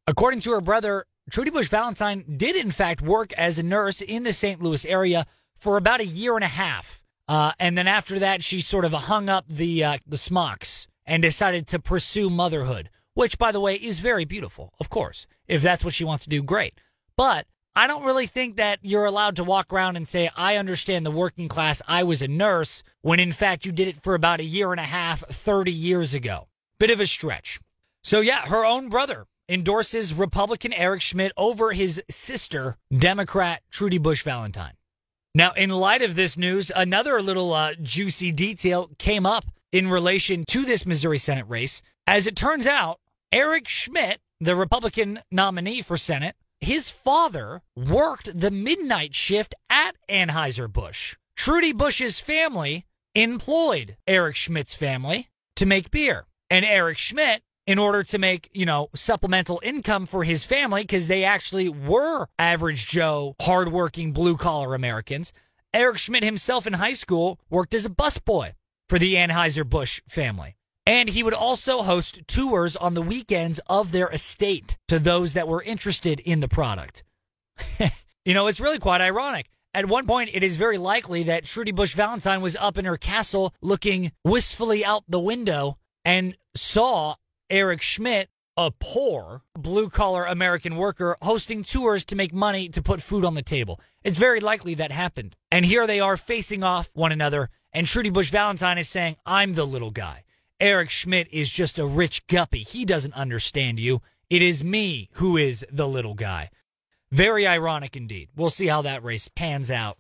According 0.07 0.41
to 0.41 0.53
her 0.53 0.61
brother, 0.61 1.07
Trudy 1.31 1.51
Bush 1.51 1.69
Valentine 1.69 2.25
did, 2.37 2.57
in 2.57 2.71
fact, 2.71 3.01
work 3.01 3.33
as 3.35 3.59
a 3.59 3.63
nurse 3.63 4.03
in 4.03 4.23
the 4.23 4.33
St. 4.33 4.63
Louis 4.63 4.85
area 4.85 5.27
for 5.57 5.77
about 5.77 6.01
a 6.01 6.07
year 6.07 6.35
and 6.35 6.45
a 6.45 6.49
half. 6.49 7.03
Uh, 7.27 7.53
and 7.59 7.77
then 7.77 7.87
after 7.87 8.19
that, 8.19 8.43
she 8.43 8.61
sort 8.61 8.85
of 8.85 8.93
hung 8.93 9.29
up 9.29 9.45
the 9.49 9.85
uh, 9.85 9.99
the 10.07 10.17
smocks 10.17 10.87
and 11.05 11.23
decided 11.23 11.67
to 11.67 11.79
pursue 11.79 12.31
motherhood, 12.31 12.89
which, 13.19 13.37
by 13.37 13.51
the 13.51 13.59
way, 13.59 13.75
is 13.75 13.99
very 13.99 14.25
beautiful. 14.25 14.73
Of 14.79 14.91
course, 14.91 15.27
if 15.49 15.61
that's 15.61 15.83
what 15.83 15.93
she 15.93 16.05
wants 16.05 16.23
to 16.23 16.31
do, 16.31 16.41
great. 16.41 16.75
But 17.17 17.47
I 17.75 17.89
don't 17.89 18.05
really 18.05 18.29
think 18.29 18.55
that 18.59 18.79
you're 18.81 19.07
allowed 19.07 19.35
to 19.37 19.43
walk 19.43 19.73
around 19.73 19.97
and 19.97 20.07
say, 20.07 20.31
I 20.37 20.55
understand 20.55 21.05
the 21.05 21.11
working 21.11 21.49
class. 21.49 21.83
I 21.89 22.05
was 22.05 22.23
a 22.23 22.29
nurse 22.29 22.85
when 23.03 23.19
in 23.19 23.33
fact 23.33 23.67
you 23.67 23.73
did 23.73 23.89
it 23.89 24.05
for 24.05 24.15
about 24.15 24.39
a 24.39 24.45
year 24.45 24.71
and 24.71 24.79
a 24.79 24.85
half, 24.85 25.25
30 25.27 25.73
years 25.73 26.15
ago. 26.15 26.47
Bit 26.79 26.91
of 26.91 27.01
a 27.01 27.09
stretch. 27.09 27.59
So 28.05 28.21
yeah, 28.21 28.47
her 28.47 28.65
own 28.65 28.89
brother 28.89 29.27
endorses 29.49 30.15
Republican 30.15 30.73
Eric 30.73 31.03
Schmitt 31.03 31.33
over 31.37 31.73
his 31.73 32.01
sister, 32.09 32.77
Democrat 32.97 33.63
Trudy 33.69 33.99
Bush 33.99 34.23
Valentine. 34.23 34.75
Now, 35.35 35.51
in 35.55 35.71
light 35.71 36.03
of 36.03 36.15
this 36.15 36.37
news, 36.37 36.71
another 36.77 37.21
little 37.21 37.53
uh, 37.53 37.75
juicy 37.83 38.31
detail 38.31 38.91
came 38.97 39.27
up 39.27 39.47
in 39.73 39.89
relation 39.89 40.45
to 40.51 40.65
this 40.65 40.87
Missouri 40.87 41.19
Senate 41.19 41.47
race. 41.49 41.83
As 42.07 42.29
it 42.29 42.37
turns 42.37 42.67
out, 42.67 43.01
Eric 43.33 43.69
Schmitt, 43.69 44.21
the 44.41 44.57
Republican 44.57 45.21
nominee 45.31 45.83
for 45.83 45.99
Senate, 45.99 46.35
his 46.61 46.91
father 46.91 47.61
worked 47.77 48.41
the 48.41 48.51
midnight 48.51 49.15
shift 49.15 49.55
at 49.69 49.97
Anheuser-Busch. 50.09 51.17
Trudy 51.37 51.75
Bush's 51.75 52.19
family 52.21 52.87
employed 53.15 53.99
Eric 54.07 54.35
Schmitt's 54.35 54.75
family 54.75 55.29
to 55.57 55.67
make 55.67 55.91
beer. 55.91 56.27
And 56.49 56.65
Eric 56.65 56.97
Schmitt, 56.97 57.43
in 57.67 57.79
order 57.79 58.03
to 58.03 58.19
make, 58.19 58.49
you 58.55 58.65
know, 58.65 58.89
supplemental 58.95 59.61
income 59.63 60.07
for 60.07 60.25
his 60.25 60.45
family, 60.45 60.83
because 60.83 61.07
they 61.07 61.23
actually 61.23 61.69
were 61.69 62.29
average 62.39 62.87
Joe, 62.89 63.37
hardworking 63.43 64.13
blue 64.13 64.39
collar 64.39 64.75
Americans, 64.75 65.35
Eric 65.75 65.99
Schmitt 65.99 66.25
himself 66.25 66.67
in 66.67 66.73
high 66.73 66.95
school 66.95 67.39
worked 67.51 67.75
as 67.75 67.85
a 67.85 67.91
busboy 67.91 68.53
for 68.89 68.99
the 68.99 69.17
Anheuser-Busch 69.17 70.01
family. 70.09 70.55
And 70.89 71.11
he 71.11 71.23
would 71.23 71.35
also 71.35 71.83
host 71.83 72.27
tours 72.27 72.75
on 72.75 72.95
the 72.95 73.03
weekends 73.03 73.61
of 73.67 73.93
their 73.93 74.09
estate 74.09 74.79
to 74.89 74.99
those 74.99 75.35
that 75.35 75.47
were 75.47 75.63
interested 75.63 76.19
in 76.21 76.41
the 76.41 76.49
product. 76.49 77.05
you 78.25 78.33
know, 78.33 78.47
it's 78.47 78.59
really 78.59 78.79
quite 78.79 79.03
ironic. 79.03 79.51
At 79.75 79.87
one 79.87 80.07
point, 80.07 80.31
it 80.33 80.43
is 80.43 80.57
very 80.57 80.79
likely 80.79 81.25
that 81.25 81.45
Trudy 81.45 81.73
Bush 81.73 81.95
Valentine 81.95 82.41
was 82.41 82.57
up 82.57 82.79
in 82.79 82.87
her 82.87 82.97
castle 82.97 83.53
looking 83.61 84.13
wistfully 84.25 84.83
out 84.83 85.05
the 85.07 85.21
window 85.21 85.77
and 86.07 86.39
saw 86.57 87.17
Eric 87.51 87.83
Schmitt, 87.83 88.31
a 88.57 88.71
poor 88.71 89.43
blue 89.55 89.91
collar 89.91 90.25
American 90.25 90.77
worker 90.77 91.19
hosting 91.21 91.65
tours 91.65 92.03
to 92.07 92.17
make 92.17 92.33
money 92.33 92.67
to 92.71 92.81
put 92.81 93.03
food 93.03 93.27
on 93.27 93.35
the 93.35 93.43
table. 93.43 93.79
It's 94.03 94.17
very 94.17 94.41
likely 94.41 94.73
that 94.77 94.91
happened. 94.91 95.37
And 95.51 95.67
here 95.67 95.87
they 95.87 96.01
are 96.01 96.17
facing 96.17 96.65
off 96.65 96.89
one 96.95 97.13
another, 97.13 97.51
and 97.75 97.87
Trudy 97.87 98.09
Bush 98.09 98.31
Valentine 98.31 98.79
is 98.79 98.89
saying, 98.89 99.17
I'm 99.27 99.53
the 99.53 99.67
little 99.67 99.91
guy. 99.91 100.25
Eric 100.61 100.91
Schmitt 100.91 101.29
is 101.31 101.51
just 101.51 101.79
a 101.79 101.87
rich 101.87 102.27
guppy. 102.27 102.65
He 102.65 102.85
doesn't 102.85 103.15
understand 103.15 103.79
you. 103.79 104.03
It 104.29 104.43
is 104.43 104.65
me 104.65 105.09
who 105.13 105.37
is 105.37 105.65
the 105.71 105.87
little 105.87 106.15
guy. 106.15 106.51
Very 107.13 107.47
ironic 107.47 107.97
indeed. 107.97 108.29
We'll 108.37 108.51
see 108.51 108.67
how 108.67 108.83
that 108.83 109.05
race 109.05 109.29
pans 109.29 109.71
out. 109.71 109.99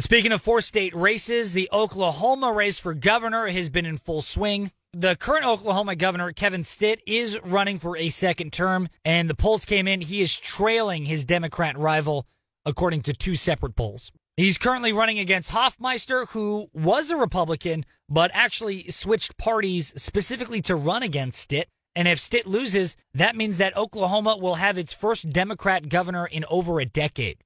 Speaking 0.00 0.32
of 0.32 0.40
four 0.40 0.62
state 0.62 0.96
races, 0.96 1.52
the 1.52 1.68
Oklahoma 1.72 2.52
race 2.52 2.78
for 2.78 2.94
governor 2.94 3.48
has 3.48 3.68
been 3.68 3.84
in 3.84 3.98
full 3.98 4.22
swing. 4.22 4.72
The 4.94 5.14
current 5.14 5.44
Oklahoma 5.44 5.94
governor, 5.94 6.32
Kevin 6.32 6.64
Stitt, 6.64 7.02
is 7.06 7.38
running 7.44 7.78
for 7.78 7.98
a 7.98 8.08
second 8.08 8.54
term, 8.54 8.88
and 9.04 9.28
the 9.28 9.34
polls 9.34 9.66
came 9.66 9.86
in. 9.86 10.00
He 10.00 10.22
is 10.22 10.36
trailing 10.36 11.04
his 11.04 11.24
Democrat 11.24 11.78
rival, 11.78 12.26
according 12.64 13.02
to 13.02 13.12
two 13.12 13.36
separate 13.36 13.76
polls. 13.76 14.10
He's 14.36 14.56
currently 14.56 14.92
running 14.92 15.18
against 15.18 15.50
Hofmeister, 15.50 16.28
who 16.28 16.68
was 16.72 17.10
a 17.10 17.16
Republican, 17.16 17.84
but 18.10 18.30
actually 18.34 18.90
switched 18.90 19.38
parties 19.38 19.94
specifically 19.96 20.60
to 20.62 20.74
run 20.74 21.02
against 21.02 21.40
Stitt. 21.40 21.68
And 21.96 22.06
if 22.08 22.18
Stitt 22.18 22.46
loses, 22.46 22.96
that 23.14 23.36
means 23.36 23.56
that 23.58 23.76
Oklahoma 23.76 24.36
will 24.36 24.56
have 24.56 24.76
its 24.76 24.92
first 24.92 25.30
Democrat 25.30 25.88
governor 25.88 26.26
in 26.26 26.44
over 26.50 26.80
a 26.80 26.84
decade. 26.84 27.38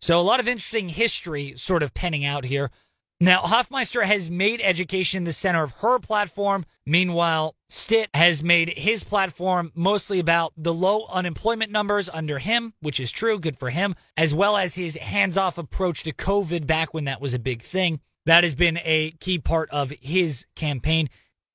So 0.00 0.20
a 0.20 0.22
lot 0.22 0.40
of 0.40 0.48
interesting 0.48 0.90
history 0.90 1.54
sort 1.56 1.82
of 1.82 1.94
penning 1.94 2.24
out 2.24 2.44
here. 2.44 2.70
Now, 3.20 3.40
Hofmeister 3.40 4.04
has 4.04 4.30
made 4.30 4.60
education 4.62 5.24
the 5.24 5.32
center 5.32 5.64
of 5.64 5.72
her 5.78 5.98
platform. 5.98 6.64
Meanwhile, 6.86 7.56
Stitt 7.68 8.10
has 8.14 8.44
made 8.44 8.78
his 8.78 9.02
platform 9.02 9.72
mostly 9.74 10.20
about 10.20 10.52
the 10.56 10.72
low 10.72 11.06
unemployment 11.12 11.72
numbers 11.72 12.08
under 12.08 12.38
him, 12.38 12.74
which 12.80 13.00
is 13.00 13.10
true, 13.10 13.40
good 13.40 13.58
for 13.58 13.70
him, 13.70 13.96
as 14.16 14.32
well 14.32 14.56
as 14.56 14.76
his 14.76 14.96
hands 14.96 15.36
off 15.36 15.58
approach 15.58 16.04
to 16.04 16.12
COVID 16.12 16.64
back 16.64 16.94
when 16.94 17.06
that 17.06 17.20
was 17.20 17.34
a 17.34 17.40
big 17.40 17.62
thing. 17.62 17.98
That 18.28 18.44
has 18.44 18.54
been 18.54 18.78
a 18.84 19.12
key 19.20 19.38
part 19.38 19.70
of 19.70 19.88
his 20.02 20.44
campaign. 20.54 21.08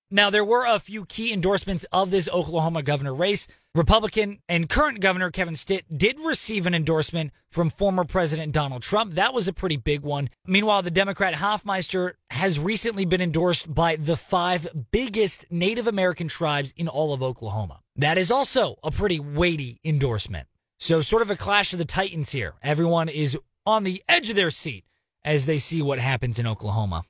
Now, 0.09 0.31
there 0.31 0.43
were 0.43 0.65
a 0.65 0.79
few 0.79 1.05
key 1.05 1.31
endorsements 1.31 1.85
of 1.91 2.09
this 2.09 2.27
Oklahoma 2.29 2.81
governor 2.81 3.13
race. 3.13 3.47
Republican 3.75 4.39
and 4.49 4.67
current 4.67 4.99
governor 4.99 5.29
Kevin 5.29 5.55
Stitt 5.55 5.85
did 5.95 6.19
receive 6.19 6.65
an 6.65 6.73
endorsement 6.73 7.31
from 7.51 7.69
former 7.69 8.05
President 8.05 8.53
Donald 8.53 8.81
Trump. 8.81 9.13
That 9.13 9.35
was 9.35 9.47
a 9.47 9.53
pretty 9.53 9.77
big 9.77 10.01
one. 10.01 10.31
Meanwhile, 10.47 10.81
the 10.81 10.89
Democrat 10.89 11.35
Hofmeister 11.35 12.13
has 12.31 12.59
recently 12.59 13.05
been 13.05 13.21
endorsed 13.21 13.71
by 13.71 13.95
the 13.95 14.17
five 14.17 14.67
biggest 14.89 15.45
Native 15.51 15.85
American 15.85 16.27
tribes 16.27 16.73
in 16.75 16.87
all 16.87 17.13
of 17.13 17.21
Oklahoma. 17.21 17.81
That 17.95 18.17
is 18.17 18.31
also 18.31 18.77
a 18.83 18.89
pretty 18.89 19.19
weighty 19.19 19.79
endorsement. 19.85 20.47
So, 20.79 21.01
sort 21.01 21.21
of 21.21 21.29
a 21.29 21.35
clash 21.37 21.71
of 21.71 21.77
the 21.77 21.85
titans 21.85 22.31
here. 22.31 22.55
Everyone 22.63 23.09
is 23.09 23.37
on 23.63 23.83
the 23.83 24.01
edge 24.09 24.31
of 24.31 24.35
their 24.35 24.49
seat 24.49 24.85
as 25.23 25.45
they 25.45 25.57
see 25.57 25.81
what 25.81 25.99
happens 25.99 26.39
in 26.39 26.47
Oklahoma. 26.47 27.03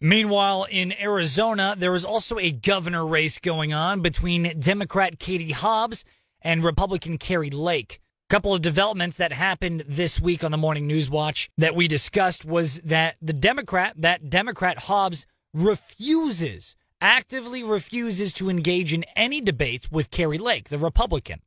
Meanwhile, 0.00 0.66
in 0.70 0.92
Arizona, 1.00 1.76
there 1.78 1.94
is 1.94 2.04
also 2.04 2.38
a 2.38 2.50
governor 2.50 3.06
race 3.06 3.38
going 3.38 3.72
on 3.72 4.00
between 4.00 4.58
Democrat 4.58 5.20
Katie 5.20 5.52
Hobbs 5.52 6.04
and 6.40 6.64
Republican 6.64 7.18
Kari 7.18 7.50
Lake. 7.50 8.00
A 8.28 8.34
couple 8.34 8.52
of 8.52 8.62
developments 8.62 9.16
that 9.18 9.32
happened 9.32 9.84
this 9.86 10.20
week 10.20 10.42
on 10.42 10.50
the 10.50 10.58
Morning 10.58 10.88
News 10.88 11.08
Watch 11.08 11.50
that 11.56 11.76
we 11.76 11.86
discussed 11.86 12.44
was 12.44 12.80
that 12.80 13.16
the 13.22 13.32
Democrat, 13.32 13.94
that 13.96 14.28
Democrat 14.28 14.80
Hobbs, 14.80 15.24
refuses, 15.54 16.74
actively 17.00 17.62
refuses 17.62 18.32
to 18.32 18.50
engage 18.50 18.92
in 18.92 19.04
any 19.14 19.40
debates 19.40 19.90
with 19.90 20.10
Kari 20.10 20.38
Lake, 20.38 20.68
the 20.68 20.78
Republican. 20.78 21.42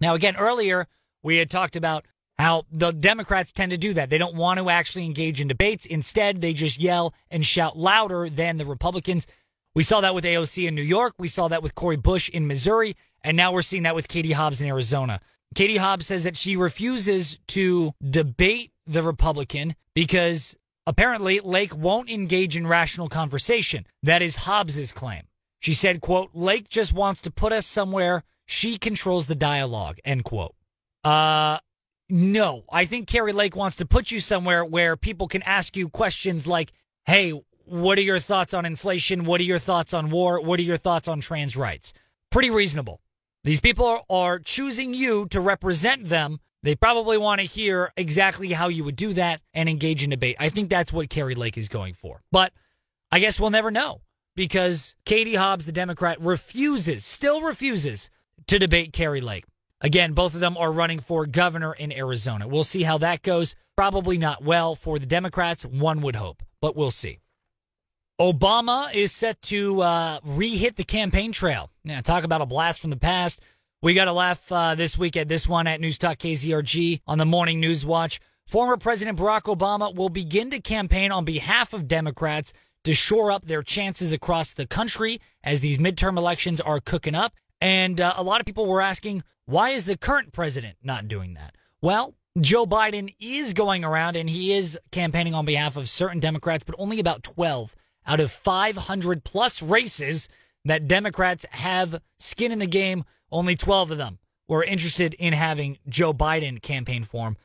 Now, 0.00 0.14
again, 0.14 0.36
earlier 0.36 0.88
we 1.22 1.36
had 1.36 1.50
talked 1.50 1.76
about 1.76 2.06
how 2.38 2.64
the 2.70 2.92
Democrats 2.92 3.52
tend 3.52 3.70
to 3.70 3.78
do 3.78 3.94
that. 3.94 4.10
They 4.10 4.18
don't 4.18 4.34
want 4.34 4.58
to 4.58 4.70
actually 4.70 5.04
engage 5.04 5.40
in 5.40 5.48
debates. 5.48 5.86
Instead, 5.86 6.40
they 6.40 6.52
just 6.52 6.80
yell 6.80 7.14
and 7.30 7.44
shout 7.46 7.78
louder 7.78 8.28
than 8.28 8.56
the 8.56 8.64
Republicans. 8.64 9.26
We 9.74 9.82
saw 9.82 10.00
that 10.00 10.14
with 10.14 10.24
AOC 10.24 10.68
in 10.68 10.74
New 10.74 10.82
York. 10.82 11.14
We 11.18 11.28
saw 11.28 11.48
that 11.48 11.62
with 11.62 11.74
Cori 11.74 11.96
Bush 11.96 12.28
in 12.28 12.46
Missouri. 12.46 12.96
And 13.22 13.36
now 13.36 13.52
we're 13.52 13.62
seeing 13.62 13.84
that 13.84 13.94
with 13.94 14.08
Katie 14.08 14.32
Hobbs 14.32 14.60
in 14.60 14.66
Arizona. 14.66 15.20
Katie 15.54 15.76
Hobbs 15.76 16.06
says 16.06 16.24
that 16.24 16.36
she 16.36 16.56
refuses 16.56 17.38
to 17.48 17.94
debate 18.02 18.72
the 18.86 19.02
Republican 19.02 19.76
because 19.94 20.56
apparently 20.86 21.40
Lake 21.40 21.76
won't 21.76 22.10
engage 22.10 22.56
in 22.56 22.66
rational 22.66 23.08
conversation. 23.08 23.86
That 24.02 24.22
is 24.22 24.36
Hobbs's 24.36 24.92
claim. 24.92 25.24
She 25.60 25.74
said, 25.74 26.00
quote, 26.00 26.30
Lake 26.34 26.68
just 26.68 26.92
wants 26.92 27.20
to 27.20 27.30
put 27.30 27.52
us 27.52 27.66
somewhere. 27.66 28.24
She 28.46 28.78
controls 28.78 29.26
the 29.26 29.34
dialogue, 29.34 29.98
end 30.04 30.24
quote. 30.24 30.54
Uh, 31.04 31.58
no, 32.12 32.64
I 32.70 32.84
think 32.84 33.08
Kari 33.08 33.32
Lake 33.32 33.56
wants 33.56 33.76
to 33.76 33.86
put 33.86 34.10
you 34.10 34.20
somewhere 34.20 34.66
where 34.66 34.98
people 34.98 35.28
can 35.28 35.42
ask 35.44 35.78
you 35.78 35.88
questions 35.88 36.46
like, 36.46 36.70
hey, 37.06 37.30
what 37.64 37.96
are 37.96 38.02
your 38.02 38.18
thoughts 38.18 38.52
on 38.52 38.66
inflation? 38.66 39.24
What 39.24 39.40
are 39.40 39.44
your 39.44 39.58
thoughts 39.58 39.94
on 39.94 40.10
war? 40.10 40.38
What 40.38 40.60
are 40.60 40.62
your 40.62 40.76
thoughts 40.76 41.08
on 41.08 41.22
trans 41.22 41.56
rights? 41.56 41.94
Pretty 42.30 42.50
reasonable. 42.50 43.00
These 43.44 43.62
people 43.62 44.04
are 44.10 44.38
choosing 44.38 44.92
you 44.92 45.26
to 45.28 45.40
represent 45.40 46.10
them. 46.10 46.40
They 46.62 46.74
probably 46.74 47.16
want 47.16 47.40
to 47.40 47.46
hear 47.46 47.94
exactly 47.96 48.52
how 48.52 48.68
you 48.68 48.84
would 48.84 48.96
do 48.96 49.14
that 49.14 49.40
and 49.54 49.66
engage 49.66 50.04
in 50.04 50.10
debate. 50.10 50.36
I 50.38 50.50
think 50.50 50.68
that's 50.68 50.92
what 50.92 51.08
Kari 51.08 51.34
Lake 51.34 51.56
is 51.56 51.68
going 51.68 51.94
for. 51.94 52.20
But 52.30 52.52
I 53.10 53.20
guess 53.20 53.40
we'll 53.40 53.48
never 53.48 53.70
know 53.70 54.02
because 54.36 54.96
Katie 55.06 55.36
Hobbs, 55.36 55.64
the 55.64 55.72
Democrat, 55.72 56.20
refuses, 56.20 57.06
still 57.06 57.40
refuses 57.40 58.10
to 58.48 58.58
debate 58.58 58.92
Kari 58.92 59.22
Lake. 59.22 59.46
Again, 59.82 60.12
both 60.12 60.34
of 60.34 60.40
them 60.40 60.56
are 60.56 60.70
running 60.70 61.00
for 61.00 61.26
governor 61.26 61.72
in 61.72 61.92
Arizona. 61.92 62.46
We'll 62.46 62.64
see 62.64 62.84
how 62.84 62.98
that 62.98 63.22
goes. 63.22 63.56
Probably 63.76 64.16
not 64.16 64.44
well 64.44 64.76
for 64.76 64.98
the 64.98 65.06
Democrats, 65.06 65.64
one 65.64 66.00
would 66.02 66.16
hope, 66.16 66.42
but 66.60 66.76
we'll 66.76 66.92
see. 66.92 67.18
Obama 68.20 68.94
is 68.94 69.10
set 69.10 69.42
to 69.42 69.80
uh, 69.80 70.20
re 70.22 70.56
hit 70.56 70.76
the 70.76 70.84
campaign 70.84 71.32
trail. 71.32 71.70
Now, 71.84 72.00
talk 72.00 72.22
about 72.22 72.40
a 72.40 72.46
blast 72.46 72.78
from 72.78 72.90
the 72.90 72.96
past. 72.96 73.40
We 73.82 73.94
got 73.94 74.04
to 74.04 74.12
laugh 74.12 74.52
uh, 74.52 74.76
this 74.76 74.96
week 74.96 75.16
at 75.16 75.26
this 75.26 75.48
one 75.48 75.66
at 75.66 75.80
News 75.80 75.98
Talk 75.98 76.18
KZRG 76.18 77.00
on 77.08 77.18
the 77.18 77.26
Morning 77.26 77.58
News 77.58 77.84
Watch. 77.84 78.20
Former 78.46 78.76
President 78.76 79.18
Barack 79.18 79.52
Obama 79.52 79.92
will 79.92 80.08
begin 80.08 80.50
to 80.50 80.60
campaign 80.60 81.10
on 81.10 81.24
behalf 81.24 81.72
of 81.72 81.88
Democrats 81.88 82.52
to 82.84 82.94
shore 82.94 83.32
up 83.32 83.46
their 83.46 83.62
chances 83.62 84.12
across 84.12 84.54
the 84.54 84.66
country 84.66 85.20
as 85.42 85.60
these 85.60 85.78
midterm 85.78 86.16
elections 86.16 86.60
are 86.60 86.78
cooking 86.78 87.16
up. 87.16 87.34
And 87.60 88.00
uh, 88.00 88.14
a 88.16 88.22
lot 88.22 88.40
of 88.40 88.46
people 88.46 88.66
were 88.66 88.80
asking, 88.80 89.24
why 89.52 89.68
is 89.70 89.84
the 89.84 89.98
current 89.98 90.32
president 90.32 90.78
not 90.82 91.08
doing 91.08 91.34
that? 91.34 91.54
Well, 91.82 92.14
Joe 92.40 92.64
Biden 92.64 93.14
is 93.20 93.52
going 93.52 93.84
around 93.84 94.16
and 94.16 94.30
he 94.30 94.54
is 94.54 94.78
campaigning 94.90 95.34
on 95.34 95.44
behalf 95.44 95.76
of 95.76 95.90
certain 95.90 96.20
Democrats, 96.20 96.64
but 96.64 96.74
only 96.78 96.98
about 96.98 97.22
12 97.22 97.76
out 98.06 98.18
of 98.18 98.32
500 98.32 99.24
plus 99.24 99.62
races 99.62 100.30
that 100.64 100.88
Democrats 100.88 101.44
have 101.50 102.00
skin 102.18 102.50
in 102.50 102.60
the 102.60 102.66
game. 102.66 103.04
Only 103.30 103.54
12 103.54 103.90
of 103.90 103.98
them 103.98 104.18
were 104.48 104.64
interested 104.64 105.12
in 105.14 105.34
having 105.34 105.76
Joe 105.86 106.14
Biden 106.14 106.62
campaign 106.62 107.04
for 107.04 107.28
him. 107.28 107.36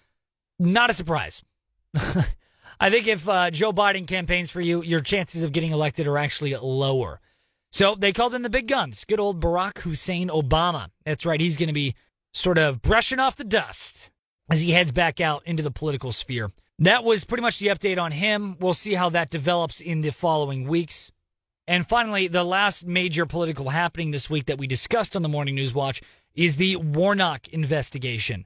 Not 0.57 0.89
a 0.89 0.93
surprise. 0.93 1.43
I 2.79 2.89
think 2.89 3.07
if 3.07 3.27
uh, 3.27 3.51
Joe 3.51 3.73
Biden 3.73 4.07
campaigns 4.07 4.49
for 4.49 4.61
you, 4.61 4.81
your 4.81 5.01
chances 5.01 5.43
of 5.43 5.51
getting 5.51 5.73
elected 5.73 6.07
are 6.07 6.17
actually 6.17 6.55
lower. 6.55 7.19
So 7.71 7.95
they 7.95 8.13
called 8.13 8.33
in 8.33 8.41
the 8.41 8.49
big 8.49 8.67
guns. 8.67 9.05
Good 9.05 9.19
old 9.19 9.41
Barack 9.41 9.79
Hussein 9.79 10.29
Obama. 10.29 10.89
That's 11.05 11.25
right. 11.25 11.39
He's 11.39 11.57
going 11.57 11.67
to 11.67 11.73
be 11.73 11.95
sort 12.33 12.57
of 12.57 12.81
brushing 12.81 13.19
off 13.19 13.35
the 13.35 13.43
dust 13.43 14.09
as 14.49 14.61
he 14.61 14.71
heads 14.71 14.91
back 14.91 15.19
out 15.19 15.43
into 15.45 15.63
the 15.63 15.71
political 15.71 16.11
sphere. 16.11 16.51
That 16.79 17.03
was 17.03 17.25
pretty 17.25 17.41
much 17.41 17.59
the 17.59 17.67
update 17.67 17.99
on 17.99 18.11
him. 18.11 18.55
We'll 18.59 18.73
see 18.73 18.93
how 18.93 19.09
that 19.09 19.29
develops 19.29 19.81
in 19.81 20.01
the 20.01 20.11
following 20.11 20.67
weeks. 20.67 21.11
And 21.67 21.87
finally, 21.87 22.27
the 22.27 22.43
last 22.43 22.85
major 22.85 23.25
political 23.25 23.69
happening 23.69 24.11
this 24.11 24.29
week 24.29 24.45
that 24.45 24.57
we 24.57 24.67
discussed 24.67 25.15
on 25.15 25.21
the 25.21 25.29
Morning 25.29 25.55
News 25.55 25.73
Watch 25.73 26.01
is 26.33 26.57
the 26.57 26.77
Warnock 26.77 27.47
investigation. 27.49 28.45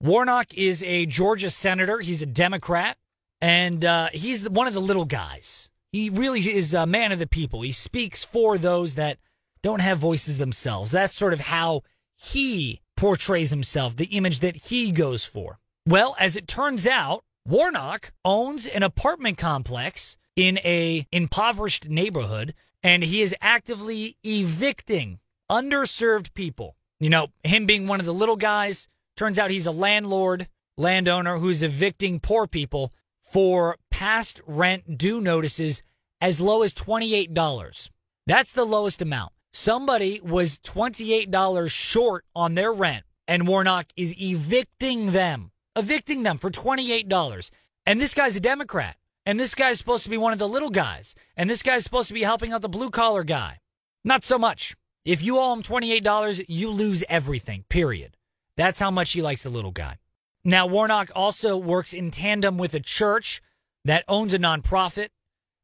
Warnock 0.00 0.54
is 0.54 0.82
a 0.82 1.06
Georgia 1.06 1.50
senator. 1.50 1.98
He's 1.98 2.22
a 2.22 2.26
Democrat, 2.26 2.96
and 3.40 3.84
uh, 3.84 4.08
he's 4.12 4.48
one 4.48 4.66
of 4.66 4.74
the 4.74 4.80
little 4.80 5.04
guys. 5.04 5.68
He 5.92 6.08
really 6.08 6.40
is 6.40 6.72
a 6.72 6.86
man 6.86 7.12
of 7.12 7.18
the 7.18 7.26
people. 7.26 7.62
He 7.62 7.72
speaks 7.72 8.24
for 8.24 8.58
those 8.58 8.94
that 8.94 9.18
don't 9.62 9.80
have 9.80 9.98
voices 9.98 10.38
themselves. 10.38 10.90
That's 10.90 11.14
sort 11.14 11.32
of 11.32 11.40
how 11.40 11.82
he 12.16 12.80
portrays 12.96 13.50
himself, 13.50 13.96
the 13.96 14.06
image 14.06 14.40
that 14.40 14.56
he 14.56 14.92
goes 14.92 15.24
for. 15.24 15.58
Well, 15.86 16.14
as 16.18 16.36
it 16.36 16.46
turns 16.46 16.86
out, 16.86 17.24
Warnock 17.46 18.12
owns 18.24 18.66
an 18.66 18.82
apartment 18.82 19.38
complex 19.38 20.16
in 20.36 20.58
a 20.58 21.06
impoverished 21.10 21.88
neighborhood 21.88 22.54
and 22.82 23.02
he 23.02 23.22
is 23.22 23.34
actively 23.40 24.16
evicting 24.24 25.18
underserved 25.50 26.34
people. 26.34 26.76
You 26.98 27.10
know, 27.10 27.28
him 27.44 27.66
being 27.66 27.86
one 27.86 28.00
of 28.00 28.06
the 28.06 28.14
little 28.14 28.36
guys, 28.36 28.88
turns 29.16 29.38
out 29.38 29.50
he's 29.50 29.66
a 29.66 29.72
landlord, 29.72 30.48
landowner 30.76 31.38
who's 31.38 31.62
evicting 31.62 32.20
poor 32.20 32.46
people 32.46 32.92
for 33.22 33.76
past 34.00 34.40
rent 34.46 34.96
due 34.96 35.20
notices 35.20 35.82
as 36.22 36.40
low 36.40 36.62
as 36.62 36.72
$28. 36.72 37.90
That's 38.26 38.50
the 38.50 38.64
lowest 38.64 39.02
amount. 39.02 39.32
somebody 39.52 40.18
was 40.22 40.58
$28 40.60 41.70
short 41.70 42.24
on 42.34 42.54
their 42.54 42.72
rent, 42.72 43.04
and 43.28 43.46
Warnock 43.46 43.88
is 43.96 44.14
evicting 44.18 45.12
them, 45.12 45.50
evicting 45.76 46.22
them 46.22 46.38
for 46.38 46.50
$28. 46.50 47.50
And 47.84 48.00
this 48.00 48.14
guy's 48.14 48.36
a 48.36 48.40
Democrat. 48.40 48.96
And 49.26 49.38
this 49.38 49.54
guy's 49.54 49.76
supposed 49.76 50.04
to 50.04 50.10
be 50.10 50.16
one 50.16 50.32
of 50.32 50.38
the 50.38 50.48
little 50.48 50.70
guys. 50.70 51.14
And 51.36 51.50
this 51.50 51.62
guy's 51.62 51.84
supposed 51.84 52.08
to 52.08 52.14
be 52.14 52.22
helping 52.22 52.52
out 52.52 52.62
the 52.62 52.70
blue 52.70 52.88
collar 52.88 53.22
guy. 53.22 53.58
Not 54.02 54.24
so 54.24 54.38
much. 54.38 54.74
If 55.04 55.22
you 55.22 55.38
owe 55.38 55.52
him 55.52 55.62
$28, 55.62 56.46
you 56.48 56.70
lose 56.70 57.04
everything, 57.10 57.64
period. 57.68 58.16
That's 58.56 58.80
how 58.80 58.90
much 58.90 59.12
he 59.12 59.20
likes 59.20 59.42
the 59.42 59.50
little 59.50 59.72
guy. 59.72 59.98
Now, 60.42 60.66
Warnock 60.66 61.10
also 61.14 61.58
works 61.58 61.92
in 61.92 62.10
tandem 62.10 62.56
with 62.56 62.72
a 62.72 62.80
church 62.80 63.42
that 63.84 64.04
owns 64.08 64.34
a 64.34 64.38
nonprofit. 64.38 65.08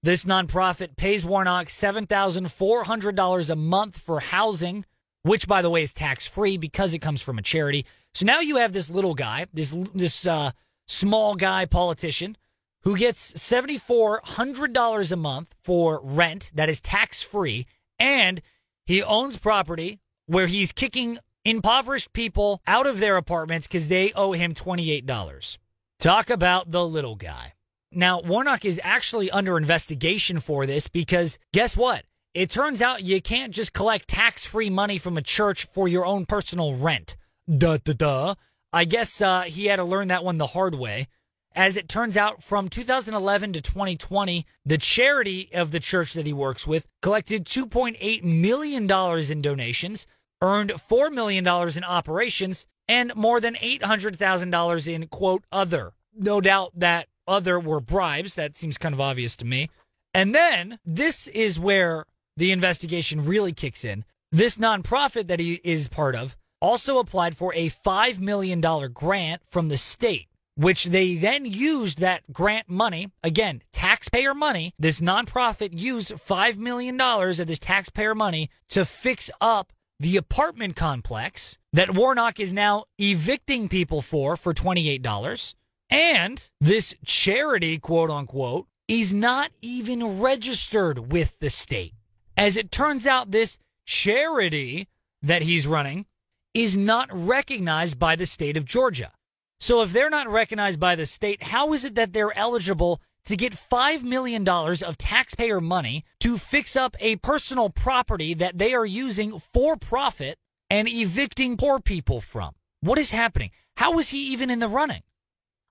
This 0.03 0.25
nonprofit 0.25 0.97
pays 0.97 1.25
Warnock 1.25 1.67
$7,400 1.67 3.51
a 3.51 3.57
month 3.57 3.99
for 3.99 4.21
housing, 4.21 4.85
which, 5.23 5.49
by 5.49 5.63
the 5.63 5.71
way, 5.71 5.83
is 5.83 5.93
tax 5.93 6.27
free 6.27 6.57
because 6.57 6.95
it 6.95 7.01
comes 7.01 7.21
from 7.21 7.39
a 7.39 7.43
charity. 7.43 7.85
So 8.15 8.25
now 8.25 8.41
you 8.41 8.57
have 8.57 8.73
this 8.73 8.91
little 8.91 9.15
guy, 9.15 9.47
this, 9.53 9.75
this 9.95 10.27
uh, 10.27 10.53
small 10.87 11.35
guy 11.35 11.67
politician, 11.67 12.37
who 12.83 12.97
gets 12.97 13.33
$7,400 13.33 15.13
a 15.13 15.17
month 15.17 15.55
for 15.65 16.01
rent 16.05 16.53
that 16.55 16.69
is 16.69 16.81
tax 16.81 17.21
free, 17.21 17.67
and 17.99 18.41
he 18.85 19.03
owns 19.03 19.37
property 19.37 19.99
where 20.27 20.47
he's 20.47 20.71
kicking 20.71 21.19
impoverished 21.45 22.13
people 22.13 22.61
out 22.67 22.87
of 22.87 23.01
their 23.01 23.17
apartments 23.17 23.67
because 23.67 23.89
they 23.89 24.13
owe 24.13 24.33
him 24.33 24.55
$28. 24.55 25.59
Talk 25.99 26.31
about 26.31 26.71
the 26.71 26.87
little 26.87 27.17
guy. 27.17 27.55
Now, 27.97 28.21
Warnock 28.21 28.67
is 28.67 28.79
actually 28.85 29.31
under 29.31 29.57
investigation 29.57 30.39
for 30.39 30.67
this 30.67 30.87
because 30.87 31.39
guess 31.55 31.79
what? 31.79 32.05
It 32.35 32.51
turns 32.51 32.83
out 32.83 33.05
you 33.05 33.23
can't 33.23 33.55
just 33.55 33.73
collect 33.73 34.09
tax 34.09 34.45
free 34.45 34.69
money 34.69 34.99
from 34.99 35.17
a 35.17 35.23
church 35.23 35.65
for 35.65 35.89
your 35.89 36.05
own 36.05 36.27
personal 36.27 36.75
rent. 36.75 37.17
Duh, 37.49 37.79
duh, 37.83 37.95
duh. 37.95 38.35
I 38.71 38.85
guess 38.85 39.23
uh, 39.23 39.43
he 39.45 39.67
had 39.67 39.77
to 39.77 39.85
learn 39.85 40.09
that 40.09 40.23
one 40.23 40.37
the 40.37 40.49
hard 40.49 40.75
way. 40.75 41.09
As 41.55 41.79
it 41.79 41.89
turns 41.89 42.19
out, 42.19 42.43
from 42.43 42.69
2011 42.69 43.55
to 43.55 43.63
2020, 43.63 44.45
the 44.67 44.77
charity 44.77 45.49
of 45.55 45.71
the 45.71 45.81
church 45.81 46.13
that 46.13 46.27
he 46.27 46.35
works 46.35 46.67
with 46.67 46.87
collected 47.01 47.47
$2.8 47.47 48.23
million 48.23 48.91
in 49.33 49.41
donations, 49.41 50.07
earned 50.43 50.73
$4 50.73 51.11
million 51.11 51.47
in 51.47 51.85
operations, 51.85 52.67
and 52.87 53.17
more 53.17 53.41
than 53.41 53.55
$800,000 53.55 54.87
in, 54.87 55.07
quote, 55.07 55.45
other. 55.51 55.95
No 56.15 56.43
doubt 56.43 56.73
that 56.75 57.09
other 57.27 57.59
were 57.59 57.81
bribes. 57.81 58.35
That 58.35 58.57
seems 58.57 58.79
kind 58.79 58.95
of 58.95 59.01
obvious 59.01 59.37
to 59.39 59.45
me. 59.45 59.71
And 60.15 60.35
then 60.35 60.79
this 60.85 61.27
is 61.29 61.59
where 61.59 62.07
the 62.37 62.53
investigation 62.53 63.25
really 63.25 63.53
kicks 63.53 63.85
in. 63.85 64.05
This 64.33 64.57
nonprofit 64.57 65.27
that 65.29 65.41
he 65.41 65.61
is 65.63 65.89
part 65.89 66.15
of 66.15 66.37
also 66.61 66.99
applied 66.99 67.37
for 67.37 67.55
a 67.55 67.71
$5 67.71 68.19
million 68.19 68.61
grant 68.93 69.43
from 69.49 69.69
the 69.69 69.77
state 69.77 70.29
which 70.57 70.85
they 70.87 71.15
then 71.15 71.45
used 71.45 71.99
that 71.99 72.33
grant 72.33 72.69
money, 72.69 73.13
again, 73.23 73.63
taxpayer 73.73 74.35
money. 74.35 74.73
This 74.79 75.01
nonprofit 75.01 75.79
used 75.79 76.13
$5 76.13 76.57
million 76.57 77.01
of 77.01 77.47
this 77.47 77.59
taxpayer 77.59 78.15
money 78.15 78.51
to 78.71 78.85
fix 78.85 79.31
up 79.41 79.73
the 80.01 80.17
apartment 80.17 80.77
complex 80.77 81.59
that 81.73 81.95
Warnock 81.95 82.41
is 82.41 82.53
now 82.53 82.85
evicting 82.99 83.69
people 83.69 84.03
for 84.03 84.37
for 84.37 84.53
$28. 84.53 85.55
And 85.91 86.49
this 86.61 86.95
charity, 87.05 87.79
quote 87.79 88.11
unquote, 88.11 88.67
is 88.89 89.13
not 89.13 89.51
even 89.61 90.21
registered 90.21 91.13
with 91.13 91.39
the 91.39 91.51
state. 91.51 91.95
As 92.37 92.57
it 92.57 92.71
turns 92.71 93.07
out, 93.07 93.31
this 93.31 93.59
charity 93.85 94.89
that 95.23 95.43
he's 95.43 95.67
running 95.67 96.07
is 96.55 96.77
not 96.77 97.09
recognized 97.13 97.99
by 97.99 98.17
the 98.17 98.27
state 98.27 98.57
of 98.57 98.65
Georgia. 98.65 99.13
So 99.59 99.83
if 99.83 99.93
they're 99.93 100.11
not 100.11 100.29
recognized 100.29 100.79
by 100.79 100.95
the 100.95 101.07
state, 101.07 101.45
how 101.45 101.73
is 101.73 101.85
it 101.85 101.95
that 101.95 102.13
they're 102.13 102.37
eligible 102.37 103.01
to 103.25 103.37
get 103.37 103.55
$5 103.55 104.03
million 104.03 104.47
of 104.49 104.99
taxpayer 104.99 105.61
money 105.61 106.05
to 106.21 106.39
fix 106.39 106.77
up 106.77 106.97
a 107.01 107.17
personal 107.17 107.71
property 107.71 108.35
that 108.35 108.59
they 108.59 108.75
are 108.75 108.87
using 108.87 109.39
for 109.39 109.77
profit 109.77 110.37
and 110.71 110.89
evicting 110.89 111.57
poor 111.57 111.81
people 111.81 112.21
from? 112.21 112.55
What 112.81 112.99
is 112.99 113.11
happening? 113.11 113.51
How 113.77 113.99
is 113.99 114.11
he 114.11 114.33
even 114.33 114.51
in 114.51 114.59
the 114.59 114.69
running? 114.69 115.03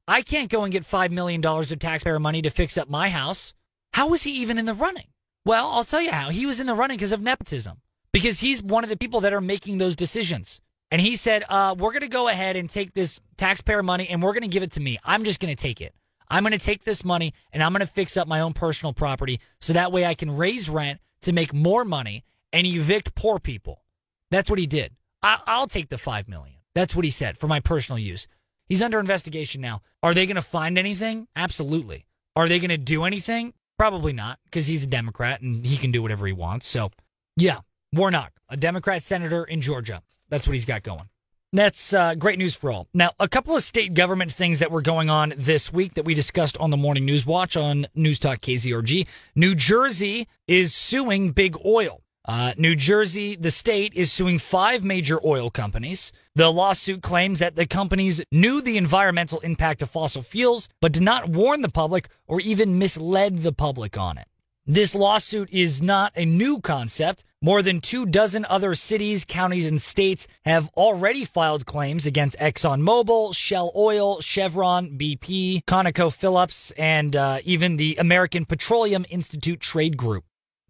I 0.08 0.22
can't 0.22 0.50
go 0.50 0.64
and 0.64 0.72
get 0.72 0.84
$5 0.84 1.12
million 1.12 1.44
of 1.46 1.80
taxpayer 1.80 2.20
money 2.20 2.42
to 2.44 2.50
fix 2.50 2.78
up 2.78 2.90
my 2.90 3.10
house. 3.10 3.54
How 3.94 4.14
is 4.14 4.24
he 4.24 4.32
even 4.42 4.58
in 4.58 4.66
the 4.66 4.74
running? 4.74 5.08
Well, 5.46 5.72
I'll 5.72 5.84
tell 5.84 6.02
you 6.02 6.12
how. 6.12 6.30
He 6.30 6.46
was 6.46 6.60
in 6.60 6.68
the 6.68 6.76
running 6.76 6.98
because 6.98 7.12
of 7.12 7.22
nepotism, 7.22 7.82
because 8.12 8.40
he's 8.40 8.62
one 8.62 8.84
of 8.84 8.90
the 8.90 8.98
people 8.98 9.22
that 9.22 9.34
are 9.34 9.42
making 9.42 9.78
those 9.78 9.96
decisions. 9.96 10.62
And 10.92 11.02
he 11.02 11.16
said, 11.16 11.44
uh, 11.50 11.76
We're 11.78 11.92
going 11.92 12.02
to 12.02 12.08
go 12.08 12.28
ahead 12.28 12.56
and 12.56 12.70
take 12.70 12.94
this 12.94 13.20
taxpayer 13.38 13.82
money 13.82 14.08
and 14.08 14.22
we're 14.22 14.34
going 14.34 14.44
to 14.44 14.48
give 14.48 14.64
it 14.64 14.72
to 14.72 14.80
me. 14.80 14.98
I'm 15.04 15.24
just 15.24 15.40
going 15.40 15.56
to 15.56 15.62
take 15.62 15.82
it. 15.82 15.94
I'm 16.30 16.44
going 16.44 16.58
to 16.58 16.64
take 16.64 16.84
this 16.84 17.04
money 17.04 17.34
and 17.52 17.62
I'm 17.62 17.72
going 17.72 17.82
to 17.82 17.88
fix 17.88 18.18
up 18.18 18.28
my 18.28 18.40
own 18.40 18.54
personal 18.54 18.94
property 18.94 19.40
so 19.60 19.74
that 19.74 19.92
way 19.92 20.06
I 20.06 20.16
can 20.16 20.36
raise 20.36 20.70
rent 20.70 21.00
to 21.22 21.34
make 21.34 21.54
more 21.54 21.86
money 21.86 22.24
and 22.54 22.66
evict 22.66 23.16
poor 23.16 23.40
people. 23.40 23.84
That's 24.32 24.50
what 24.50 24.60
he 24.60 24.68
did. 24.68 24.94
I- 25.22 25.60
will 25.60 25.68
take 25.68 25.90
the 25.90 25.98
five 25.98 26.28
million. 26.28 26.58
That's 26.74 26.96
what 26.96 27.06
he 27.06 27.12
said 27.12 27.38
for 27.38 27.48
my 27.48 27.60
personal 27.60 28.00
use. 28.00 28.28
He's 28.68 28.82
under 28.82 29.00
investigation 29.00 29.62
now. 29.62 29.82
Are 30.02 30.14
they 30.14 30.26
going 30.26 30.36
to 30.36 30.42
find 30.42 30.78
anything? 30.78 31.28
Absolutely. 31.36 32.06
Are 32.36 32.50
they 32.50 32.60
going 32.60 32.70
to 32.70 32.78
do 32.78 33.04
anything? 33.04 33.54
Probably 33.78 34.14
not, 34.14 34.40
because 34.46 34.68
he's 34.68 34.84
a 34.84 34.88
Democrat 34.88 35.42
and 35.42 35.66
he 35.66 35.78
can 35.78 35.92
do 35.92 36.02
whatever 36.02 36.26
he 36.26 36.34
wants. 36.34 36.68
So, 36.68 36.92
yeah, 37.36 37.60
Warnock, 37.94 38.34
a 38.50 38.58
Democrat 38.58 39.04
senator 39.04 39.44
in 39.44 39.62
Georgia. 39.62 40.02
That's 40.30 40.48
what 40.48 40.54
he's 40.54 40.66
got 40.66 40.84
going. 40.84 41.10
That's 41.54 41.94
uh, 41.94 42.16
great 42.16 42.38
news 42.38 42.56
for 42.56 42.72
all. 42.72 42.88
Now, 42.94 43.12
a 43.20 43.30
couple 43.30 43.56
of 43.56 43.64
state 43.64 43.94
government 43.94 44.32
things 44.32 44.60
that 44.60 44.72
were 44.72 44.82
going 44.82 45.10
on 45.10 45.34
this 45.38 45.72
week 45.72 45.94
that 45.94 46.04
we 46.04 46.14
discussed 46.14 46.58
on 46.58 46.70
the 46.70 46.78
Morning 46.78 47.06
News 47.06 47.26
Watch 47.26 47.56
on 47.56 47.88
News 47.96 48.20
Talk 48.20 48.42
KZRG. 48.42 49.08
New 49.36 49.56
Jersey 49.56 50.28
is 50.48 50.74
suing 50.74 51.32
Big 51.32 51.56
Oil. 51.64 52.02
Uh, 52.28 52.54
New 52.58 52.76
Jersey, 52.76 53.36
the 53.36 53.52
state, 53.52 53.94
is 53.94 54.12
suing 54.12 54.40
five 54.40 54.84
major 54.84 55.20
oil 55.24 55.52
companies. 55.52 56.12
The 56.34 56.52
lawsuit 56.52 57.04
claims 57.04 57.38
that 57.38 57.56
the 57.56 57.68
companies 57.68 58.24
knew 58.32 58.62
the 58.62 58.78
environmental 58.78 59.40
impact 59.42 59.84
of 59.84 59.92
fossil 59.92 60.24
fuels, 60.24 60.68
but 60.82 60.92
did 60.92 61.04
not 61.04 61.30
warn 61.30 61.62
the 61.62 61.70
public 61.70 62.10
or 62.26 62.42
even 62.42 62.80
misled 62.80 63.44
the 63.44 63.54
public 63.54 63.96
on 63.96 64.18
it. 64.18 64.28
This 64.66 64.96
lawsuit 64.96 65.50
is 65.52 65.84
not 65.84 66.14
a 66.16 66.26
new 66.26 66.60
concept. 66.60 67.24
More 67.40 67.62
than 67.62 67.80
two 67.80 68.08
dozen 68.08 68.44
other 68.46 68.74
cities, 68.74 69.24
counties, 69.24 69.68
and 69.68 69.80
states 69.80 70.28
have 70.46 70.70
already 70.70 71.26
filed 71.26 71.68
claims 71.68 72.08
against 72.08 72.40
ExxonMobil, 72.40 73.36
Shell 73.36 73.72
Oil, 73.76 74.20
Chevron, 74.22 74.98
BP, 74.98 75.64
ConocoPhillips, 75.66 76.72
and 76.76 77.16
uh, 77.16 77.38
even 77.46 77.78
the 77.78 77.96
American 78.00 78.46
Petroleum 78.46 79.06
Institute 79.12 79.60
Trade 79.60 79.96
Group 79.96 80.26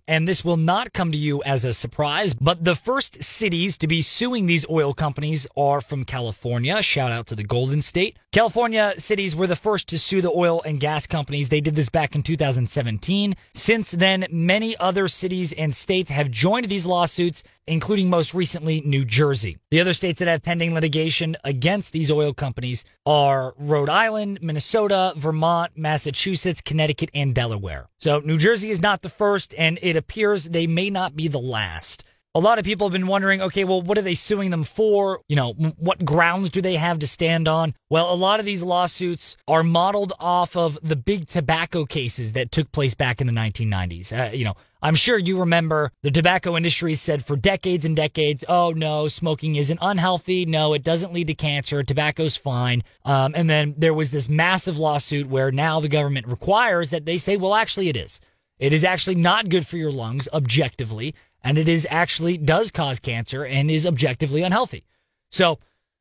and 0.07 0.27
this 0.27 0.45
will 0.45 0.57
not 0.57 0.93
come 0.93 1.11
to 1.11 1.17
you 1.17 1.41
as 1.43 1.65
a 1.65 1.73
surprise, 1.73 2.33
but 2.33 2.63
the 2.63 2.75
first 2.75 3.23
cities 3.23 3.77
to 3.79 3.87
be 3.87 4.01
suing 4.01 4.45
these 4.45 4.65
oil 4.69 4.93
companies 4.93 5.47
are 5.57 5.81
from 5.81 6.05
California. 6.05 6.81
Shout 6.81 7.11
out 7.11 7.27
to 7.27 7.35
the 7.35 7.43
Golden 7.43 7.81
State. 7.81 8.17
California 8.31 8.93
cities 8.97 9.35
were 9.35 9.47
the 9.47 9.55
first 9.55 9.87
to 9.89 9.97
sue 9.97 10.21
the 10.21 10.31
oil 10.31 10.61
and 10.63 10.79
gas 10.79 11.07
companies. 11.07 11.49
They 11.49 11.61
did 11.61 11.75
this 11.75 11.89
back 11.89 12.15
in 12.15 12.23
2017. 12.23 13.35
Since 13.53 13.91
then, 13.91 14.27
many 14.29 14.77
other 14.77 15.07
cities 15.07 15.51
and 15.53 15.73
states 15.73 16.11
have 16.11 16.29
joined 16.29 16.69
these 16.69 16.85
lawsuits, 16.85 17.43
including 17.67 18.09
most 18.09 18.33
recently 18.33 18.81
New 18.81 19.05
Jersey. 19.05 19.57
The 19.71 19.81
other 19.81 19.93
states 19.93 20.19
that 20.19 20.27
have 20.27 20.43
pending 20.43 20.73
litigation 20.73 21.35
against 21.43 21.93
these 21.93 22.11
oil 22.11 22.33
companies 22.33 22.83
are 23.05 23.53
Rhode 23.57 23.89
Island, 23.89 24.39
Minnesota, 24.41 25.13
Vermont, 25.15 25.73
Massachusetts, 25.75 26.61
Connecticut, 26.61 27.09
and 27.13 27.33
Delaware. 27.33 27.89
So 27.99 28.19
New 28.19 28.37
Jersey 28.37 28.69
is 28.69 28.81
not 28.81 29.01
the 29.01 29.09
first, 29.09 29.53
and 29.57 29.79
it 29.81 29.95
appears 29.95 30.45
they 30.45 30.67
may 30.67 30.89
not 30.89 31.15
be 31.15 31.27
the 31.27 31.39
last 31.39 32.03
a 32.35 32.39
lot 32.39 32.59
of 32.59 32.65
people 32.65 32.85
have 32.85 32.91
been 32.91 33.07
wondering, 33.07 33.41
okay, 33.41 33.63
well, 33.63 33.81
what 33.81 33.97
are 33.97 34.01
they 34.01 34.13
suing 34.13 34.49
them 34.49 34.65
for? 34.65 35.21
You 35.29 35.37
know, 35.37 35.53
what 35.53 36.03
grounds 36.03 36.49
do 36.49 36.61
they 36.61 36.75
have 36.75 36.99
to 36.99 37.07
stand 37.07 37.47
on? 37.47 37.73
Well, 37.89 38.13
a 38.13 38.15
lot 38.15 38.41
of 38.41 38.45
these 38.45 38.61
lawsuits 38.61 39.37
are 39.47 39.63
modeled 39.63 40.11
off 40.19 40.57
of 40.57 40.77
the 40.83 40.97
big 40.97 41.27
tobacco 41.27 41.85
cases 41.85 42.33
that 42.33 42.51
took 42.51 42.73
place 42.73 42.93
back 42.93 43.21
in 43.21 43.27
the 43.27 43.33
1990s. 43.33 44.11
Uh, 44.11 44.33
you 44.33 44.43
know, 44.43 44.55
I'm 44.81 44.95
sure 44.95 45.17
you 45.17 45.39
remember 45.39 45.93
the 46.03 46.11
tobacco 46.11 46.57
industry 46.57 46.93
said 46.95 47.23
for 47.23 47.37
decades 47.37 47.85
and 47.85 47.95
decades, 47.95 48.43
oh 48.49 48.71
no, 48.71 49.07
smoking 49.07 49.55
isn't 49.55 49.79
unhealthy. 49.81 50.45
No, 50.45 50.73
it 50.73 50.83
doesn't 50.83 51.13
lead 51.13 51.27
to 51.27 51.35
cancer. 51.35 51.83
Tobacco's 51.83 52.35
fine. 52.35 52.83
Um, 53.05 53.33
and 53.33 53.49
then 53.49 53.75
there 53.77 53.93
was 53.93 54.11
this 54.11 54.27
massive 54.27 54.77
lawsuit 54.77 55.29
where 55.29 55.53
now 55.53 55.79
the 55.79 55.87
government 55.87 56.27
requires 56.27 56.89
that 56.89 57.05
they 57.05 57.17
say, 57.17 57.37
well, 57.37 57.55
actually 57.55 57.87
it 57.87 57.95
is. 57.95 58.19
It 58.57 58.71
is 58.71 58.85
actually 58.85 59.15
not 59.15 59.49
good 59.49 59.67
for 59.67 59.75
your 59.75 59.91
lungs 59.91 60.29
objectively 60.31 61.13
and 61.45 61.59
it 61.59 61.69
is 61.69 61.87
actually 61.91 62.37
does 62.37 62.71
cause 62.71 62.99
cancer 62.99 63.45
and 63.45 63.69
is 63.69 63.85
objectively 63.85 64.41
unhealthy. 64.41 64.83
So 65.29 65.59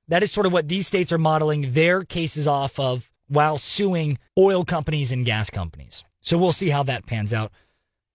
that 0.09 0.23
is 0.23 0.33
sort 0.33 0.47
of 0.47 0.53
what 0.53 0.69
these 0.69 0.87
states 0.87 1.13
are 1.13 1.19
modeling 1.19 1.73
their 1.73 2.03
cases 2.03 2.49
off 2.49 2.81
of 2.81 3.11
while 3.29 3.59
suing 3.59 4.19
oil 4.39 4.65
companies 4.65 5.13
and 5.13 5.25
gas 5.25 5.51
companies. 5.51 6.03
So 6.23 6.39
we'll 6.39 6.53
see 6.53 6.71
how 6.71 6.83
that 6.85 7.05
pans 7.05 7.35
out. 7.35 7.53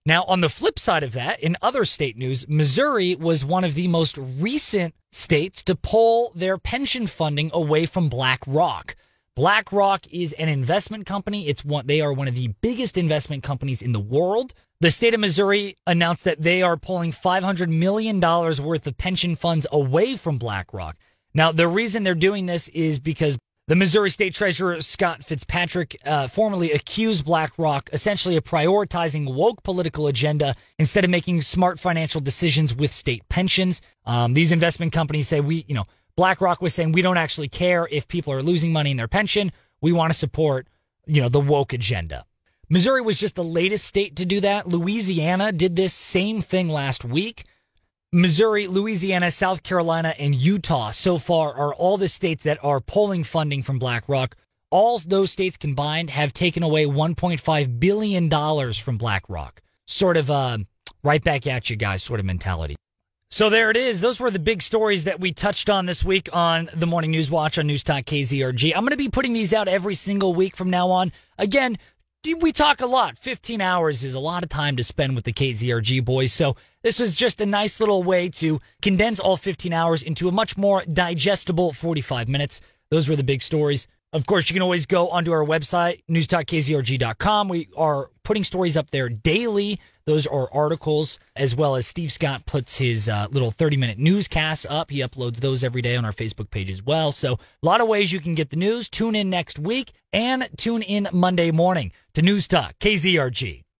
Now, 0.04 0.24
on 0.24 0.40
the 0.40 0.48
flip 0.48 0.78
side 0.78 1.04
of 1.04 1.12
that, 1.12 1.40
in 1.40 1.56
other 1.62 1.84
state 1.84 2.16
news, 2.16 2.48
Missouri 2.48 3.14
was 3.14 3.44
one 3.44 3.64
of 3.64 3.74
the 3.74 3.86
most 3.86 4.18
recent 4.18 4.94
states 5.12 5.62
to 5.64 5.76
pull 5.76 6.32
their 6.34 6.58
pension 6.58 7.06
funding 7.06 7.50
away 7.52 7.86
from 7.86 8.08
BlackRock. 8.08 8.96
BlackRock 9.36 10.06
is 10.10 10.32
an 10.32 10.48
investment 10.48 11.06
company. 11.06 11.48
It's 11.48 11.64
one, 11.64 11.86
they 11.86 12.00
are 12.00 12.12
one 12.12 12.28
of 12.28 12.34
the 12.34 12.54
biggest 12.60 12.98
investment 12.98 13.44
companies 13.44 13.82
in 13.82 13.92
the 13.92 14.00
world. 14.00 14.52
The 14.82 14.90
state 14.90 15.12
of 15.12 15.20
Missouri 15.20 15.76
announced 15.86 16.24
that 16.24 16.40
they 16.40 16.62
are 16.62 16.78
pulling 16.78 17.12
$500 17.12 17.68
million 17.68 18.18
worth 18.18 18.86
of 18.86 18.96
pension 18.96 19.36
funds 19.36 19.66
away 19.70 20.16
from 20.16 20.38
BlackRock. 20.38 20.96
Now, 21.34 21.52
the 21.52 21.68
reason 21.68 22.02
they're 22.02 22.14
doing 22.14 22.46
this 22.46 22.68
is 22.70 22.98
because 22.98 23.36
the 23.68 23.76
Missouri 23.76 24.08
State 24.08 24.34
Treasurer 24.34 24.80
Scott 24.80 25.22
Fitzpatrick 25.22 25.98
uh, 26.06 26.28
formerly 26.28 26.72
accused 26.72 27.26
BlackRock 27.26 27.90
essentially 27.92 28.36
of 28.36 28.44
prioritizing 28.44 29.30
woke 29.34 29.62
political 29.62 30.06
agenda 30.06 30.56
instead 30.78 31.04
of 31.04 31.10
making 31.10 31.42
smart 31.42 31.78
financial 31.78 32.22
decisions 32.22 32.74
with 32.74 32.90
state 32.90 33.28
pensions. 33.28 33.82
Um, 34.06 34.32
these 34.32 34.50
investment 34.50 34.94
companies 34.94 35.28
say 35.28 35.40
we, 35.40 35.66
you 35.68 35.74
know, 35.74 35.84
BlackRock 36.16 36.62
was 36.62 36.72
saying 36.74 36.92
we 36.92 37.02
don't 37.02 37.18
actually 37.18 37.48
care 37.48 37.86
if 37.90 38.08
people 38.08 38.32
are 38.32 38.42
losing 38.42 38.72
money 38.72 38.92
in 38.92 38.96
their 38.96 39.08
pension. 39.08 39.52
We 39.82 39.92
want 39.92 40.10
to 40.10 40.18
support, 40.18 40.68
you 41.04 41.20
know, 41.20 41.28
the 41.28 41.38
woke 41.38 41.74
agenda. 41.74 42.24
Missouri 42.72 43.02
was 43.02 43.18
just 43.18 43.34
the 43.34 43.42
latest 43.42 43.84
state 43.84 44.14
to 44.14 44.24
do 44.24 44.40
that. 44.40 44.68
Louisiana 44.68 45.50
did 45.50 45.74
this 45.74 45.92
same 45.92 46.40
thing 46.40 46.68
last 46.68 47.04
week. 47.04 47.44
Missouri, 48.12 48.68
Louisiana, 48.68 49.32
South 49.32 49.64
Carolina, 49.64 50.14
and 50.20 50.36
Utah 50.36 50.92
so 50.92 51.18
far 51.18 51.52
are 51.52 51.74
all 51.74 51.96
the 51.96 52.08
states 52.08 52.44
that 52.44 52.62
are 52.62 52.80
pulling 52.80 53.24
funding 53.24 53.64
from 53.64 53.80
BlackRock. 53.80 54.36
All 54.70 55.00
those 55.00 55.32
states 55.32 55.56
combined 55.56 56.10
have 56.10 56.32
taken 56.32 56.62
away 56.62 56.86
$1.5 56.86 57.80
billion 57.80 58.72
from 58.74 58.96
BlackRock. 58.96 59.62
Sort 59.88 60.16
of 60.16 60.30
uh, 60.30 60.58
right 61.02 61.24
back 61.24 61.48
at 61.48 61.70
you 61.70 61.74
guys 61.76 62.04
sort 62.04 62.20
of 62.20 62.26
mentality. 62.26 62.76
So 63.30 63.50
there 63.50 63.70
it 63.70 63.76
is. 63.76 64.00
Those 64.00 64.20
were 64.20 64.30
the 64.30 64.38
big 64.38 64.62
stories 64.62 65.04
that 65.04 65.18
we 65.18 65.32
touched 65.32 65.68
on 65.68 65.86
this 65.86 66.04
week 66.04 66.28
on 66.32 66.68
the 66.72 66.86
Morning 66.86 67.10
News 67.10 67.32
Watch 67.32 67.58
on 67.58 67.66
News 67.66 67.82
Talk 67.82 68.04
KZRG. 68.04 68.72
I'm 68.74 68.82
going 68.82 68.90
to 68.90 68.96
be 68.96 69.08
putting 69.08 69.32
these 69.32 69.52
out 69.52 69.66
every 69.66 69.96
single 69.96 70.34
week 70.34 70.56
from 70.56 70.70
now 70.70 70.90
on. 70.90 71.12
Again, 71.36 71.78
we 72.38 72.52
talk 72.52 72.82
a 72.82 72.86
lot. 72.86 73.18
15 73.18 73.62
hours 73.62 74.04
is 74.04 74.12
a 74.12 74.20
lot 74.20 74.42
of 74.42 74.50
time 74.50 74.76
to 74.76 74.84
spend 74.84 75.14
with 75.14 75.24
the 75.24 75.32
KZRG 75.32 76.04
boys. 76.04 76.34
So 76.34 76.54
this 76.82 76.98
was 76.98 77.16
just 77.16 77.40
a 77.40 77.46
nice 77.46 77.80
little 77.80 78.02
way 78.02 78.28
to 78.30 78.60
condense 78.82 79.18
all 79.18 79.38
15 79.38 79.72
hours 79.72 80.02
into 80.02 80.28
a 80.28 80.32
much 80.32 80.54
more 80.56 80.82
digestible 80.84 81.72
45 81.72 82.28
minutes. 82.28 82.60
Those 82.90 83.08
were 83.08 83.16
the 83.16 83.24
big 83.24 83.40
stories. 83.40 83.88
Of 84.12 84.26
course, 84.26 84.50
you 84.50 84.54
can 84.54 84.62
always 84.62 84.86
go 84.86 85.08
onto 85.08 85.30
our 85.30 85.44
website, 85.44 86.02
newstalkkzrg.com. 86.10 87.48
We 87.48 87.68
are 87.76 88.10
putting 88.24 88.42
stories 88.42 88.76
up 88.76 88.90
there 88.90 89.08
daily. 89.08 89.78
Those 90.04 90.26
are 90.26 90.52
articles, 90.52 91.20
as 91.36 91.54
well 91.54 91.76
as 91.76 91.86
Steve 91.86 92.10
Scott 92.10 92.44
puts 92.44 92.78
his 92.78 93.08
uh, 93.08 93.28
little 93.30 93.52
30 93.52 93.76
minute 93.76 93.98
newscasts 93.98 94.66
up. 94.68 94.90
He 94.90 94.98
uploads 94.98 95.36
those 95.36 95.62
every 95.62 95.82
day 95.82 95.94
on 95.94 96.04
our 96.04 96.12
Facebook 96.12 96.50
page 96.50 96.70
as 96.70 96.82
well. 96.82 97.12
So, 97.12 97.34
a 97.34 97.66
lot 97.66 97.80
of 97.80 97.86
ways 97.86 98.10
you 98.10 98.18
can 98.18 98.34
get 98.34 98.50
the 98.50 98.56
news. 98.56 98.88
Tune 98.88 99.14
in 99.14 99.30
next 99.30 99.60
week 99.60 99.92
and 100.12 100.48
tune 100.56 100.82
in 100.82 101.08
Monday 101.12 101.52
morning 101.52 101.92
to 102.14 102.22
News 102.22 102.48
Talk, 102.48 102.76
KZRG. 102.80 103.62